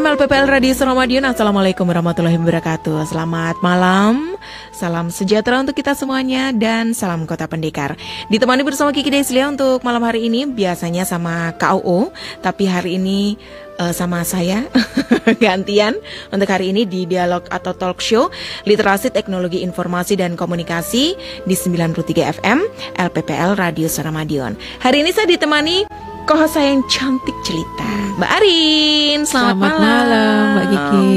[0.00, 3.04] FM LPPL Radio Suramadion Assalamualaikum warahmatullahi wabarakatuh.
[3.04, 4.32] Selamat malam.
[4.72, 8.00] Salam sejahtera untuk kita semuanya Dan salam kota pendekar.
[8.32, 13.36] Ditemani bersama Kiki Deslia untuk malam hari ini Biasanya sama KUO Tapi hari ini
[13.76, 14.64] uh, sama saya
[15.44, 16.00] Gantian.
[16.32, 18.32] Untuk hari ini di dialog atau talk show
[18.64, 21.12] Literasi Teknologi Informasi dan Komunikasi
[21.44, 22.58] Di 93 FM
[22.96, 29.56] LPPL Radio Suramadion Hari ini saya ditemani kohos saya yang cantik cerita Mbak Arin Selamat,
[29.56, 29.80] selamat malam.
[29.80, 31.08] malam Mbak Kiki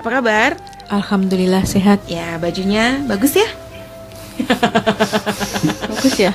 [0.00, 0.50] Apa kabar?
[0.90, 3.48] Alhamdulillah sehat Ya bajunya bagus ya?
[5.90, 6.32] Bagus ya,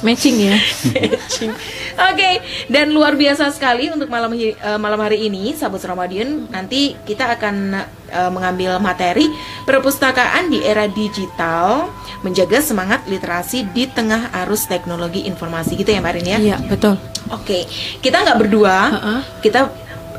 [0.00, 0.56] matching ya.
[0.56, 1.52] Oke,
[1.92, 2.34] okay.
[2.72, 6.48] dan luar biasa sekali untuk malam uh, malam hari ini, sahabat Ramadan.
[6.48, 7.76] Nanti kita akan
[8.12, 9.32] uh, mengambil materi
[9.64, 11.88] perpustakaan di era digital,
[12.20, 16.38] menjaga semangat literasi di tengah arus teknologi informasi gitu ya, Mbak Rin ya?
[16.38, 16.94] Iya betul.
[17.32, 17.62] Oke, okay.
[18.04, 19.20] kita nggak berdua, uh -uh.
[19.40, 19.72] kita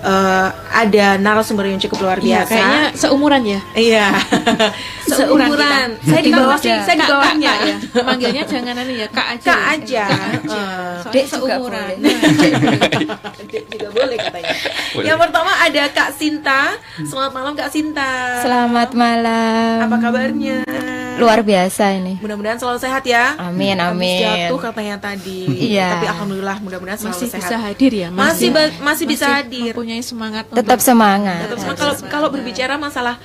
[0.03, 2.49] eh, ada narasumber yang cukup luar Iya, biasa.
[2.49, 3.59] kayaknya seumuran ya.
[3.73, 4.07] Iya.
[5.03, 5.89] Seumuran Seumuran.
[5.93, 6.07] kita.
[6.07, 7.75] Saya di bawah sih, saya di Kak, bawahnya Kak, ya.
[8.01, 9.45] Manggilnya jangan anu ya, Kak aja.
[9.45, 9.73] Kak ya.
[9.73, 10.03] aja.
[10.07, 10.39] Kak Eh.
[10.41, 11.95] Soalnya Dek seumuran.
[13.45, 14.49] Dek juga boleh katanya.
[14.95, 16.61] Yang pertama ada Kak Sinta.
[16.99, 18.11] Selamat malam Kak Sinta.
[18.41, 19.77] Selamat malam.
[19.83, 20.57] Apa kabarnya?
[21.13, 22.17] Luar biasa ini.
[22.17, 23.37] Mudah-mudahan selalu sehat ya.
[23.37, 24.49] Amin, Habis amin.
[24.49, 25.45] jatuh katanya tadi.
[25.69, 25.89] Iya.
[25.93, 27.41] Tapi alhamdulillah mudah-mudahan selalu Masih sehat.
[27.43, 28.23] bisa hadir ya, Mas?
[28.33, 28.65] Masih ya?
[28.81, 29.71] masih bisa hadir.
[29.71, 31.45] Mempunyai semangat Tetap untuk semangat.
[31.45, 31.77] Tetap semangat.
[31.77, 33.21] kalau kalau berbicara masalah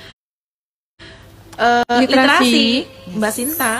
[1.59, 2.05] eh, Literasi.
[2.05, 2.67] literasi,
[3.19, 3.73] Mbak Sinta.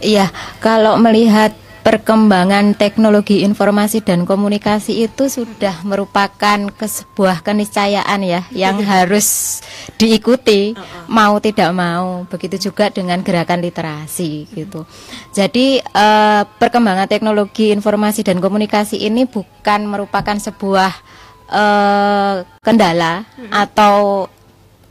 [0.03, 0.27] Iya,
[0.59, 1.55] kalau melihat
[1.87, 9.63] perkembangan teknologi informasi dan komunikasi itu sudah merupakan ke sebuah keniscayaan ya yang harus
[9.95, 10.75] diikuti
[11.07, 12.27] mau tidak mau.
[12.27, 14.83] Begitu juga dengan gerakan literasi gitu.
[15.31, 20.91] Jadi eh, perkembangan teknologi informasi dan komunikasi ini bukan merupakan sebuah
[21.47, 24.27] eh, kendala atau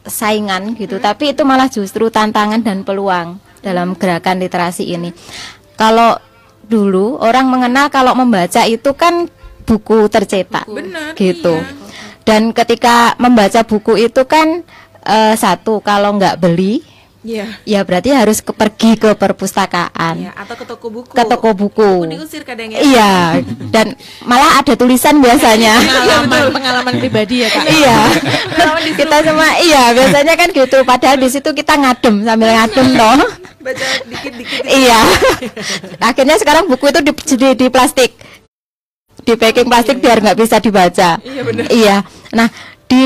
[0.06, 5.10] saingan gitu, tapi itu malah justru tantangan dan peluang dalam gerakan literasi ini.
[5.75, 6.16] Kalau
[6.66, 9.26] dulu orang mengenal kalau membaca itu kan
[9.66, 11.58] buku tercetak, Benar, gitu.
[11.58, 11.84] iya.
[12.26, 14.66] Dan ketika membaca buku itu kan
[15.06, 16.82] eh, satu kalau nggak beli,
[17.26, 17.59] Iya.
[17.66, 21.11] ya berarti harus ke, pergi ke perpustakaan, Iya, atau ke toko buku.
[21.11, 21.90] ke toko buku.
[22.06, 22.78] Diusir kadang ya.
[22.78, 23.12] Iya,
[23.68, 25.75] dan malah ada tulisan biasanya.
[25.76, 27.66] pengalaman pengalaman pribadi ya, Kak.
[27.66, 27.99] iya
[28.87, 33.18] kita semua iya biasanya kan gitu padahal di situ kita ngadem sambil ngadem toh
[33.59, 34.62] Baca dikit-dikit.
[34.64, 35.00] iya
[35.99, 38.14] akhirnya sekarang buku itu di, di, di plastik
[39.18, 41.64] di packing plastik biar nggak bisa dibaca Iya, benar.
[41.68, 41.97] iya
[42.30, 42.47] nah
[42.87, 43.04] di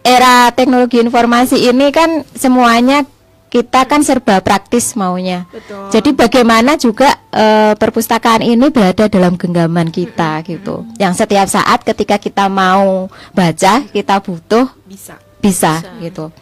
[0.00, 3.06] era teknologi informasi ini kan semuanya
[3.48, 5.88] kita kan serba praktis maunya Betul.
[5.88, 10.84] jadi bagaimana juga eh, perpustakaan ini berada dalam genggaman kita gitu.
[10.96, 15.16] Yang setiap saat ketika kita mau baca, kita butuh bisa.
[15.38, 16.32] bisa, gitu.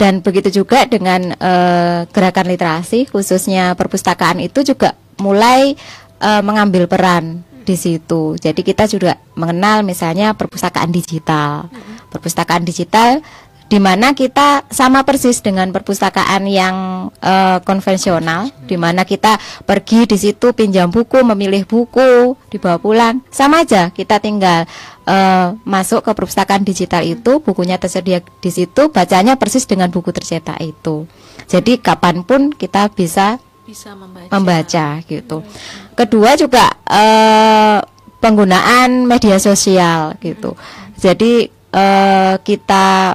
[0.00, 5.76] Dan begitu juga dengan eh, gerakan literasi khususnya perpustakaan itu juga mulai
[6.20, 8.34] eh, mengambil peran di situ.
[8.40, 11.68] Jadi kita juga mengenal misalnya perpustakaan digital.
[12.10, 13.22] Perpustakaan digital
[13.70, 20.18] di mana kita sama persis dengan perpustakaan yang eh, konvensional, di mana kita pergi di
[20.18, 23.94] situ pinjam buku, memilih buku, dibawa pulang, sama aja.
[23.94, 24.66] Kita tinggal
[25.06, 30.58] eh, masuk ke perpustakaan digital itu, bukunya tersedia di situ, bacanya persis dengan buku tercetak
[30.58, 31.06] itu.
[31.46, 34.34] Jadi kapan pun kita bisa Bisa membaca.
[34.34, 35.46] membaca gitu.
[35.94, 37.78] Kedua juga eh,
[38.18, 40.58] penggunaan media sosial gitu.
[40.98, 43.14] Jadi eh, kita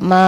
[0.00, 0.24] me,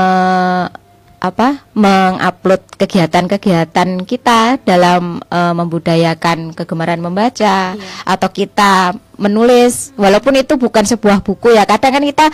[1.20, 7.76] apa mengupload kegiatan-kegiatan kita dalam eh, membudayakan kegemaran membaca
[8.08, 9.92] atau kita menulis.
[10.00, 12.26] Walaupun itu bukan sebuah buku ya kadang kan kita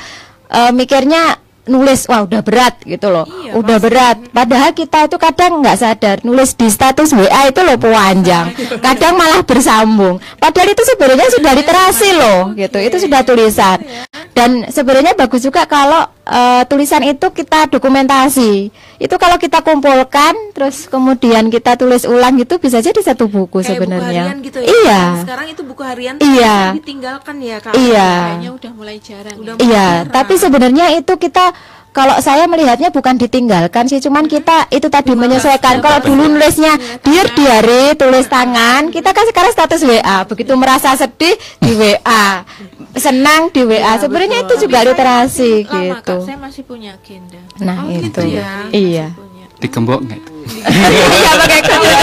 [0.55, 3.27] eh, mikirnya nulis wah udah berat gitu loh.
[3.27, 4.17] Iya, udah berat.
[4.31, 8.55] Padahal kita itu kadang nggak sadar nulis di status WA itu loh panjang.
[8.79, 10.23] Kadang malah bersambung.
[10.39, 12.79] Padahal itu sebenarnya sudah literasi loh gitu.
[12.79, 13.83] Itu sudah tulisan
[14.37, 20.85] dan sebenarnya bagus juga kalau eh, tulisan itu kita dokumentasi itu kalau kita kumpulkan terus
[20.85, 24.69] kemudian kita tulis ulang gitu bisa jadi satu buku Kayak sebenarnya buku harian gitu ya.
[24.69, 26.57] iya Kan Sekarang itu buku harian Iya.
[26.75, 27.73] ditinggalkan ya, Kak.
[27.75, 29.37] iya Kayaknya udah mulai jarang.
[29.37, 29.65] Udah ya.
[29.65, 30.13] Iya, Jarang.
[30.13, 31.45] tapi sebenarnya itu kita
[31.97, 35.81] kalau saya melihatnya bukan ditinggalkan sih, cuman kita itu tadi menyesuaikan.
[35.81, 40.29] Kalau dulu nulisnya dear diary, tulis tangan, kita kan sekarang status WA.
[40.29, 42.45] Begitu merasa sedih di WA,
[43.01, 43.97] senang di WA.
[43.97, 45.73] Sebenarnya itu juga literasi Lama,
[46.05, 46.17] gitu.
[46.21, 47.41] Kak, saya masih punya agenda.
[47.65, 48.69] Nah Oh, itu, gitu ya.
[48.77, 49.07] iya.
[49.17, 49.45] Punya.
[49.57, 50.33] Digembok nggak itu?
[51.17, 51.61] Iya pakai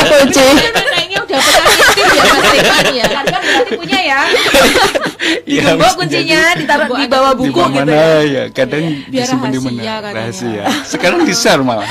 [0.09, 0.47] kunci
[1.35, 2.23] pernah ngintip ya
[2.63, 3.05] Mas ya.
[3.07, 4.19] Kan berarti punya ya.
[5.47, 8.11] Digembok bisa kuncinya ditaruh di bawah di buku gitu mana ya.
[8.21, 11.87] ya kadang Biar disimpan di rahasia mana rahasia sekarang di share malah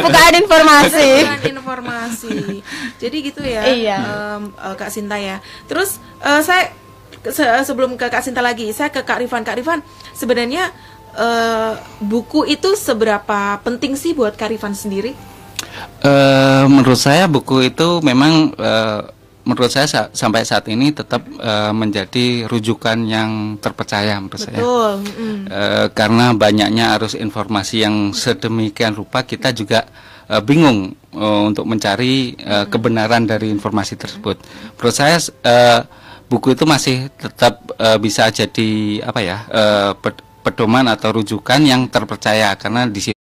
[0.00, 1.08] Bukaan informasi.
[1.22, 2.36] Bukan informasi.
[2.96, 3.98] Jadi gitu ya, Iya.
[4.48, 5.38] eh, Kak Sinta ya.
[5.64, 6.72] Terus eh, saya
[7.24, 9.44] se- sebelum ke Kak Sinta lagi, saya ke Kak Rifan.
[9.44, 10.72] Kak Rifan, sebenarnya
[11.14, 15.12] eh, buku itu seberapa penting sih buat Kak Rifan sendiri?
[15.98, 19.02] Eh, menurut saya buku itu memang eh,
[19.42, 24.62] menurut saya sa- sampai saat ini tetap eh, menjadi rujukan yang terpercaya menurut saya.
[24.62, 24.92] Betul.
[25.02, 25.38] mm.
[25.50, 29.90] Eh, karena banyaknya arus informasi yang sedemikian rupa kita juga
[30.30, 34.38] eh, bingung eh, untuk mencari eh, kebenaran dari informasi tersebut.
[34.78, 35.80] Menurut saya eh,
[36.30, 38.70] buku itu masih tetap eh, bisa jadi
[39.02, 39.38] apa ya
[39.98, 43.17] ped- pedoman atau rujukan yang terpercaya karena di situ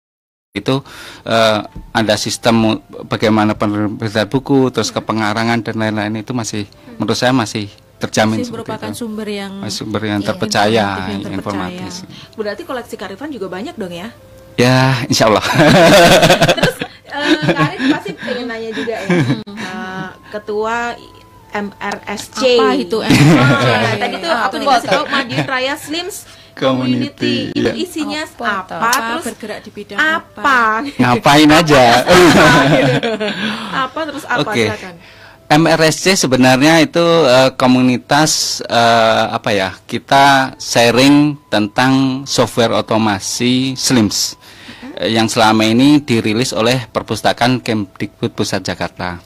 [0.55, 0.75] itu
[1.23, 1.59] eh,
[1.91, 6.63] ada sistem bagaimana penerbitan buku terus kepengarangan dan lain-lain itu masih
[6.95, 8.97] menurut saya masih terjamin Masih seperti merupakan itu.
[8.97, 11.93] sumber yang Masih sumber yang Iya, terpercaya informatif, yang informatis.
[12.33, 14.07] Berarti koleksi Kak Rifan juga banyak dong ya?
[14.55, 15.43] Ya, insya Allah.
[16.59, 19.07] Terus eh, Kak Arif pasti pengen nanya juga ya.
[19.07, 20.75] Eh, ketua
[21.55, 22.39] MRSC.
[22.59, 23.67] Apa itu MRSC?
[23.95, 27.51] tadi tuh aku dikasih tahu Madiun Raya Slims Community.
[27.51, 27.73] Community, Itu iya.
[27.75, 28.75] isinya Apa apa?
[28.79, 30.59] apa Terus bergerak di bidang apa?
[31.03, 31.83] Ngapain aja?
[33.85, 34.47] apa terus apa?
[34.47, 34.65] Oke.
[34.71, 34.95] Silakan.
[35.45, 39.77] MRSC sebenarnya itu eh, komunitas eh, apa ya?
[39.85, 44.39] Kita sharing tentang software otomasi Slims
[44.97, 49.21] eh, yang selama ini dirilis oleh Perpustakaan Kemdikbud Pusat Jakarta.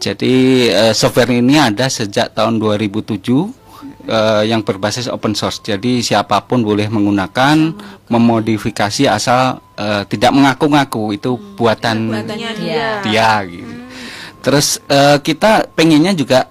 [0.00, 3.59] Jadi eh, software ini ada sejak tahun 2007
[4.06, 5.60] eh, yang berbasis open source.
[5.64, 7.56] Jadi siapa pun boleh menggunakan,
[8.08, 12.86] memodifikasi asal eh, tidak mengaku-ngaku itu buatan buatannya dia.
[13.04, 13.74] dia gitu.
[14.40, 16.48] Terus eh, kita pengennya juga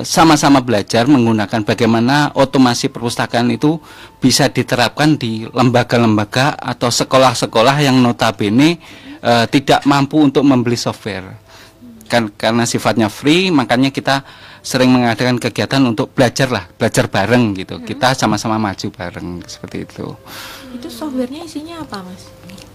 [0.00, 3.76] sama-sama belajar menggunakan bagaimana otomasi perpustakaan itu
[4.16, 8.80] bisa diterapkan di lembaga-lembaga atau sekolah-sekolah yang notabene
[9.20, 11.36] eh, tidak mampu untuk membeli software.
[12.10, 14.24] Kan karena sifatnya free, makanya kita
[14.60, 17.80] sering mengadakan kegiatan untuk belajar lah, belajar bareng gitu.
[17.80, 20.06] Kita sama-sama maju bareng seperti itu.
[20.70, 22.28] Itu softwarenya isinya apa, Mas?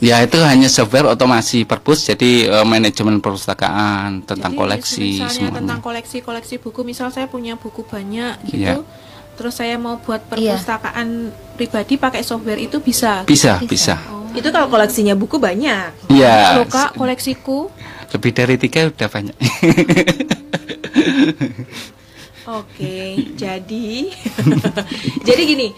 [0.04, 5.58] Ya itu hanya software otomasi perpus, jadi eh, manajemen perpustakaan tentang Jadi, koleksi misalnya semuanya.
[5.64, 8.60] tentang koleksi-koleksi buku, misal saya punya buku banyak gitu.
[8.60, 8.84] Iya.
[9.36, 10.56] Terus saya mau buat Iya.
[10.60, 11.08] perpustakaan
[11.56, 13.24] pribadi pakai software itu bisa.
[13.24, 13.96] Bisa, bisa.
[14.36, 16.12] Itu kalau koleksinya buku banyak.
[16.12, 16.60] Iya.
[16.60, 17.72] Loh Kak, koleksiku
[18.12, 19.36] Lebih dari tiga udah banyak.
[22.46, 24.14] Oke, jadi
[25.28, 25.74] jadi gini,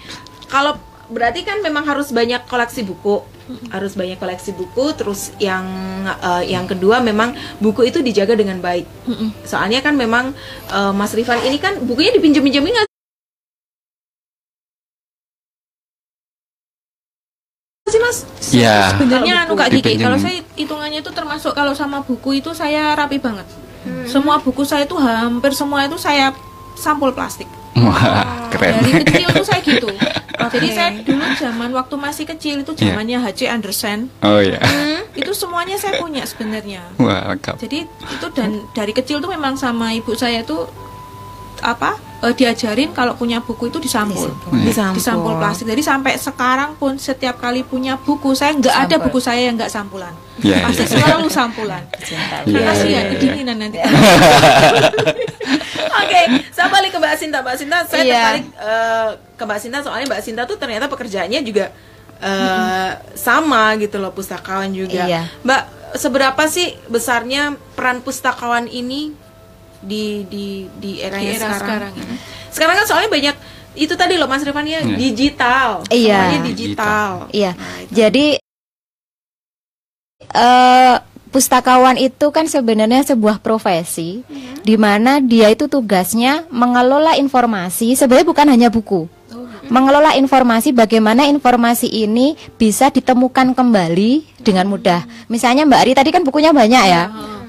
[0.52, 0.76] kalau
[1.08, 3.24] berarti kan memang harus banyak koleksi buku,
[3.72, 4.92] harus banyak koleksi buku.
[5.00, 5.64] Terus yang
[6.04, 7.32] eh, yang kedua memang
[7.64, 8.84] buku itu dijaga dengan baik.
[9.48, 10.36] Soalnya kan memang
[10.68, 12.88] eh, Mas Rifan ini kan bukunya dipinjam-pinjamin nggak
[17.98, 18.18] sih Mas?
[18.54, 18.94] Iya.
[18.94, 20.06] Sebenarnya anu Kak Kiki, Dipinjemin.
[20.06, 23.48] kalau saya hitungannya itu termasuk kalau sama buku itu saya rapi banget.
[24.06, 26.32] Semua buku saya itu hampir semua itu saya
[26.74, 27.48] sampul plastik.
[27.78, 28.82] Wah, keren.
[28.82, 29.90] Dari kecil tuh saya gitu.
[30.54, 30.78] Jadi Oke.
[30.78, 32.94] saya dulu zaman waktu masih kecil itu Iya.
[32.94, 34.00] zamannya HC Andersen.
[34.22, 34.62] Oh ya.
[35.18, 36.82] Itu semuanya saya punya sebenarnya.
[36.98, 37.58] Wah, lengkap.
[37.58, 40.70] Jadi itu dan dari kecil tuh memang sama ibu saya tuh
[41.60, 44.32] apa eh, diajarin kalau punya buku itu disampul.
[44.64, 44.98] Disampul.
[44.98, 45.68] Disampul plastik.
[45.70, 49.70] Jadi sampai sekarang pun setiap kali punya buku saya nggak ada buku saya yang nggak
[49.70, 50.14] sampulan.
[50.38, 50.92] Iya, Pasti iya.
[51.02, 51.84] selalu sampulan.
[51.98, 53.10] Iya, Karena sih iya, ya iya.
[53.14, 53.78] kedinginan nanti.
[55.98, 56.22] Oke,
[56.54, 57.38] saya balik ke Mbak Sinta.
[57.42, 58.14] Mbak Sinta, saya Iya.
[58.14, 61.74] tertarik eh, ke Mbak Sinta soalnya Mbak Sinta tuh ternyata pekerjaannya juga
[62.22, 65.06] eh, sama gitu loh, pustakawan juga.
[65.06, 65.26] Iya.
[65.42, 65.62] Mbak,
[65.98, 69.14] seberapa sih besarnya peran pustakawan ini
[69.80, 71.60] di di di era, Di era sekarang?
[71.60, 72.16] sekarang ini.
[72.50, 73.36] Sekarang kan soalnya banyak
[73.78, 74.98] itu tadi loh Mas Rifan ya Iya.
[74.98, 75.70] digital.
[75.88, 76.18] Iya.
[76.18, 77.10] Semuanya digital.
[77.30, 77.52] Iya.
[77.54, 77.92] Nah, itu.
[77.94, 78.28] Jadi
[80.28, 80.96] eh
[81.30, 84.26] pustakawan itu kan sebenarnya sebuah profesi
[84.64, 89.06] di mana dia itu tugasnya mengelola informasi, sebenarnya bukan hanya buku.
[89.68, 95.04] Mengelola informasi bagaimana informasi ini bisa ditemukan kembali dengan mudah.
[95.28, 97.04] Misalnya Mbak Ari tadi kan bukunya banyak ya.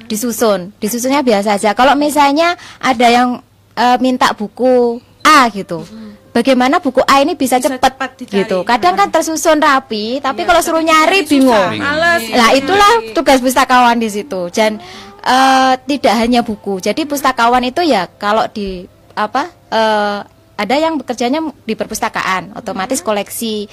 [0.09, 1.71] Disusun, disusunnya biasa aja.
[1.73, 3.39] Kalau misalnya ada yang
[3.73, 5.85] eh, minta buku A gitu.
[6.29, 8.37] Bagaimana buku A ini bisa, Bisa cepat cepat dicari.
[8.41, 8.59] gitu.
[8.63, 11.73] Kadang kan tersusun rapi, tapi Iya, kalau suruh nyari bingung.
[11.77, 12.31] Males.
[12.31, 14.49] Lah itulah tugas pustakawan di situ.
[14.49, 14.79] Dan
[15.21, 16.79] eh, tidak hanya buku.
[16.79, 20.19] Jadi pustakawan itu ya kalau di apa eh,
[20.57, 23.67] ada yang bekerjanya di perpustakaan, otomatis koleksi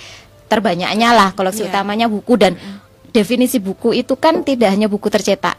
[0.46, 1.70] terbanyaknya lah koleksi Iya.
[1.74, 2.54] utamanya buku dan
[3.16, 5.56] definisi buku itu kan tidak hanya buku tercetak,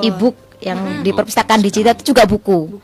[0.00, 0.32] e-book
[0.64, 2.80] yang di perpustakaan digital itu juga buku.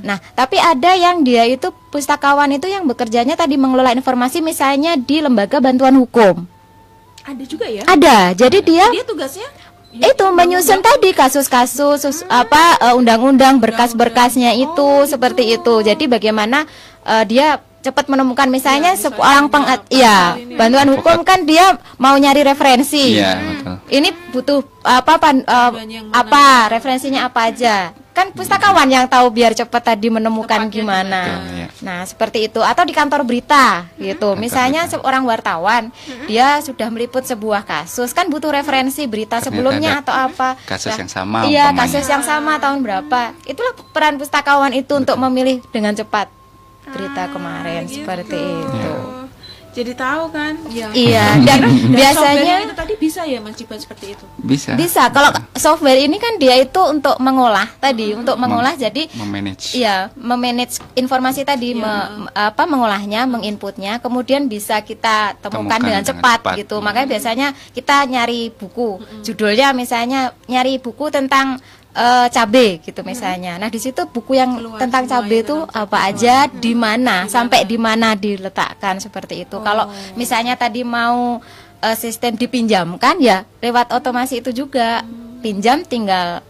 [0.00, 5.20] Nah, tapi ada yang dia itu pustakawan itu yang bekerjanya tadi mengelola informasi misalnya di
[5.20, 6.48] lembaga bantuan hukum.
[7.20, 7.84] Ada juga ya?
[7.84, 8.32] Ada.
[8.32, 9.44] Jadi dia Dia tugasnya?
[9.90, 15.74] Itu menyusun tadi kasus-kasus sus- apa eh, undang-undang berkas-berkasnya itu seperti itu.
[15.84, 16.64] Jadi bagaimana
[17.04, 21.64] eh, dia cepat menemukan misalnya seorang peng ya bantuan hukum kan dia
[21.96, 23.16] mau nyari referensi.
[23.16, 23.74] Iya, betul.
[23.88, 26.12] Ini butuh apa pan- mana?
[26.12, 27.92] apa referensinya apa aja.
[28.10, 31.40] Kan pustakawan yang tahu biar cepat tadi menemukan gimana.
[31.40, 31.68] Betul, iya.
[31.80, 34.34] Nah, seperti itu atau di kantor berita gitu.
[34.34, 34.98] Misalnya berita.
[34.98, 35.82] seorang wartawan,
[36.26, 40.48] dia sudah meliput sebuah kasus, kan butuh referensi berita Ternyata sebelumnya ada atau apa.
[40.66, 41.80] kasus Nah, yang sama Iya, umpamanya.
[41.80, 43.20] kasus yang sama tahun berapa.
[43.46, 46.28] Itulah peran pustakawan itu untuk memilih dengan cepat
[46.90, 48.94] berita kemarin seperti itu.
[49.70, 50.58] jadi tahu kan?
[50.66, 50.90] Iya.
[50.90, 54.26] Iya, dan Dan biasanya itu tadi bisa ya Mas Jiban seperti itu.
[54.36, 54.74] Bisa.
[54.74, 59.70] bisa kalau software ini kan dia itu untuk mengolah tadi, untuk mengolah jadi memanage.
[59.72, 66.18] Iya, memanage informasi tadi, me- apa mengolahnya, menginputnya, kemudian bisa kita temukan Temukan dengan dengan
[66.18, 66.54] cepat, cepat.
[66.58, 66.76] gitu.
[66.82, 71.62] Makanya biasanya kita nyari buku, judulnya misalnya nyari buku tentang
[71.94, 73.56] eh, cabe gitu misalnya.
[73.58, 77.78] Nah di situ buku yang Keluar tentang cabe itu apa aja, di mana, sampai di
[77.78, 79.58] mana diletakkan seperti itu.
[79.62, 81.38] Kalau misalnya tadi mau
[81.80, 85.02] eh, sistem dipinjamkan ya lewat otomasi itu juga.
[85.40, 86.44] Pinjam tinggal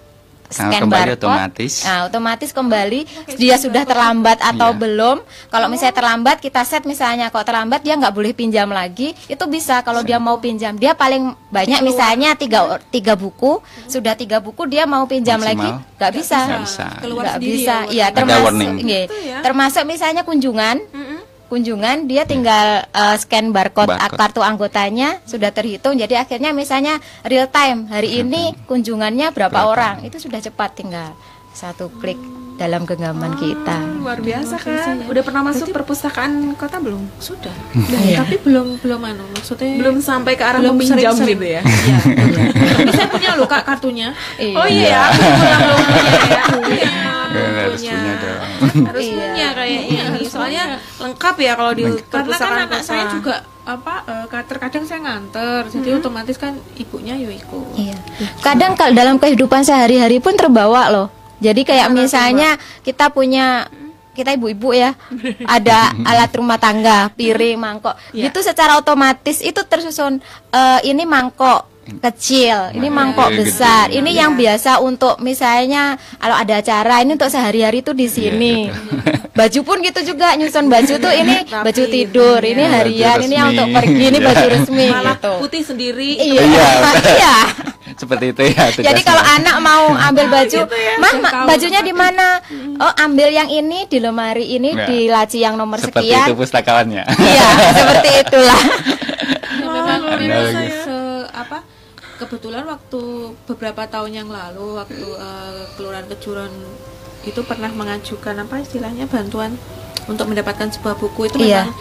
[0.51, 1.19] scan kembali barcode.
[1.21, 1.73] otomatis.
[1.83, 3.01] Nah, otomatis kembali
[3.35, 4.79] dia sudah terlambat atau Iya.
[4.79, 5.17] belum.
[5.47, 9.81] Kalau misalnya terlambat kita set misalnya kalau terlambat dia nggak boleh pinjam lagi, itu bisa
[9.81, 10.75] kalau dia mau pinjam.
[10.75, 15.55] Dia paling banyak misalnya tiga tiga buku, sudah tiga buku dia mau pinjam Maksimal.
[15.57, 16.39] lagi nggak bisa.
[16.43, 16.87] Nggak bisa.
[16.99, 17.77] Keluar Nggak bisa.
[17.87, 19.01] ya, Iya, termasuk iya.
[19.07, 19.39] Itu ya.
[19.41, 20.77] termasuk misalnya kunjungan.
[21.51, 24.15] Kunjungan dia tinggal eh, scan barcode, Barcode.
[24.15, 25.99] kartu anggotanya sudah terhitung.
[25.99, 29.67] Jadi akhirnya misalnya real time hari ini kunjungannya berapa, Berapa.
[29.67, 31.11] orang itu sudah cepat tinggal
[31.51, 32.17] satu klik
[32.61, 33.77] dalam genggaman kita.
[33.97, 35.01] Luar biasa kan?
[35.03, 37.01] Udah pernah masuk perpustakaan kota belum?
[37.17, 37.53] Sudah.
[37.73, 38.21] Iya.
[38.21, 41.65] Tapi belum belum anu maksudnya Belum sampai ke arah belum meminjam gitu ya?
[41.81, 41.97] Iya.
[42.77, 44.13] Tapi saya punya loh Kak kartunya.
[44.53, 46.91] Oh iya ya, aku punya ya.
[46.91, 46.91] Iya,
[47.31, 47.95] Ya, harus punya.
[47.95, 48.41] punya dong.
[48.85, 49.15] Harus Iya.
[49.17, 50.27] punya kayaknya ini.
[50.27, 50.65] Soalnya
[50.99, 52.85] lengkap ya kalau di Karena kan perpustakaan anak kota.
[52.85, 57.67] saya juga apa eh, ka- terkadang saya nganter, jadi otomatis kan ibunya yo ikut.
[57.79, 57.97] Iya.
[58.41, 61.09] Kadang kalau dalam kehidupan sehari-hari pun terbawa loh.
[61.41, 63.65] Jadi kayak misalnya kita punya
[64.11, 64.93] kita ibu-ibu ya
[65.57, 67.97] ada alat rumah tangga, piring, mangkok.
[68.13, 68.29] Iya.
[68.29, 73.39] Itu secara otomatis itu tersusun eh, ini mangkok kecil, ini mangkok Gede.
[73.43, 73.85] besar.
[73.89, 74.41] Ini yang Iya.
[74.55, 78.55] biasa untuk misalnya kalau ada acara ini untuk sehari-hari itu di sini.
[79.31, 83.49] Baju pun gitu juga nyusun baju tuh ini baju tidur, ini Baju harian, ini yang
[83.51, 84.27] untuk pergi, ini Iya.
[84.29, 85.33] baju resmi Malah gitu.
[85.41, 86.11] putih sendiri.
[86.15, 86.43] Iya.
[86.45, 87.37] Iya.
[87.91, 87.99] Iya.
[87.99, 88.65] Seperti itu ya.
[88.71, 90.61] Jadi kalau anak mau ambil baju,
[90.97, 92.39] mah ma- bajunya di mana?
[92.77, 94.87] Oh, ambil yang ini di lemari ini Ya.
[94.87, 96.25] di laci yang nomor seperti sekian.
[96.25, 97.03] itu pustakawannya.
[97.11, 98.63] Iya, seperti itulah.
[99.61, 100.79] Memang luar memang biasa ya.
[100.81, 100.97] se
[101.33, 101.59] apa
[102.17, 103.01] kebetulan waktu
[103.45, 106.53] beberapa tahun yang lalu waktu eh, kelurahan kejuran
[107.23, 109.57] itu pernah mengajukan apa istilahnya bantuan
[110.07, 111.65] untuk mendapatkan sebuah buku itu Iya.
[111.65, 111.73] memang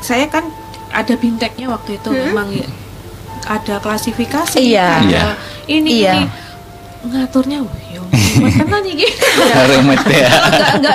[0.00, 0.44] saya kan
[0.90, 2.64] ada binteknya waktu itu memang ya,
[3.44, 4.88] ada klasifikasi Iya.
[4.98, 5.24] ada Iya.
[5.66, 6.12] ini Iya.
[6.14, 6.24] ini
[6.98, 8.02] ngaturnya wah yo
[8.38, 9.06] tenan iki
[9.68, 10.30] Rumit ya.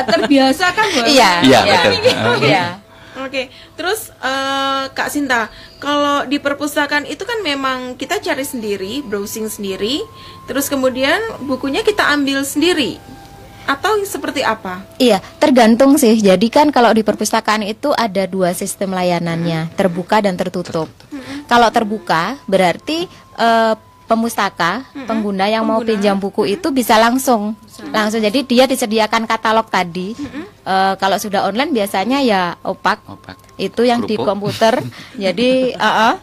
[0.04, 1.02] terbiasa kan Bu?
[1.06, 1.32] Iya.
[1.44, 1.60] Iya,
[1.96, 2.36] betul.
[2.44, 2.66] Iya.
[3.14, 3.46] Oke,
[3.78, 5.46] terus eh, Kak Sinta,
[5.78, 10.02] kalau di perpustakaan itu kan memang kita cari sendiri, browsing sendiri,
[10.44, 12.98] terus kemudian bukunya kita ambil sendiri,
[13.64, 14.84] atau seperti apa?
[15.00, 16.20] Iya, tergantung sih.
[16.20, 20.92] Jadi kan kalau di perpustakaan itu ada dua sistem layanannya, terbuka dan tertutup.
[21.48, 23.08] Kalau terbuka berarti
[23.40, 23.74] eh,
[24.06, 27.56] pemustaka, pengguna yang mau pinjam buku itu bisa langsung,
[27.90, 28.20] langsung.
[28.20, 30.14] Jadi dia disediakan katalog tadi.
[30.64, 33.04] Eh, kalau sudah online biasanya ya opak.
[33.04, 33.36] Opak.
[33.60, 34.28] Itu yang di Kerupuk.
[34.32, 34.80] komputer.
[35.24, 36.14] jadi, uh, uh.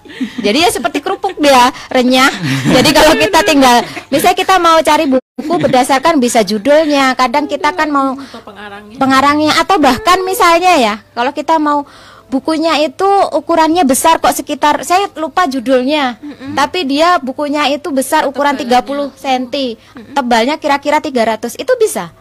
[0.41, 2.33] jadi ya seperti kerupuk dia renyah.
[2.73, 7.13] Jadi kalau kita tinggal, misalnya kita mau cari buku berdasarkan bisa judulnya.
[7.21, 11.85] Kadang kita kan mau atau pengarangnya pengarangnya atau bahkan misalnya ya kalau kita mau
[12.31, 16.17] bukunya itu ukurannya besar kok sekitar saya lupa judulnya.
[16.55, 19.43] Tapi dia bukunya itu besar ukuran 30 cm
[20.15, 22.15] tebalnya kira-kira 300 itu bisa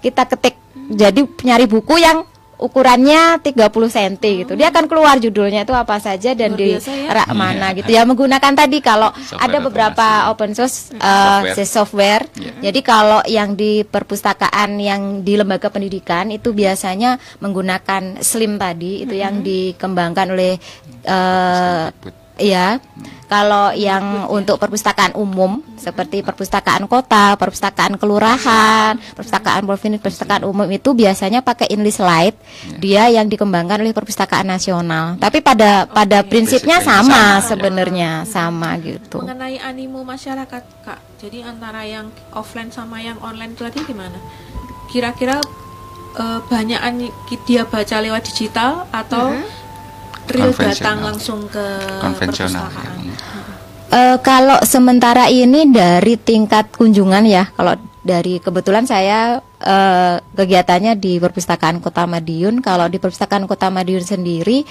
[0.00, 0.56] kita ketik.
[0.90, 2.24] Jadi nyari buku yang
[2.64, 4.14] ukurannya 30 cm
[4.48, 7.12] gitu dia akan keluar judulnya itu apa saja dan Luar di ya.
[7.12, 10.32] rak mana gitu ya menggunakan tadi kalau Software ada beberapa otomasi.
[10.32, 11.66] open source uh, Software.
[11.68, 12.24] software.
[12.40, 12.52] Iya.
[12.70, 19.14] Jadi kalau yang di perpustakaan yang di lembaga pendidikan itu biasanya menggunakan Slim tadi itu
[19.14, 20.56] yang dikembangkan oleh
[21.04, 21.92] uh,
[22.38, 22.82] ya.
[23.24, 30.92] Kalau yang untuk perpustakaan umum seperti perpustakaan kota, perpustakaan kelurahan, perpustakaan provinsi, perpustakaan umum itu
[30.94, 32.36] biasanya pakai English Light.
[32.78, 35.16] Dia yang dikembangkan oleh perpustakaan nasional.
[35.18, 37.48] Tapi pada pada prinsipnya Prinsipnya sama sama.
[37.48, 39.24] sebenarnya, sama gitu.
[39.24, 44.18] mengenai animo masyarakat kak jadi antara yang offline sama yang online itu tadi gimana
[44.92, 45.40] kira-kira
[46.46, 46.78] banyak
[47.46, 49.34] dia baca lewat digital atau
[50.30, 51.64] real datang langsung ke
[52.00, 53.16] konvensional perpustakaan ya.
[53.94, 61.22] Eh, kalau sementara ini dari tingkat kunjungan ya, kalau dari kebetulan saya eh, kegiatannya di
[61.22, 62.58] perpustakaan Kota Madiun.
[62.60, 64.66] Kalau di perpustakaan Kota Madiun sendiri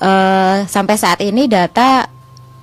[0.00, 2.08] eh, sampai saat ini data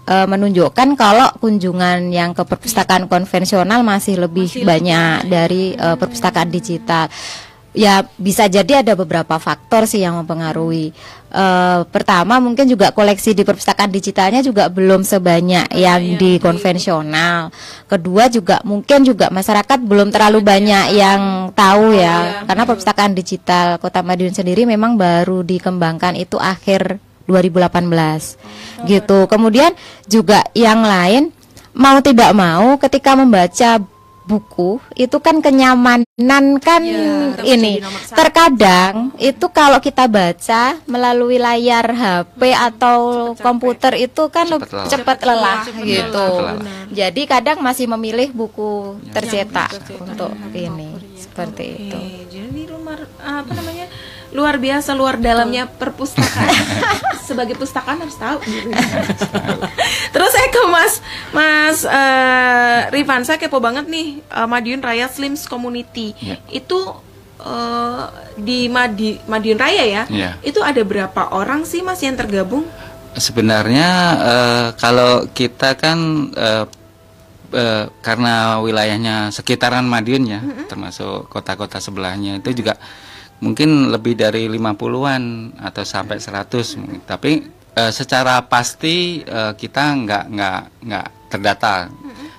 [0.10, 6.50] menunjukkan kalau kunjungan yang ke perpustakaan konvensional masih lebih Masih lebih banyak dari eh, perpustakaan
[6.50, 7.06] digital.
[7.78, 10.90] Ya bisa jadi ada beberapa faktor sih yang mempengaruhi.
[11.30, 17.54] Eh, pertama mungkin juga koleksi di perpustakaan digitalnya juga belum sebanyak yang iya, di konvensional.
[17.86, 22.18] Kedua juga mungkin juga masyarakat belum terlalu banyak yang tahu ya, iya.
[22.50, 26.98] karena perpustakaan digital Kota Madiun sendiri memang baru dikembangkan itu akhir
[27.30, 29.30] 2018 gitu.
[29.30, 29.78] Kemudian
[30.10, 31.30] juga yang lain
[31.78, 33.78] mau tidak mau ketika membaca
[34.30, 36.06] buku itu kan kenyamanan
[36.60, 37.74] kan Iya, tetap ini
[38.14, 42.98] terkadang itu kalau kita baca melalui layar HP atau
[43.32, 44.88] Cepet komputer itu kan Cepet leb- lelah.
[44.88, 46.28] cepat lelah Cepet gitu.
[46.30, 46.86] lelah, benar.
[46.90, 48.72] Jadi kadang masih memilih buku
[49.10, 50.06] tercetak tercetak.
[50.06, 51.00] untuk Yang ini ya.
[51.18, 52.00] seperti itu.
[52.30, 53.79] Jadi luar apa namanya
[54.30, 56.54] luar biasa luar dalamnya perpustakaan.
[57.30, 58.42] Sebagai pustakaan harus tahu.
[58.50, 58.70] Gitu.
[60.10, 60.94] terus saya ke mas
[61.34, 63.22] mas eh, Rifan.
[63.26, 66.14] Saya kepo banget nih eh, Madiun Raya Slims Community.
[66.22, 66.38] Ya.
[66.50, 66.78] itu
[67.42, 68.04] eh,
[68.38, 70.04] di Madi Madiun Raya ya?
[70.10, 70.32] Ya.
[70.46, 72.66] itu ada berapa orang sih mas yang tergabung?
[73.18, 73.90] Sebenarnya
[74.22, 76.66] eh, kalau kita kan eh,
[77.54, 80.40] eh, karena wilayahnya sekitaran Madiun ya,
[80.70, 82.78] termasuk kota-kota sebelahnya itu juga
[83.40, 85.24] mungkin lebih dari 50-an
[85.60, 87.00] atau sampai 100 mungkin.
[87.04, 87.32] Tapi
[87.76, 91.88] eh, secara pasti eh, kita nggak nggak nggak terdata.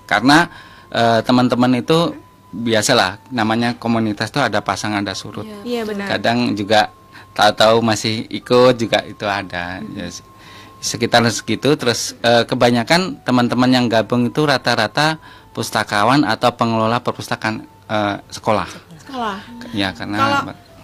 [0.04, 0.48] Karena
[0.92, 2.12] eh, teman-teman itu
[2.50, 5.46] biasalah namanya komunitas itu ada pasang ada surut.
[5.62, 5.86] Iya.
[5.86, 6.06] Benar.
[6.18, 6.90] Kadang juga
[7.30, 9.78] tahu-tahu masih ikut juga itu ada.
[9.94, 10.26] Ya, se-
[10.80, 15.20] sekitar segitu terus eh, kebanyakan teman-teman yang gabung itu rata-rata
[15.52, 18.68] pustakawan atau pengelola perpustakaan eh, sekolah.
[19.06, 19.36] Sekolah.
[19.76, 20.38] Ya karena kalau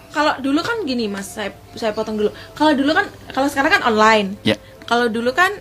[0.09, 3.83] kalau dulu kan gini mas saya saya potong dulu kalau dulu kan kalau sekarang kan
[3.85, 5.51] online ya Kalau dulu kan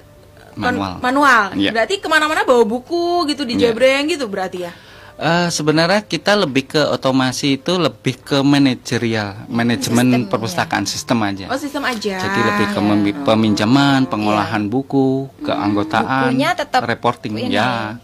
[0.54, 0.92] kon- Manual.
[1.00, 1.42] manual.
[1.52, 1.70] Iya.
[1.70, 3.68] Berarti ke mana-mana bawa buku gitu di Iya.
[3.68, 4.72] jabreng gitu berarti ya.
[5.16, 11.56] Eh, sebenarnya kita lebih ke otomasi itu lebih ke manajerial manajemen perpustakaan sistem aja Oh
[11.56, 12.20] sistem aja.
[12.20, 17.50] jadi lebih ke memi- peminjaman pengolahan buku keanggotaan Bukunya tetap reporting ini.
[17.50, 17.96] ya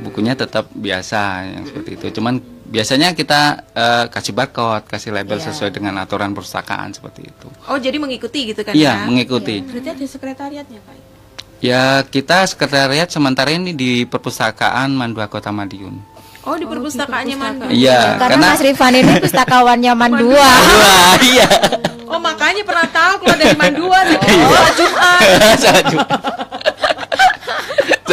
[0.00, 1.20] bukunya tetap biasa
[1.52, 2.40] yang seperti itu cuman
[2.72, 5.52] biasanya kita eh, kasih barcode kasih label Iya.
[5.52, 9.04] sesuai dengan aturan perpustakaan seperti itu Oh jadi mengikuti gitu kan iya ya?
[9.04, 10.96] mengikuti berarti ada sekretariatnya pak
[11.60, 16.00] ya kita sekretariat sementara ini di perpustakaan Mandua Kota Madiun
[16.42, 17.54] Oh di perpustakaannya perpustakaan.
[17.62, 17.70] Mandu.
[17.70, 20.42] iya Karena Mas Rifan ini pustakawannya Mandua.
[20.42, 21.46] Wah, iya
[22.02, 24.18] Oh makanya pernah tahu keluar dari Mandua nih.
[24.42, 25.22] Oh Jumat.
[25.54, 25.82] salah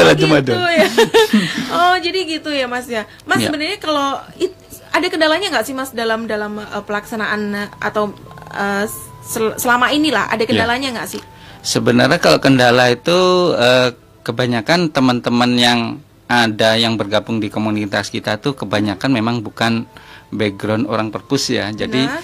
[0.08, 0.88] gitu ya.
[1.78, 3.04] Oh jadi gitu ya Mas ya.
[3.24, 3.48] Mas Iya.
[3.48, 4.58] sebenarnya kalau it-
[4.90, 8.14] ada kendalanya nggak sih Mas dalam dalam eh, pelaksanaan eh, atau
[8.50, 8.86] eh,
[9.22, 11.22] sel- selama inilah ada kendalanya nggak sih?
[11.60, 13.18] Sebenarnya kalau kendala itu
[13.54, 15.80] eh, kebanyakan teman-teman yang
[16.26, 19.90] ada yang bergabung di komunitas kita tuh kebanyakan memang bukan
[20.30, 21.70] background orang perpus ya.
[21.70, 22.22] Jadi Nah.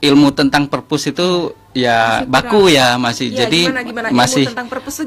[0.00, 4.06] ilmu tentang perpus itu ya baku ya masih Iya, jadi gimana, gimana?
[4.10, 4.44] Masih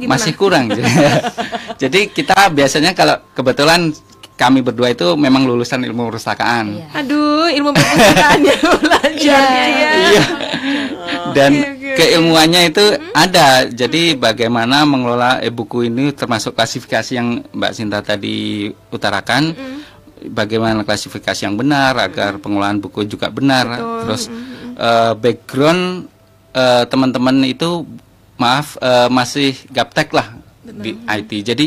[0.08, 0.72] masih kurang.
[1.82, 3.92] Jadi kita biasanya kalau kebetulan
[4.34, 6.66] kami berdua itu memang lulusan ilmu perpustakaan.
[6.74, 6.88] Iya.
[7.04, 9.90] Aduh ilmu perpustakaannya belajarnya ya.
[9.94, 10.24] Iya.
[11.38, 11.98] Dan Oke, oke, oke.
[12.00, 13.68] keilmuannya itu ada.
[13.70, 19.54] Jadi bagaimana mengelola e-buku ini termasuk klasifikasi yang Mbak Sinta tadi utarakan.
[20.24, 23.68] Bagaimana klasifikasi yang benar agar pengolahan buku juga benar.
[24.08, 24.32] Terus
[24.80, 26.13] eh, background
[26.54, 27.84] eh, teman-teman itu
[28.36, 31.32] maaf eh, masih gaptek lah di IT.
[31.44, 31.66] Jadi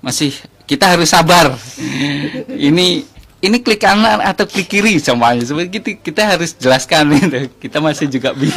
[0.00, 0.32] masih
[0.64, 1.52] kita harus sabar.
[2.48, 3.04] ini
[3.38, 5.46] ini klik kanan atau klik kiri semuanya.
[5.46, 7.38] Seperti kita, kita harus jelaskan gitu.
[7.60, 8.50] Kita masih juga bi-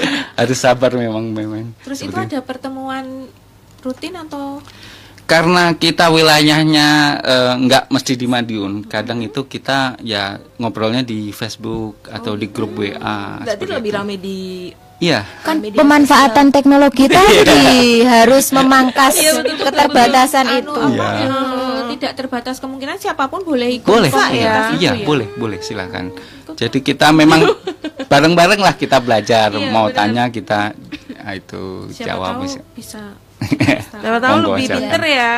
[0.38, 1.74] harus sabar memang memang.
[1.82, 3.26] terus itu Seperti- ada pertemuan
[3.78, 4.62] rutin atau
[5.28, 6.88] karena kita wilayahnya
[7.20, 12.80] eh, nggak mesti di Madiun, kadang itu kita ya ngobrolnya di Facebook atau di grup
[12.80, 13.44] WA.
[13.44, 13.98] Berarti lebih itu.
[13.98, 14.38] rame di
[14.98, 15.22] Iya.
[15.40, 17.38] kan Media pemanfaatan teknologi tadi
[18.02, 20.58] harus memangkas Iya, betul, betul, keterbatasan betul.
[20.60, 20.72] itu.
[20.76, 21.28] Anu, apa, Iya.
[21.28, 25.04] eh, tidak terbatas kemungkinan siapa pun boleh ikut Boleh, iya, atas itu iya, ya.
[25.04, 26.10] boleh, boleh, silakan.
[26.52, 27.46] Jadi kita memang
[28.10, 29.48] bareng-bareng lah kita belajar.
[29.50, 29.96] Iya, Mau benar.
[29.96, 30.74] tanya kita
[31.20, 32.32] ah, itu Siapa jawab.
[32.32, 32.60] tahu bisa.
[32.74, 33.02] bisa
[33.94, 34.82] Siapa tahu lebih silakan.
[34.82, 35.30] pinter ya.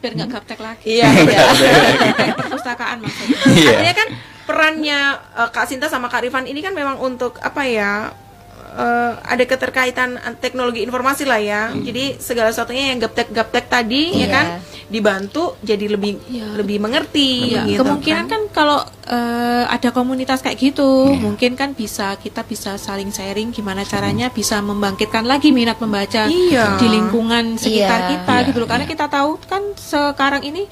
[0.00, 1.40] biar nggak gaptek lagi Iya, iya.
[2.34, 3.70] perpustakaan maksudnya Iya.
[3.74, 4.08] Artinya kan
[4.42, 5.00] perannya
[5.34, 7.92] eh, Kak Sinta sama Kak Rifan ini kan memang untuk apa ya?
[8.72, 11.62] eh, ada keterkaitan an- teknologi informasi lah ya.
[11.76, 14.28] Jadi segala sesuatunya yang gaptek-gaptek tadi ya Iya.
[14.30, 14.46] kan
[14.88, 16.56] dibantu jadi lebih Iya.
[16.56, 22.16] lebih mengerti Iya, gitu kemungkinan kan kalau eh, ada komunitas kayak gitu, mungkin kan bisa
[22.16, 26.80] kita bisa saling sharing gimana caranya bisa membangkitkan lagi minat membaca Iya.
[26.80, 28.08] di lingkungan sekitar Iya.
[28.10, 28.68] kita Iya, gitu loh.
[28.68, 28.92] Karena iya.
[28.94, 30.64] kita tahu kan sekarang ini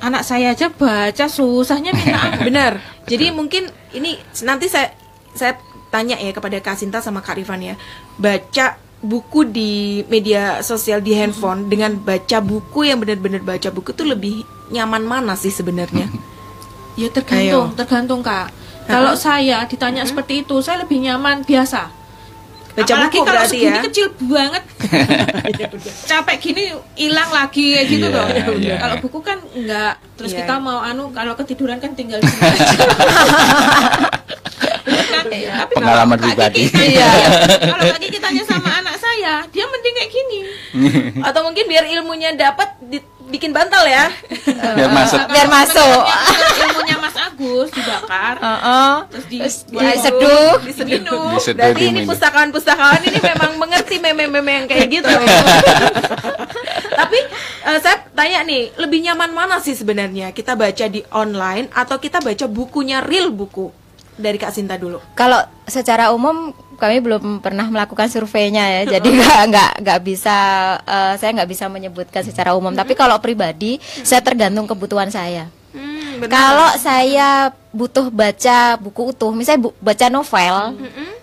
[0.00, 2.44] anak saya aja baca susahnya minta ampun.
[2.52, 2.72] Benar.
[3.08, 4.92] Jadi mungkin ini nanti saya
[5.32, 5.56] saya
[5.88, 7.74] tanya ya kepada Kak Sinta sama Kak Rifan ya.
[8.20, 14.04] Baca buku di media sosial di handphone dengan baca buku yang benar-benar baca buku itu
[14.08, 14.34] lebih
[14.72, 16.08] nyaman mana sih sebenarnya?
[16.96, 17.76] Ya tergantung, Ayo.
[17.76, 18.50] tergantung Kak.
[18.86, 21.90] Kalau saya ditanya seperti itu, saya lebih nyaman biasa.
[22.76, 23.82] Baca Apalagi buku kalau berarti segini ya?
[23.82, 24.62] kecil banget.
[26.10, 28.26] Capek gini hilang lagi kayak gitu Iya, loh.
[28.54, 28.76] iya.
[28.76, 29.94] Kalau buku kan enggak.
[30.14, 30.38] Terus Iya.
[30.44, 32.28] kita mau anu kalau ketiduran kan tinggal di.
[34.86, 35.24] Kan?
[35.26, 36.68] Tapi Pengalaman pribadi.
[36.68, 37.08] Iya.
[37.66, 40.38] Kalau Kak Kiki tanya sama anak saya, dia mending kayak gini.
[41.26, 44.06] Atau mungkin biar ilmunya dapat di- bikin bantal ya?
[44.76, 45.20] Biar masuk.
[45.28, 46.00] Biar masuk.
[46.62, 48.92] Ilmunya Mas Agus dibakar, Heeh.
[49.10, 50.52] terus di Terus diseduh.
[50.62, 51.28] diseduh.
[51.54, 55.08] Berarti ini pustakawan-pustakawan ini memang mengerti meme-meme yang kayak gitu.
[57.00, 57.18] Tapi
[57.66, 62.22] eh, saya tanya nih, lebih nyaman mana sih sebenarnya kita baca di online atau kita
[62.24, 63.68] baca bukunya real buku
[64.16, 64.96] dari Kak Sinta dulu?
[65.12, 70.36] Kalau secara umum kami belum pernah melakukan surveinya ya, jadi nggak nggak nggak bisa
[70.78, 72.70] eh, saya nggak bisa menyebutkan secara umum.
[72.70, 75.48] Tapi kalau pribadi, saya tergantung kebutuhan saya.
[75.72, 76.30] Hmm, benar.
[76.30, 77.28] Kalau saya
[77.70, 80.54] butuh baca buku utuh, misalnya bu- baca novel,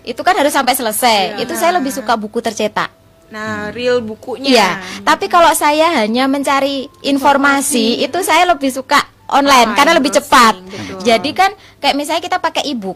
[0.02, 1.38] itu kan harus sampai selesai.
[1.38, 2.90] Itu saya lebih suka buku tercetak.
[3.24, 4.46] nah real bukunya.
[4.46, 4.70] Iya.
[5.02, 10.54] Tapi kalau saya hanya mencari informasi, itu saya lebih suka online Ah, karena lebih cepat.
[10.60, 11.02] betul.
[11.02, 12.94] Jadi kan kayak misalnya kita pakai e-book.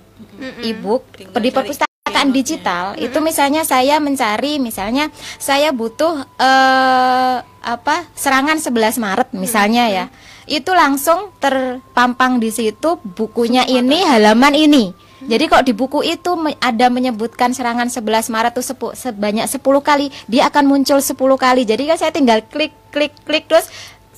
[0.62, 8.08] E-book Tinggal di cari perpustakaan digital itu misalnya saya mencari misalnya saya butuh eh apa
[8.16, 10.04] serangan 11 Maret misalnya ya.
[10.48, 14.96] Itu langsung terpampang di situ bukunya ini halaman ini.
[15.18, 16.30] Jadi kok di buku itu
[16.62, 21.68] ada menyebutkan serangan 11 Maret itu sepu- sebanyak 10 kali, dia akan muncul 10 kali.
[21.68, 23.68] Jadi kan saya tinggal klik klik klik terus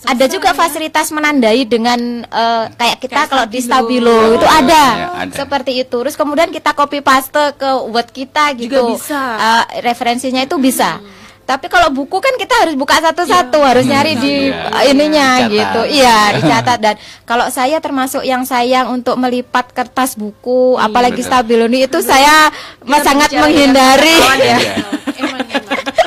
[0.00, 4.08] ada juga fasilitas menandai dengan eh, kayak kita Kayak kalau di Stabilo.
[4.08, 4.84] Stabilo itu ada.
[4.96, 5.34] Ya, ada.
[5.36, 5.96] seperti itu.
[6.00, 8.72] Terus kemudian kita copy paste ke Word kita gitu.
[8.72, 9.20] Juga bisa.
[9.36, 10.96] Eh, referensinya itu bisa.
[11.44, 14.70] Tapi kalau buku kan kita harus buka satu-satu, harus nyari di Iya.
[14.70, 15.50] eh, ininya Dicatat.
[15.50, 15.80] gitu.
[15.98, 16.94] Iya, dicatat dan
[17.26, 21.26] kalau saya termasuk yang sayang untuk melipat kertas buku, apalagi betul.
[21.26, 22.54] Stabilo ini itu saya
[23.02, 24.14] sangat bicara menghindari.
[24.14, 24.58] kawan ya.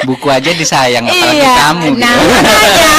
[0.03, 0.09] Iya.
[0.09, 1.83] Buku aja disayang apalagi Iya, kamu.
[1.87, 1.97] gitu.
[1.97, 2.91] nah makanya,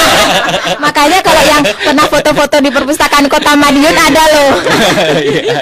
[0.81, 4.53] makanya kalau yang pernah foto-foto di perpustakaan Kota Madiun ada loh,
[5.15, 5.61] Iya.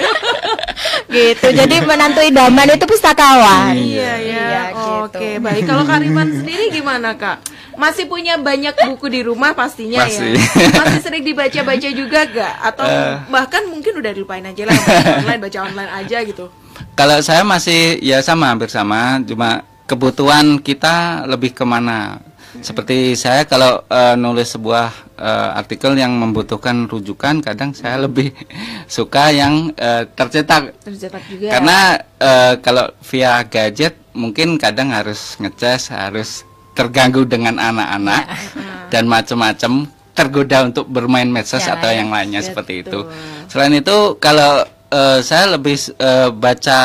[1.05, 1.47] gitu.
[1.53, 3.75] Jadi menantu idaman itu pustakawan.
[3.75, 4.15] Iya ya.
[4.23, 4.91] Iya, gitu.
[5.05, 5.61] Oke, baik.
[5.63, 7.37] Kalau Kak Rifan sendiri gimana, Kak?
[7.73, 10.37] Masih punya banyak buku di rumah pastinya Masih.
[10.37, 10.69] ya.
[10.77, 12.53] Masih sering dibaca-baca juga gak?
[12.63, 13.17] Atau Eh.
[13.27, 16.45] bahkan mungkin udah dilupain aja lah baca online, baca online aja gitu.
[16.93, 22.19] Kalau saya masih ya sama hampir sama, cuma kebutuhan kita lebih ke mana.
[22.53, 28.29] Seperti saya kalau eh, nulis sebuah eh, artikel yang membutuhkan rujukan, kadang saya lebih
[28.85, 30.77] suka yang eh, tercetak.
[30.85, 31.49] Tercetak juga.
[31.49, 31.77] Karena
[32.21, 36.45] eh, kalau via gadget mungkin kadang harus ngecas, harus
[36.77, 38.23] terganggu dengan anak-anak
[38.93, 42.05] dan macam-macam tergoda untuk bermain medsos Ya, atau ya.
[42.05, 43.01] yang lainnya seperti itu.
[43.09, 43.49] Betul.
[43.49, 44.61] Selain itu kalau
[44.93, 46.79] eh, saya lebih eh, baca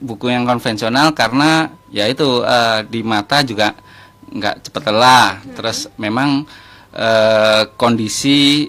[0.00, 1.50] buku yang konvensional karena
[1.88, 3.76] ya itu eh, di mata juga
[4.26, 5.28] nggak cepat lelah.
[5.52, 6.48] Terus memang
[6.90, 8.66] eh, kondisi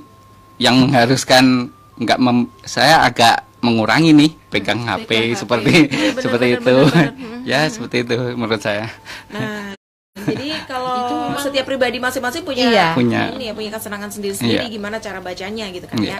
[0.57, 5.39] yang mengharuskan nggak mem- saya agak mengurangi nih pegang HP pegang HP.
[5.39, 6.76] seperti Benar, seperti benar, itu.
[6.86, 7.39] benar, benar.
[7.43, 8.86] ya seperti itu menurut saya.
[9.32, 9.73] Nah,
[10.30, 10.99] jadi kalau
[11.36, 12.88] setiap pribadi masing-masing punya Iya.
[12.93, 13.34] Punya.
[13.34, 14.71] ini ya punya kesenangan sendiri-sendiri Iya.
[14.71, 16.19] gimana cara bacanya gitu kan Iya.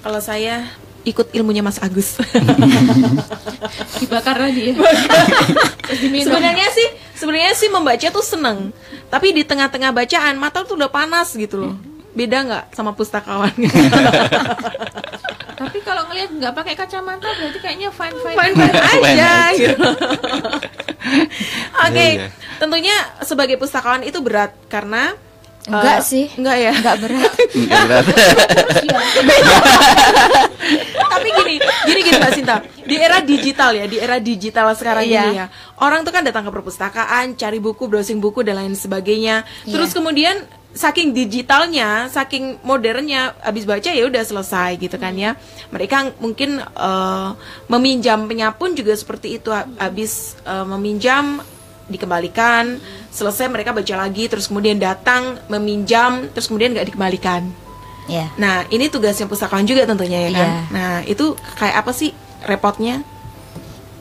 [0.00, 0.66] Kalau saya
[1.06, 2.18] ikut ilmunya Mas Agus.
[4.02, 4.74] Dibakar tadi ya.
[6.26, 8.74] Sebenarnya sih sebenarnya sih membaca tuh seneng
[9.06, 11.74] tapi di tengah-tengah bacaan mata tuh udah panas gitu loh
[12.12, 13.52] beda nggak sama pustakawan
[15.56, 18.36] Tapi kalau ngelihat nggak pakai kacamata berarti kayaknya fine fine.
[18.36, 19.52] Fine-fine Fine aja aja.
[19.56, 19.88] gitu.
[21.88, 22.28] Oke, Iya.
[22.60, 22.92] tentunya
[23.24, 25.16] sebagai pustakawan itu berat karena
[25.66, 26.24] Enggak eh, sih.
[26.38, 26.72] Enggak ya.
[26.78, 27.32] Enggak berat.
[27.58, 28.36] Enggak berat.
[31.06, 32.56] Tapi gini, gini gini Mbak Sinta,
[32.86, 35.22] di era digital ya, di era digital sekarang Iya.
[35.26, 35.46] ini ya,
[35.82, 39.42] orang tuh kan datang ke perpustakaan, cari buku, browsing buku dan lain sebagainya.
[39.66, 39.96] Terus Iya.
[39.98, 40.36] kemudian
[40.76, 45.34] saking digitalnya, saking modernnya, habis baca ya udah selesai gitu kan ya.
[45.72, 47.28] Mereka mungkin eh,
[47.72, 49.50] meminjam penyapun juga seperti itu,
[49.80, 51.40] habis eh, meminjam
[51.86, 52.78] dikembalikan,
[53.10, 57.46] selesai mereka baca lagi, terus kemudian datang meminjam, terus kemudian nggak dikembalikan.
[58.06, 58.30] Ya.
[58.38, 60.48] Nah, ini tugasnya pustakawan juga tentunya ya kan.
[60.50, 60.60] Iya.
[60.70, 62.10] Nah, itu kayak apa sih
[62.46, 63.02] repotnya?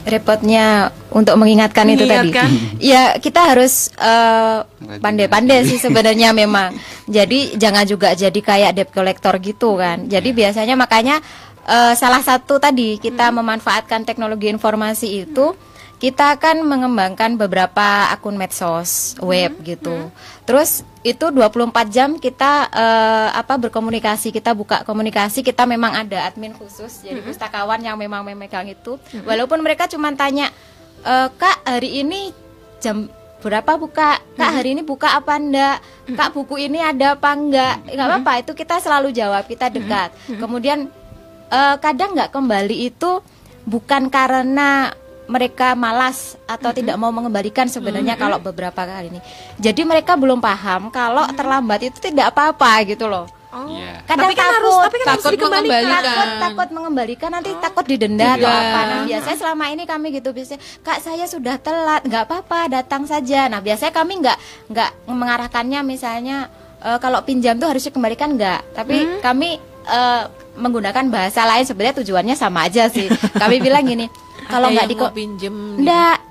[0.05, 2.49] repotnya untuk mengingatkan, itu Mengingatkan.
[2.49, 2.77] tadi.
[2.93, 4.59] Ya kita harus eh,
[5.01, 6.77] pandai-pandai sih sebenarnya memang.
[7.09, 10.05] Jadi jangan juga jadi kayak debt collector gitu kan.
[10.05, 11.19] Jadi biasanya makanya
[11.65, 15.57] eh, salah satu tadi kita memanfaatkan teknologi informasi itu
[15.96, 20.12] kita akan mengembangkan beberapa akun medsos web gitu.
[20.43, 26.52] Terus itu 24 jam kita eh, apa berkomunikasi, kita buka komunikasi, kita memang ada admin
[26.52, 29.00] khusus jadi pustakawan yang memang memegang itu.
[29.24, 30.52] Walaupun mereka cuma tanya
[31.06, 32.36] "Eh, Kak, hari ini
[32.84, 33.08] jam
[33.39, 34.20] berapa buka?
[34.36, 35.78] Kak, hari ini buka apa enggak?
[36.12, 37.76] Kak, buku ini ada apa enggak?
[37.88, 40.12] Enggak apa-apa, itu kita selalu jawab, kita dekat.
[40.28, 40.91] Kemudian
[41.50, 43.24] eh, kadang nggak kembali itu
[43.66, 44.91] bukan karena
[45.26, 49.19] mereka malas atau tidak mau mengembalikan sebenarnya kalau beberapa kali ini.
[49.57, 53.26] Jadi mereka belum paham kalau terlambat itu tidak apa-apa gitu loh.
[53.49, 53.71] Oh.
[53.71, 54.03] Iya.
[54.03, 55.71] Kadang Tapi kan takut, harus- tapi kan harus Takut dikembalikan.
[55.80, 56.03] mengembalikan.
[56.03, 58.59] takut takut mengembalikan nanti takut didenda atau Iya.
[58.61, 58.80] apa.
[58.84, 63.47] Nah, biasanya selama ini kami gitu biasanya Kak saya sudah telat, nggak apa-apa datang saja.
[63.47, 64.38] Nah biasanya kami nggak
[64.69, 66.38] nggak mengarahkannya misalnya
[66.78, 69.55] eh, kalau pinjam tuh harusnya kembalikan nggak, tapi kami
[69.88, 70.23] eh,
[70.55, 73.07] menggunakan bahasa lain sebenarnya tujuannya sama aja sih.
[73.34, 74.11] kami bilang gini
[74.50, 75.82] kalau nggak di pinjem.
[75.82, 76.24] Enggak.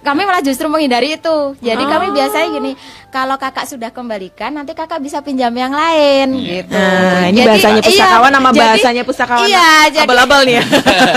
[0.00, 1.36] Kami malah justru menghindari itu.
[1.60, 2.72] Jadi kami biasanya gini,
[3.08, 6.72] kalau kakak sudah kembalikan, nanti kakak bisa pinjam yang lain, gitu.
[6.72, 9.44] Nah, ini Jadi- bahasanya pustakawan iya, sama jadi- bahasanya pustakawan.
[9.44, 10.64] Iya, jadi, abal-abal nih ya.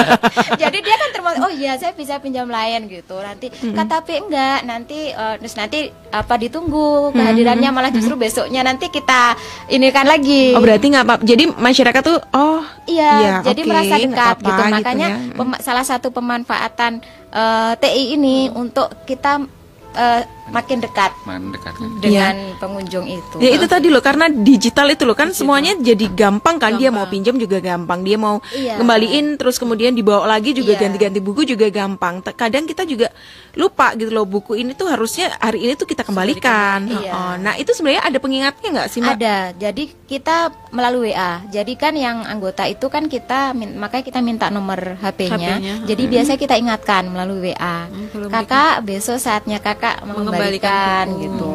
[0.68, 3.16] jadi dia kan termasuk, oh iya saya bisa pinjam lain gitu.
[3.16, 5.80] Nanti, kak tapi enggak, nanti eh, terus nanti
[6.12, 9.38] apa ditunggu kehadirannya malah justru besoknya nanti kita
[9.70, 10.54] ini kan lagi.
[10.54, 14.74] Oh, berarti nggak apa Jadi masyarakat tuh oh Iya, jadi oke, merasa dekat apa-apa gitu.
[14.76, 15.18] Makanya ya.
[15.34, 17.00] pema- salah satu pemanfaatan
[17.34, 19.42] eh, TI ini untuk kita
[19.98, 21.88] eh, makin dekat Mendekatkan.
[21.98, 23.38] dengan pengunjung itu.
[23.38, 27.06] Ya itu tadi loh karena digital itu loh kan semuanya jadi gampang kan dia mau
[27.06, 28.76] pinjam juga gampang dia mau Iya.
[28.76, 30.82] kembaliin terus kemudian dibawa lagi juga Iya.
[30.84, 32.20] ganti-ganti buku juga gampang.
[32.26, 33.14] Kadang kita juga
[33.54, 36.90] lupa gitu loh buku ini tuh harusnya hari ini tuh kita kembalikan.
[36.90, 37.12] Iya.
[37.14, 39.16] Oh, Nah itu sebenarnya ada pengingatnya nggak sih mbak?
[39.16, 39.38] Ada.
[39.54, 40.38] Jadi kita
[40.70, 41.44] melalui WA.
[41.46, 45.60] Jadi kan yang anggota itu kan kita makanya kita minta nomor HP-nya.
[45.60, 47.92] HP-nya, Jadi biasanya kita ingatkan melalui WA.
[47.92, 51.52] belum Kakak besok saatnya kakak mengembalikan Mengembalikan gitu.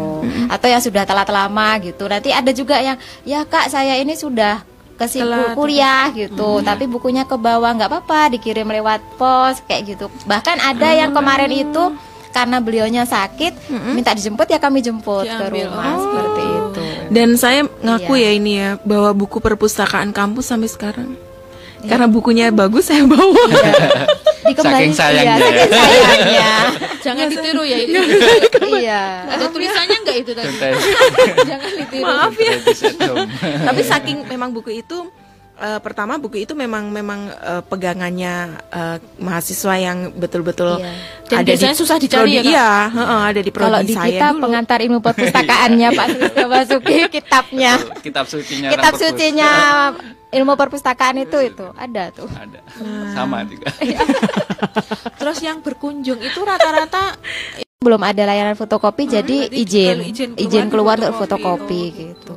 [0.47, 2.05] Atau yang sudah telat lama gitu.
[2.05, 4.62] Nanti ada juga yang ya Kak saya ini sudah
[4.95, 5.55] kesibuk Telat.
[5.55, 10.07] kuliah gitu, tapi bukunya ke bawah nggak apa-apa dikirim lewat pos kayak gitu.
[10.24, 11.95] Bahkan ada yang kemarin itu
[12.29, 15.70] karena beliaunya sakit minta dijemput ya kami jemput ke Diambil.
[15.70, 16.03] rumah Oh.
[16.03, 16.85] seperti itu.
[17.09, 18.24] Dan saya ngaku Iya.
[18.24, 21.14] ya ini ya bawa buku perpustakaan kampus sampai sekarang.
[21.81, 23.39] Karena bukunya bagus saya bawa.
[24.49, 25.68] Dikembali, Saking sayangnya iya, saking ya.
[25.76, 26.51] sayangnya.
[26.99, 28.01] Jangan ditiru ya itu.
[28.72, 29.03] iya.
[29.29, 30.53] Ada tulisannya enggak itu tadi?
[31.53, 32.03] Jangan ditiru.
[32.03, 32.55] Maaf ya.
[33.62, 35.12] Tapi saking memang buku itu
[35.55, 38.35] eh, pertama buku itu memang memang eh, pegangannya
[38.72, 40.93] eh, mahasiswa yang betul-betul Iya.
[41.29, 42.49] Dan biasanya susah dicari ya, Kak?
[42.49, 44.43] Iya, heeh, ada di prodi Kalau di saya kita dulu.
[44.49, 47.72] pengantar ilmu perpustakaannya Pak Sustio Basuki kitabnya.
[48.01, 49.51] kitab sucinya Kitab sucinya
[50.29, 52.29] ilmu perpustakaan itu itu ada tuh.
[52.31, 52.61] ada
[53.12, 53.72] sama juga
[55.18, 57.16] Terus yang berkunjung itu rata-rata
[57.79, 61.83] Belum ada layanan fotokopi jadi berarti izin kalau izin izin keluar keluar untuk fotokopi.
[61.87, 62.35] fotokopi gitu.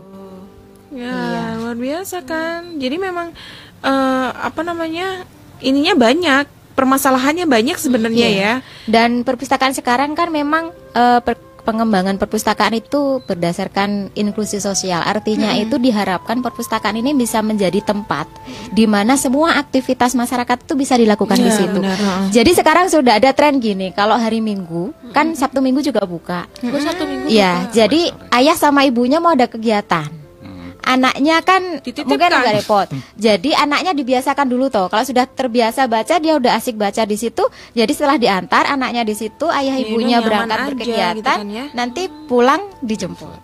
[0.92, 1.44] Ya, Iya.
[1.58, 2.78] luar biasa kan.
[2.78, 3.34] Jadi memang
[3.82, 5.26] eh, apa namanya?
[5.58, 8.38] Ininya banyak, permasalahannya banyak sebenarnya Iya.
[8.38, 8.54] ya.
[8.86, 15.02] Dan perpustakaan sekarang kan memang eh, per- pengembangan perpustakaan itu berdasarkan inklusi sosial.
[15.02, 18.28] Artinya itu diharapkan perpustakaan ini bisa menjadi tempat
[18.70, 21.80] di mana semua aktivitas masyarakat itu bisa dilakukan di Iya, situ.
[21.80, 21.98] benar.
[22.30, 26.46] Jadi sekarang sudah ada tren gini, kalau hari Minggu kan Sabtu Minggu juga buka.
[26.58, 30.21] gue satu minggu Iya, jadi ayah sama ibunya mau ada kegiatan.
[30.82, 30.92] Hmm.
[30.92, 32.10] Anaknya kan Dititipkan.
[32.10, 32.88] mungkin agak repot.
[33.16, 34.90] Jadi anaknya dibiasakan dulu toh.
[34.90, 37.46] Kalau sudah terbiasa baca, dia udah asik baca di situ.
[37.72, 41.66] Jadi setelah diantar anaknya di situ, ayah Ya, ibunya berangkat aja berkegiatan, gitu kan ya.
[41.72, 43.38] nanti pulang dijemput.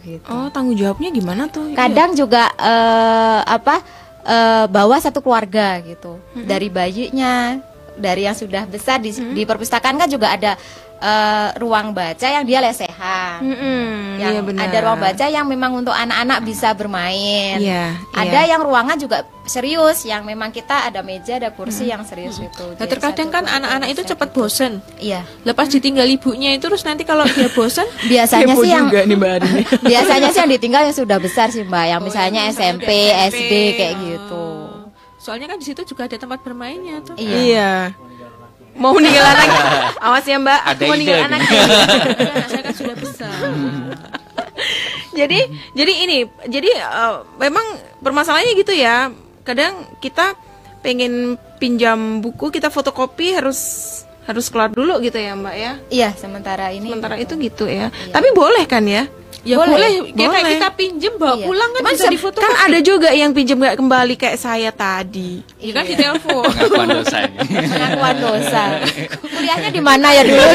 [0.00, 0.28] Gitu.
[0.30, 1.74] Oh, tanggung jawabnya gimana tuh?
[1.74, 3.82] Kadang juga eh, apa
[4.22, 6.22] eh, bawa satu keluarga gitu.
[6.36, 7.58] Dari bayinya,
[7.96, 10.54] dari yang sudah besar di, di perpustakaan kan juga ada
[10.98, 13.40] eh, ruang baca yang dia lesehan.
[13.40, 14.62] Mm-mm, Yang iya benar.
[14.66, 17.60] ada ruang baca yang memang untuk anak-anak bisa bermain.
[17.60, 18.50] Iya, Ada iya.
[18.52, 22.66] yang ruangan juga serius, yang memang kita ada meja, ada kursi yang serius itu.
[22.66, 24.82] Nah, Jadi terkadang kan anak-anak itu cepat bosen.
[24.96, 25.22] Iya.
[25.42, 29.30] Lepas ditinggal ibunya itu terus nanti kalau dia bosen Biasanya sih yang juga nih Mbak
[29.38, 29.62] Arini.
[29.92, 32.88] biasanya sih yang ditinggal yang sudah besar sih Mbak, yang Oh, misalnya yang misalnya SMP,
[32.90, 34.02] udah SD kayak Oh.
[34.02, 34.44] gitu.
[35.16, 37.14] Soalnya kan di situ juga ada tempat bermainnya tuh.
[37.14, 37.36] Iya.
[37.36, 37.72] Iya.
[38.76, 39.48] Mau meninggal anak.
[40.04, 41.40] Awas ya Mbak, Ada mau meninggal ide anak.
[42.50, 43.32] saya kan sudah besar.
[45.12, 45.40] jadi
[45.72, 47.64] jadi ini jadi eh, memang
[47.98, 49.08] permasalahannya gitu ya
[49.42, 50.36] kadang kita
[50.80, 53.58] pengen pinjam buku kita fotokopi harus
[54.26, 56.90] harus keluar dulu gitu ya mbak ya Iya, sementara ini.
[56.90, 59.06] sementara itu gitu ya tapi boleh kan ya
[59.46, 60.52] Ya Boleh, boleh, Kayak boleh.
[60.52, 61.46] kita pinjem bawa Iya.
[61.46, 62.38] pulang kan Cuman bisa difoto.
[62.38, 66.42] kan ada juga yang pinjam nggak kembali kayak saya tadi Ya kan di telepon.
[66.42, 68.62] Pengakuan dosa pengakuan dosa.
[69.30, 70.46] Kuliahnya di mana ya dulu?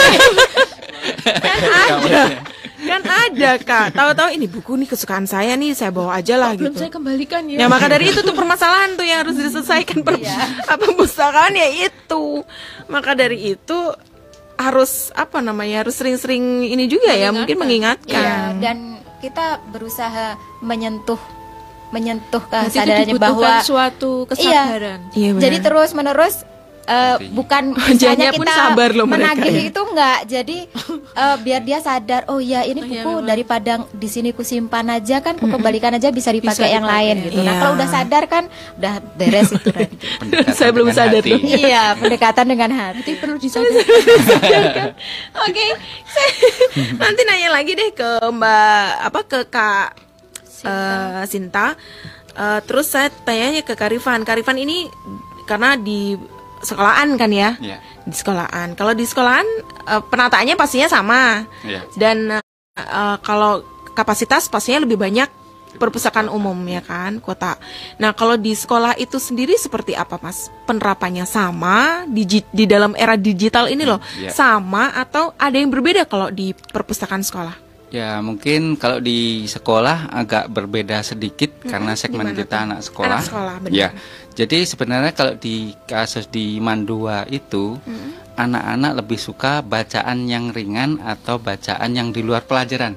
[1.23, 2.23] kan ada
[2.81, 6.73] kan ada kak tahu-tahu ini buku nih kesukaan saya nih saya bawa aja lah Belum
[6.73, 7.57] gitu saya kembalikan ya.
[7.57, 10.17] Ya maka dari itu tuh permasalahan tuh yang harus diselesaikan per
[10.67, 12.41] apa perpustakaan ya itu.
[12.87, 13.79] Maka dari itu
[14.61, 18.61] harus apa namanya harus sering-sering ini juga ya mungkin Iya, mengingatkan.
[18.61, 18.77] dan
[19.21, 21.19] kita berusaha menyentuh
[21.91, 24.99] menyentuh kesadarannya bahwa suatu iya, kesadaran.
[25.11, 25.43] Iya, benar.
[25.43, 26.35] jadi terus menerus
[26.91, 29.63] eh, bukan misalnya pun kita sabar loh mereka menagih ya.
[29.65, 30.57] itu enggak jadi
[31.13, 33.25] eh, biar dia sadar oh ya ini Oh, iya, buku memang.
[33.25, 37.01] daripada di sini kusimpan aja kan ku kembalikan aja bisa dipakai Bisa yang dipakai.
[37.07, 37.59] lain gitu nah Iya.
[37.59, 38.43] kalau udah sadar kan
[38.75, 39.69] udah beres itu
[40.57, 41.31] Saya belum sadar hati.
[41.31, 41.39] tuh.
[41.61, 43.85] iya pendekatan dengan hati perlu disadari.
[45.41, 45.65] Oke,
[46.05, 46.29] saya
[46.97, 49.87] nanti nanya lagi deh ke Mbak apa ke Kak
[50.63, 51.77] eh, Sinta.
[52.31, 54.21] Eh, terus saya tanyanya ke Karifan.
[54.21, 54.87] Karifan ini
[55.43, 56.15] karena di
[56.61, 57.57] sekolahan kan ya?
[57.59, 57.77] Iya.
[58.05, 58.73] Di sekolahan.
[58.73, 59.47] Kalau di sekolahan
[59.89, 61.45] eh, penataannya pastinya sama.
[61.65, 61.81] Iya.
[61.97, 65.29] Dan eh, kalau kapasitas pastinya lebih banyak
[65.71, 67.55] perpustakaan umum ya kan kota.
[67.95, 70.51] Nah kalau di sekolah itu sendiri seperti apa mas?
[70.67, 74.35] Penerapannya sama di di dalam era digital ini loh Iya.
[74.35, 77.70] sama atau ada yang berbeda kalau di perpustakaan sekolah?
[77.91, 83.19] Ya mungkin kalau di sekolah agak berbeda sedikit karena segmen kita anak sekolah.
[83.19, 83.75] Anak sekolah, benar.
[83.75, 83.87] Ya,
[84.31, 87.75] jadi sebenarnya kalau di kasus di Mandua itu
[88.39, 92.95] anak-anak lebih suka bacaan yang ringan atau bacaan yang di luar pelajaran.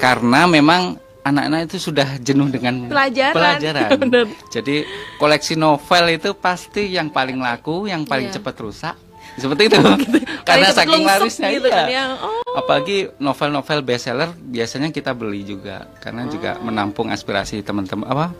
[0.00, 3.36] Karena memang anak-anak itu sudah jenuh dengan Pelajaran.
[3.36, 3.88] pelajaran.
[4.56, 4.88] Jadi
[5.20, 8.40] koleksi novel itu pasti yang paling laku, yang paling Iya.
[8.40, 8.96] cepat rusak.
[9.38, 9.78] Seperti itu.
[10.48, 11.76] Karena saking larisnya gitu iya.
[11.76, 12.04] kan ya.
[12.18, 12.42] Oh.
[12.56, 16.66] Apalagi novel-novel bestseller biasanya kita beli juga karena juga Oh.
[16.66, 18.34] menampung aspirasi teman-teman apa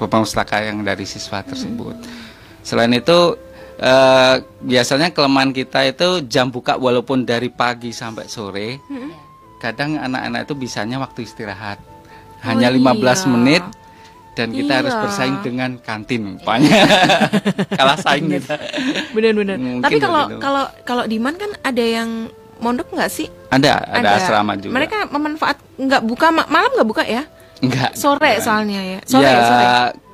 [0.00, 1.92] pustaka yang dari siswa tersebut.
[2.64, 3.36] Selain itu
[3.76, 4.34] eh,
[4.64, 8.80] biasanya kelemahan kita itu jam buka walaupun dari pagi sampai sore.
[9.60, 11.76] Kadang anak-anak itu bisanya waktu istirahat.
[12.40, 13.28] Hanya Oh, 15 iya.
[13.28, 13.64] menit
[14.34, 15.02] dan kita harus Iya.
[15.02, 16.70] bersaing dengan kantin rupanya.
[17.78, 18.54] Kalah saing kita.
[19.10, 19.56] Benar-benar.
[19.82, 20.40] Tapi kalau begitu.
[20.40, 23.26] kalau kalau di Man kan ada yang mondok nggak sih?
[23.50, 24.76] Ada, ada, asrama juga.
[24.76, 27.26] Mereka memanfaat nggak buka ma- malam nggak buka ya?
[27.60, 27.92] Enggak.
[27.96, 28.44] Sore bukan.
[28.44, 28.98] soalnya ya.
[29.04, 29.66] Sore ya, sore.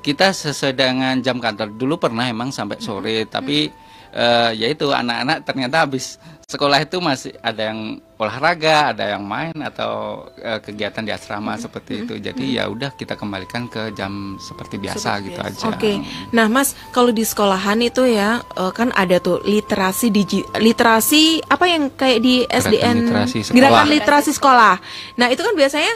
[0.02, 1.74] kita sesuai dengan jam kantor.
[1.74, 3.70] Dulu pernah emang sampai sore, tapi
[4.10, 9.50] eh, ya itu anak-anak ternyata habis sekolah itu masih ada yang olahraga, ada yang main
[9.66, 12.22] atau eh, kegiatan di asrama seperti itu.
[12.22, 15.66] Jadi ya udah kita kembalikan ke jam seperti biasa gitu aja.
[15.66, 15.98] Oke,
[16.30, 21.66] nah Mas, kalau di sekolahan itu ya eh, kan ada tuh literasi digi literasi apa
[21.66, 23.58] yang kayak di Gerakan SDN literasi sekolah.
[23.58, 24.74] gerakan literasi sekolah.
[25.18, 25.92] Nah itu kan biasanya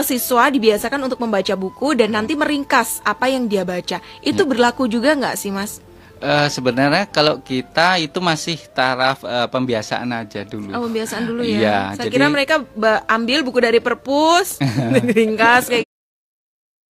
[0.00, 4.00] eh, siswa dibiasakan untuk membaca buku dan nanti meringkas apa yang dia baca.
[4.24, 5.84] Itu berlaku juga nggak sih Mas?
[6.20, 10.68] Eh, sebenarnya kalau kita itu masih taraf eh, pembiasaan aja dulu.
[10.76, 11.56] Oh pembiasaan dulu ya.
[11.56, 12.54] Iya, Saya jadi- kira mereka
[13.08, 14.60] ambil buku dari perpus,
[15.16, 15.88] ringkas kayak.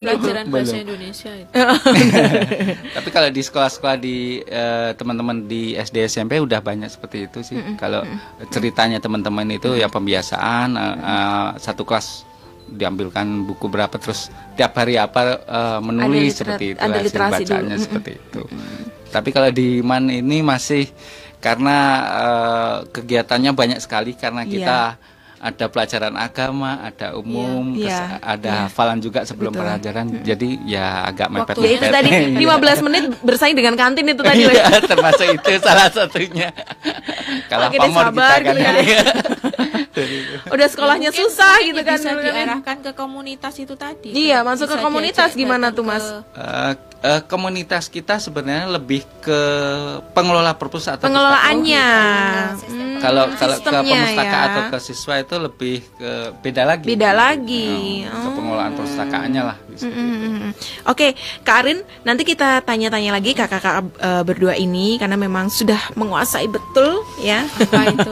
[0.01, 0.81] Pelajaran bahasa.
[0.81, 1.53] Indonesia itu.
[2.97, 7.61] Tapi kalau di sekolah-sekolah di eh, teman-teman di SD SMP udah banyak seperti itu sih.
[7.77, 8.01] Kalau
[8.49, 12.25] ceritanya teman-teman itu ya pembiasaan eh, eh, satu kelas
[12.71, 17.77] diambilkan buku berapa terus tiap hari apa eh, menulis literat- seperti itu ada hasil bacaannya
[17.77, 17.85] dulu.
[17.85, 18.43] Seperti itu.
[19.11, 20.87] Tapi kalau di Man ini masih
[21.39, 24.51] karena eh, kegiatannya banyak sekali karena Iya.
[24.51, 24.79] kita
[25.41, 27.81] ada pelajaran agama, ada umum, Iya.
[27.81, 28.19] terus Iya.
[28.23, 28.61] ada Iya.
[28.63, 29.65] hafalan juga sebelum Betul.
[29.65, 30.07] pelajaran.
[30.21, 31.55] Jadi ya agak mepet.
[31.57, 32.11] Ya itu tadi
[32.45, 34.45] 15 menit bersaing dengan kantin itu tadi.
[34.45, 36.53] Iya, termasuk itu salah satunya.
[37.51, 38.55] Kalah Oke deh, pamor sabar kita kan.
[38.55, 39.03] gitu ya.
[40.55, 41.97] Udah sekolahnya Mungkin susah gitu kan.
[41.97, 42.23] bisa kan.
[42.23, 46.05] diarahkan ke komunitas itu tadi Iya, masuk ke komunitas gimana tuh, Mas?
[46.05, 49.41] ke- Eh, eh, komunitas kita sebenarnya lebih ke
[50.13, 51.89] pengelola perpus atau Pengelolaannya.
[52.57, 54.47] Sistem Hmm, kalau kalau ke pemustaka ya.
[54.47, 56.87] atau ke siswa itu lebih ke beda lagi.
[56.87, 57.69] Beda lagi.
[58.05, 58.33] Hmm, ke Oh.
[58.37, 59.57] pengelolaan perpustakaannya lah.
[59.81, 59.97] Gitu.
[59.97, 60.53] Mm.
[60.87, 66.47] Oke, Kak Arin, nanti kita tanya-tanya lagi kakak-kakak eh, berdua ini karena memang sudah menguasai
[66.47, 67.45] betul ya.
[67.49, 68.11] apa itu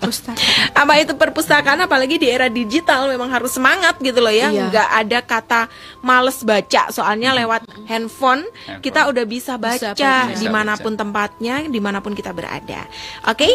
[0.00, 0.40] pustaka
[0.86, 4.52] Apa itu perpustakaan apalagi di era digital memang harus semangat gitu loh ya.
[4.52, 4.68] Iya.
[4.70, 5.60] Nggak ada kata
[6.04, 8.82] males baca soalnya lewat handphone, Handphone.
[8.84, 10.14] kita udah bisa Bisa baca baca.
[10.36, 12.84] di mana pun tempatnya, di mana pun kita berada.
[13.26, 13.48] Oke,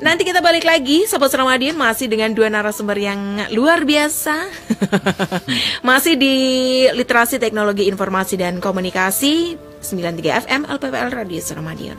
[0.00, 3.20] nanti kita balik lagi Sobat Ramadan masih dengan dua narasumber yang
[3.52, 4.36] luar biasa.
[5.88, 6.36] masih di
[7.06, 11.98] literasi teknologi informasi dan komunikasi 93 FM LPPL Radio Suramadion.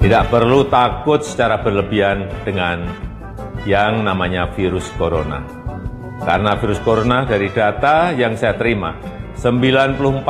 [0.00, 2.80] Tidak perlu takut secara berlebihan dengan
[3.68, 5.44] yang namanya virus corona.
[6.24, 8.96] Karena virus corona dari data yang saya terima,
[9.36, 10.24] 94%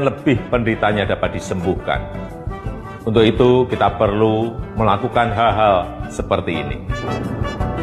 [0.00, 2.00] lebih penderitanya dapat disembuhkan.
[3.04, 6.78] Untuk itu kita perlu melakukan hal-hal seperti ini.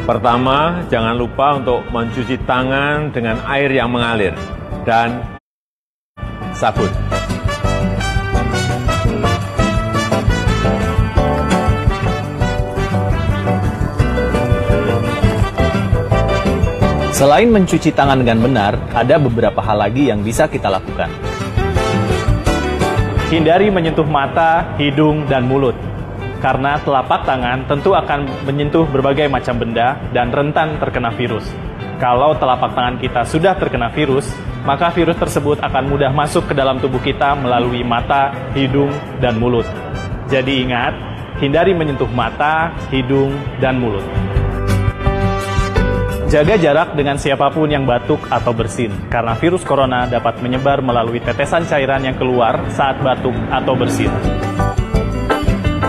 [0.07, 4.31] Pertama, jangan lupa untuk mencuci tangan dengan air yang mengalir
[4.87, 5.19] dan
[6.55, 6.87] sabun.
[17.11, 21.11] Selain mencuci tangan dengan benar, ada beberapa hal lagi yang bisa kita lakukan.
[23.27, 25.75] Hindari menyentuh mata, hidung, dan mulut.
[26.37, 31.49] Karena telapak tangan tentu akan menyentuh berbagai macam benda dan rentan terkena virus.
[31.97, 34.29] Kalau telapak tangan kita sudah terkena virus,
[34.61, 39.65] maka virus tersebut akan mudah masuk ke dalam tubuh kita melalui mata, hidung, dan mulut.
[40.29, 40.93] Jadi ingat,
[41.41, 44.05] hindari menyentuh mata, hidung, dan mulut.
[46.27, 51.23] Jaga jarak dengan siapa pun yang batuk atau bersin, karena virus corona dapat menyebar melalui
[51.23, 54.11] tetesan cairan yang keluar saat batuk atau bersin.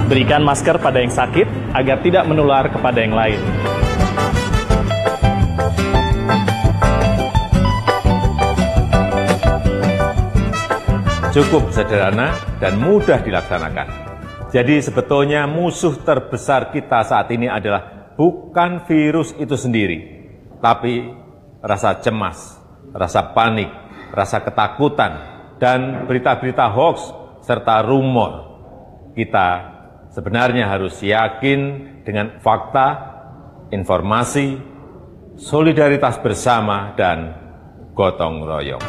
[0.09, 3.41] Berikan masker pada yang sakit agar tidak menular kepada yang lain.
[11.39, 13.87] cukup sederhana dan mudah dilaksanakan.
[14.51, 19.99] Jadi sebetulnya musuh terbesar kita saat ini adalah bukan virus itu sendiri,
[20.59, 21.07] tapi
[21.63, 22.59] rasa cemas,
[22.91, 23.71] rasa panik,
[24.11, 25.13] rasa ketakutan,
[25.63, 27.15] dan berita-berita hoax
[27.47, 28.59] serta rumor.
[29.15, 29.78] Kita
[30.19, 32.99] sebenarnya harus yakin dengan fakta,
[33.71, 34.59] informasi,
[35.39, 37.39] solidaritas bersama, dan
[37.95, 38.83] gotong royong.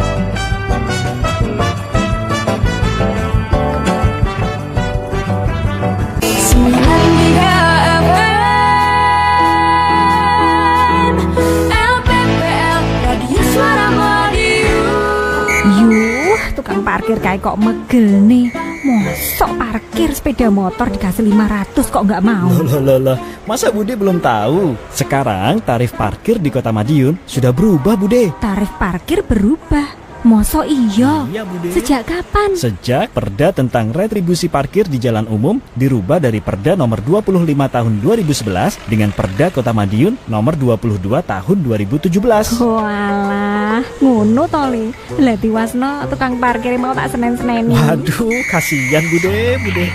[16.80, 18.69] Parkir kayak kok megel nih.
[18.90, 22.50] Mosok parkir sepeda motor dikasih 500 kok nggak mau.
[22.50, 24.74] Loh, loh, loh, masa Bude belum tahu?
[24.90, 28.34] Sekarang tarif parkir di Kota Madiun sudah berubah, Bude.
[28.42, 29.99] Tarif parkir berubah.
[30.28, 31.24] Mosok iya.
[31.32, 31.72] Iya, Bude.
[31.72, 32.52] Sejak kapan?
[32.52, 38.92] Sejak Perda tentang retribusi parkir di jalan umum dirubah dari Perda nomor 25 tahun 2011
[38.92, 42.12] dengan Perda Kota Madiun nomor 22 tahun 2017.
[42.60, 44.86] Walah, ngono to li.
[45.24, 47.72] Lah diwasno tukang parkir mau tak senen-seneni.
[47.72, 49.88] Waduh, kasihan Bude, Bude.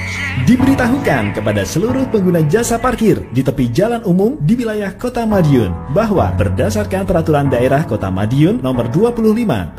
[0.42, 6.26] Diberitahukan kepada seluruh pengguna jasa parkir di tepi jalan umum di wilayah Kota Madiun bahwa
[6.34, 9.22] berdasarkan peraturan daerah Kota Madiun nomor 25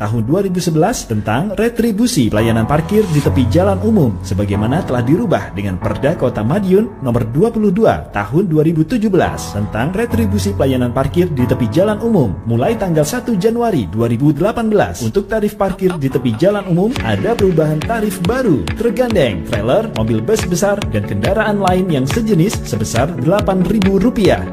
[0.00, 6.12] tahun 2011 tentang retribusi pelayanan parkir di tepi jalan umum sebagaimana telah dirubah dengan Perda
[6.12, 7.72] Kota Madiun nomor 22
[8.12, 9.00] tahun 2017
[9.56, 15.56] tentang retribusi pelayanan parkir di tepi jalan umum mulai tanggal 1 Januari 2018 untuk tarif
[15.56, 21.08] parkir di tepi jalan umum ada perubahan tarif baru tergandeng trailer, mobil bus besar dan
[21.08, 23.88] kendaraan lain yang sejenis sebesar Rp8.000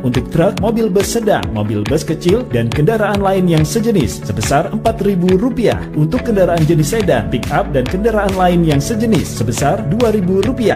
[0.06, 5.73] untuk truk, mobil bus sedang, mobil bus kecil dan kendaraan lain yang sejenis sebesar Rp4.000
[5.94, 10.74] untuk kendaraan jenis sedan, pick up dan kendaraan lain yang sejenis sebesar Rp2.000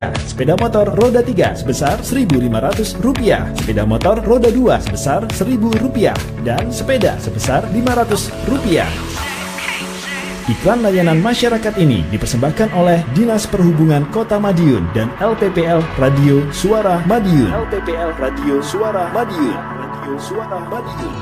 [0.00, 2.96] Sepeda motor roda 3 sebesar Rp1.500,
[3.60, 8.32] sepeda motor roda 2 sebesar Rp1.000 dan sepeda sebesar Rp500.
[10.48, 17.52] Iklan layanan masyarakat ini dipersembahkan oleh Dinas Perhubungan Kota Madiun dan LPPL Radio Suara Madiun.
[17.70, 19.54] LPPL Radio Suara Madiun.
[19.54, 21.12] Radio Suara Madiun.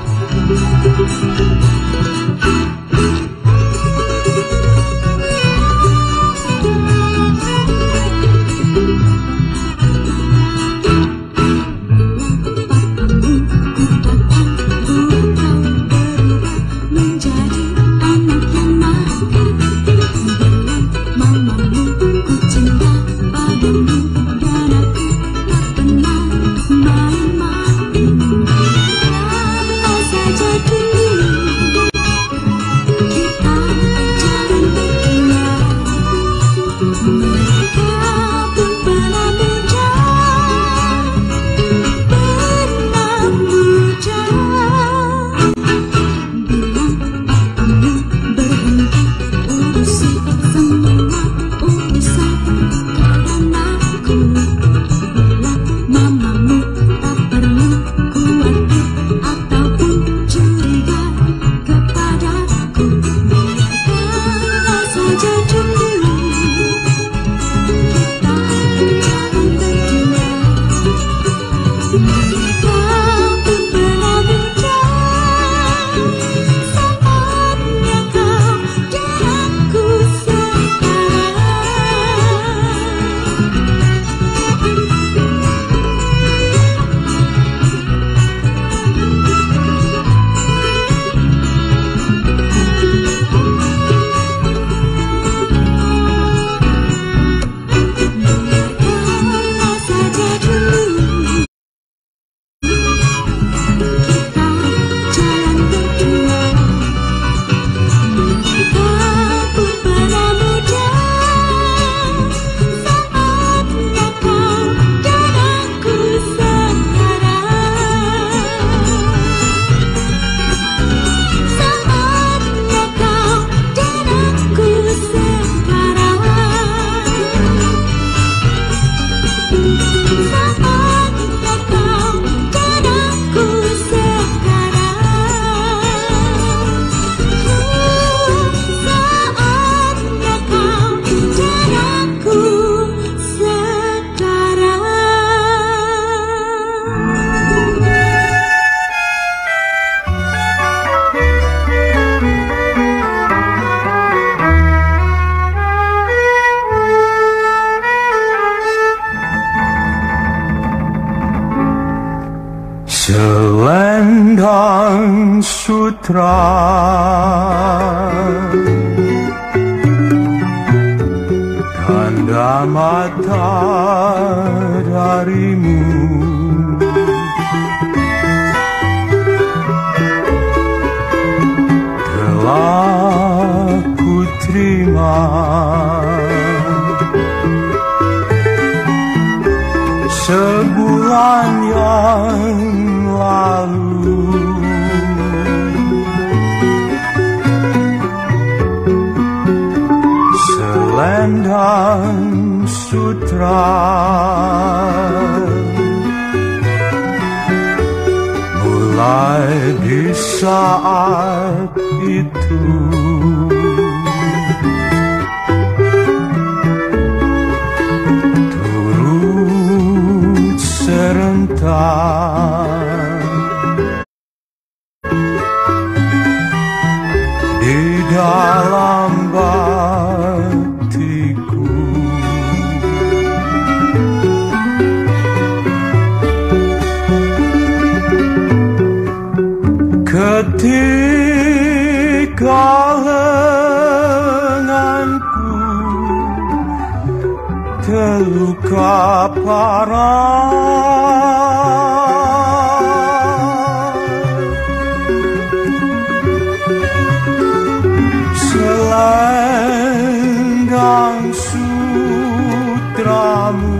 [258.59, 263.79] Selendang sutramu.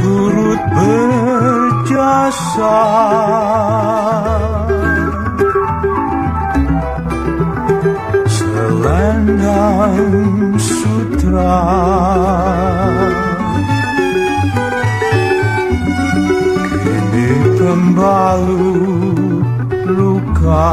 [0.00, 2.80] Turut berjasa.
[8.24, 10.00] Selendang
[10.56, 11.60] sutra.
[16.80, 19.44] Kini pembalut
[19.84, 20.72] luka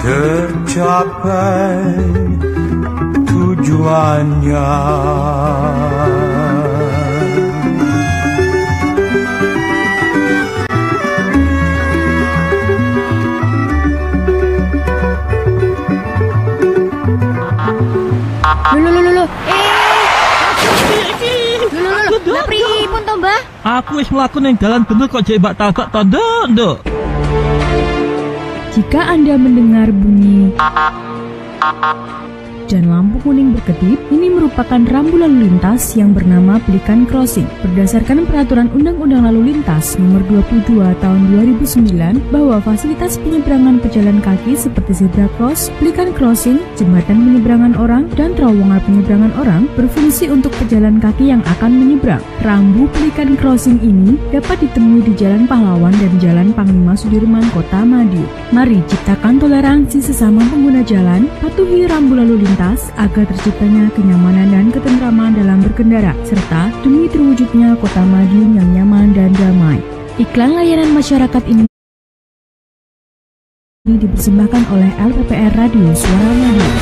[0.00, 1.80] Tercapai
[3.24, 4.68] tujuannya
[18.80, 19.24] lho lho lho.
[19.48, 19.70] Eh.
[21.70, 22.69] Pripun to, Mbah?
[23.60, 26.76] Aku wis mlaku ning dalan bener kok jek mbak tabak to, Nduk, Nduk.
[28.72, 30.56] Jika Anda mendengar bunyi
[32.72, 37.48] dan lampu kuning berkedip, ini merupakan rambu lalu lintas yang bernama Pelikan Crossing.
[37.64, 41.20] Berdasarkan peraturan Undang-Undang Lalu Lintas Nomor 22 Tahun
[41.56, 48.36] 2009 bahwa fasilitas penyeberangan pejalan kaki seperti zebra cross, pelikan crossing, jembatan penyeberangan orang, dan
[48.36, 52.20] terowongan penyeberangan orang berfungsi untuk pejalan kaki yang akan menyeberang.
[52.44, 58.28] Rambu pelikan crossing ini dapat ditemui di Jalan Pahlawan dan Jalan Panglima Sudirman, Kota Madiun.
[58.52, 64.09] Mari ciptakan toleransi sesama pengguna jalan, patuhi rambu lalu lintas agar terciptanya kenyamanan
[64.60, 69.80] dan ketentraman dalam berkendara, serta demi terwujudnya Kota Madiun yang nyaman dan damai.
[70.20, 71.64] Iklan layanan masyarakat ini
[73.88, 76.76] dipersembahkan oleh LPPR Radio Suara Madiun.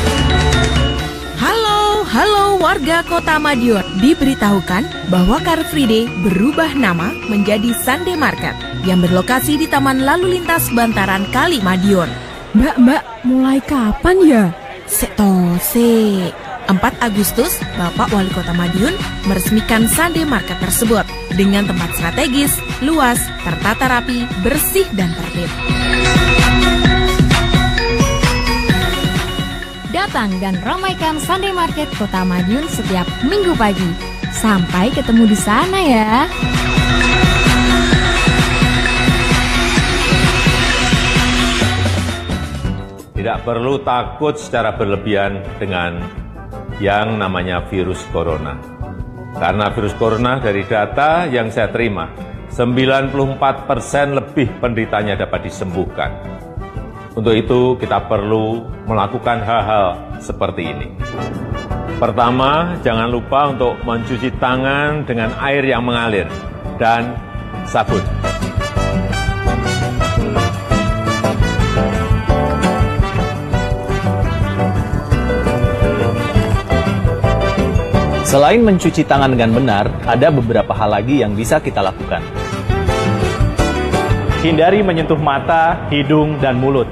[1.38, 3.86] Halo, halo warga kota Madiun.
[4.02, 10.40] Diberitahukan bahwa Car Free Day berubah nama menjadi Sunday Market yang berlokasi di Taman Lalu
[10.40, 12.10] Lintas Bantaran Kali Madiun.
[12.58, 14.44] Mbak, mbak, mulai kapan ya?
[14.90, 16.47] Sekto se.
[16.68, 18.92] 4 Agustus, Bapak Wali Kota Madiun
[19.24, 21.00] meresmikan Sunday Market tersebut
[21.32, 25.48] dengan tempat strategis, luas, tertata rapi, bersih, dan tertib.
[29.88, 33.88] Datang dan ramaikan Sunday Market Kota Madiun setiap minggu pagi.
[34.28, 36.28] Sampai ketemu di sana ya.
[43.16, 46.27] Tidak perlu takut secara berlebihan dengan
[46.78, 48.58] yang namanya virus corona.
[49.38, 52.10] Karena virus corona dari data yang saya terima,
[52.50, 56.10] 94% persen lebih penderitanya dapat disembuhkan.
[57.14, 60.88] Untuk itu kita perlu melakukan hal-hal seperti ini.
[61.98, 66.30] Pertama, jangan lupa untuk mencuci tangan dengan air yang mengalir
[66.78, 67.18] dan
[67.66, 68.02] sabun.
[78.28, 82.20] Selain mencuci tangan dengan benar, ada beberapa hal lagi yang bisa kita lakukan.
[84.44, 86.84] Hindari menyentuh mata, hidung, dan mulut.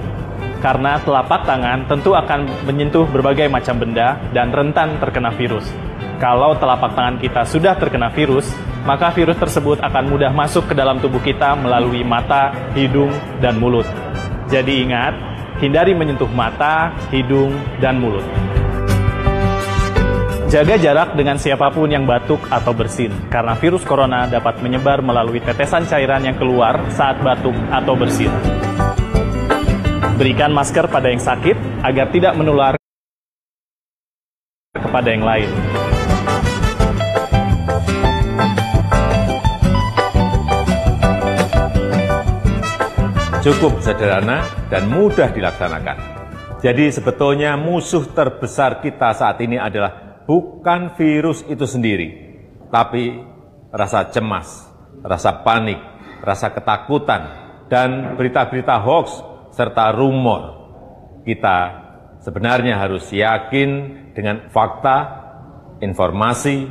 [0.65, 5.69] Karena telapak tangan tentu akan menyentuh berbagai macam benda dan rentan terkena virus.
[6.17, 8.49] Kalau telapak tangan kita sudah terkena virus,
[8.89, 13.13] maka virus tersebut akan mudah masuk ke dalam tubuh kita melalui mata, hidung,
[13.45, 13.85] dan mulut.
[14.49, 15.13] Jadi ingat,
[15.61, 18.25] hindari menyentuh mata, hidung, dan mulut.
[20.47, 25.43] Jaga jarak dengan siapa pun yang batuk atau bersin, karena virus corona dapat menyebar melalui
[25.43, 28.31] tetesan cairan yang keluar saat batuk atau bersin.
[30.15, 32.79] Berikan masker pada yang sakit agar tidak menular
[34.71, 35.51] kepada yang lain.
[43.43, 45.99] Cukup sederhana dan mudah dilaksanakan.
[46.63, 52.09] Jadi sebetulnya musuh terbesar kita saat ini adalah bukan virus itu sendiri,
[52.69, 53.15] tapi
[53.71, 54.67] rasa cemas,
[55.01, 55.79] rasa panik,
[56.21, 57.23] rasa ketakutan,
[57.71, 59.23] dan berita-berita hoax
[59.55, 60.67] serta rumor.
[61.23, 61.59] Kita
[62.23, 63.71] sebenarnya harus yakin
[64.15, 64.99] dengan fakta,
[65.79, 66.67] informasi,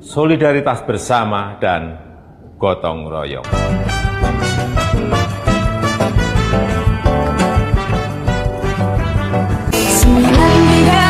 [0.00, 1.96] solidaritas bersama, dan
[2.56, 3.48] gotong royong.
[10.10, 11.09] LPPL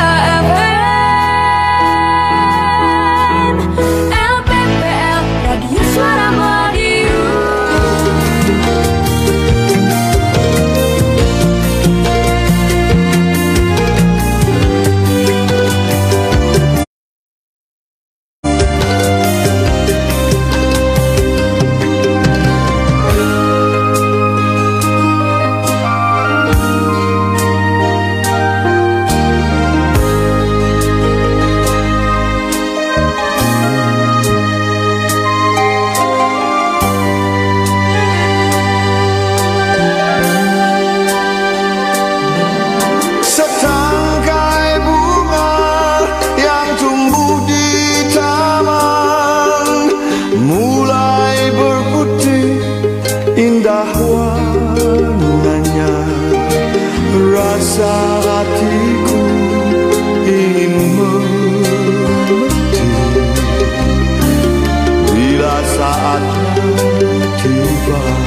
[67.91, 68.20] wrong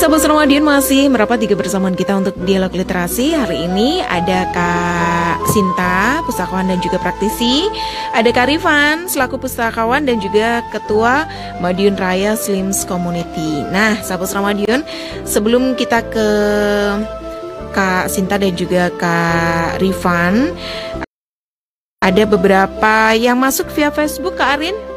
[0.00, 3.36] Sahabat Ramadan masih merapat di kebersamaan kita untuk dialog literasi.
[3.36, 7.68] Hari ini ada Kak Sinta, pustakawan dan juga praktisi.
[8.16, 11.28] Ada Kak Rifan, selaku pustakawan dan juga Ketua
[11.60, 13.60] Madiun Raya Slims Community.
[13.68, 14.88] Nah sahabat Ramadan,
[15.28, 16.28] sebelum kita ke
[17.76, 20.56] Kak Sinta dan juga Kak Rifan
[22.00, 24.89] Ada beberapa yang masuk via Facebook Kak Arin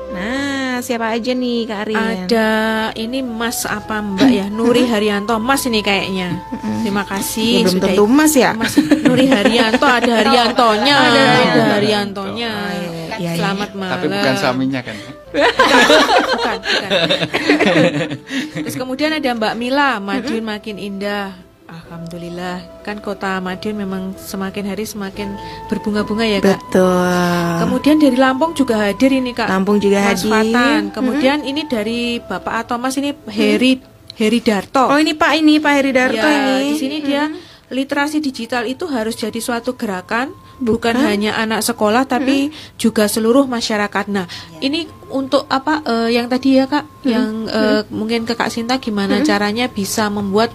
[0.84, 1.96] siapa aja nih Kak Arin?
[2.28, 2.50] Ada
[2.94, 6.44] ini Mas apa Mbak ya Nuri Haryanto Mas ini kayaknya.
[6.84, 8.52] Terima kasih Ya, belum sudah tentu Mas ya.
[8.52, 11.72] Mas Nuri Haryanto ada Haryantonya, Ada ada, Haryanto.
[11.72, 12.52] Haryantonya.
[12.76, 13.32] iya, iya.
[13.34, 13.94] Selamat malam.
[13.96, 14.96] Tapi bukan suaminya kan?
[15.34, 16.90] bukan, bukan.
[18.68, 21.32] Terus kemudian ada Mbak Mila, Madiun makin indah.
[21.74, 25.34] Alhamdulillah, kan kota Madiun memang semakin hari semakin
[25.74, 26.62] berbunga-bunga ya kak.
[26.62, 27.58] Betul.
[27.66, 29.50] Kemudian dari Lampung juga hadir ini kak.
[29.50, 30.54] Lampung juga Mas hadir.
[30.54, 30.82] Fatan.
[30.94, 33.82] Kemudian ini dari Bapak atau Mas ini Heri
[34.14, 34.86] Heri Darto.
[34.86, 36.78] Oh ini Pak ini Pak Heri Darto Ya, ini.
[36.78, 37.34] Di sini dia
[37.74, 40.30] literasi digital itu harus jadi suatu gerakan
[40.62, 44.06] bukan, hanya anak sekolah tapi juga seluruh masyarakat.
[44.10, 44.28] Nah,
[44.62, 49.22] ini untuk apa eh, yang tadi ya Kak, yang eh, mungkin ke Kak Sinta gimana
[49.26, 50.52] caranya bisa membuat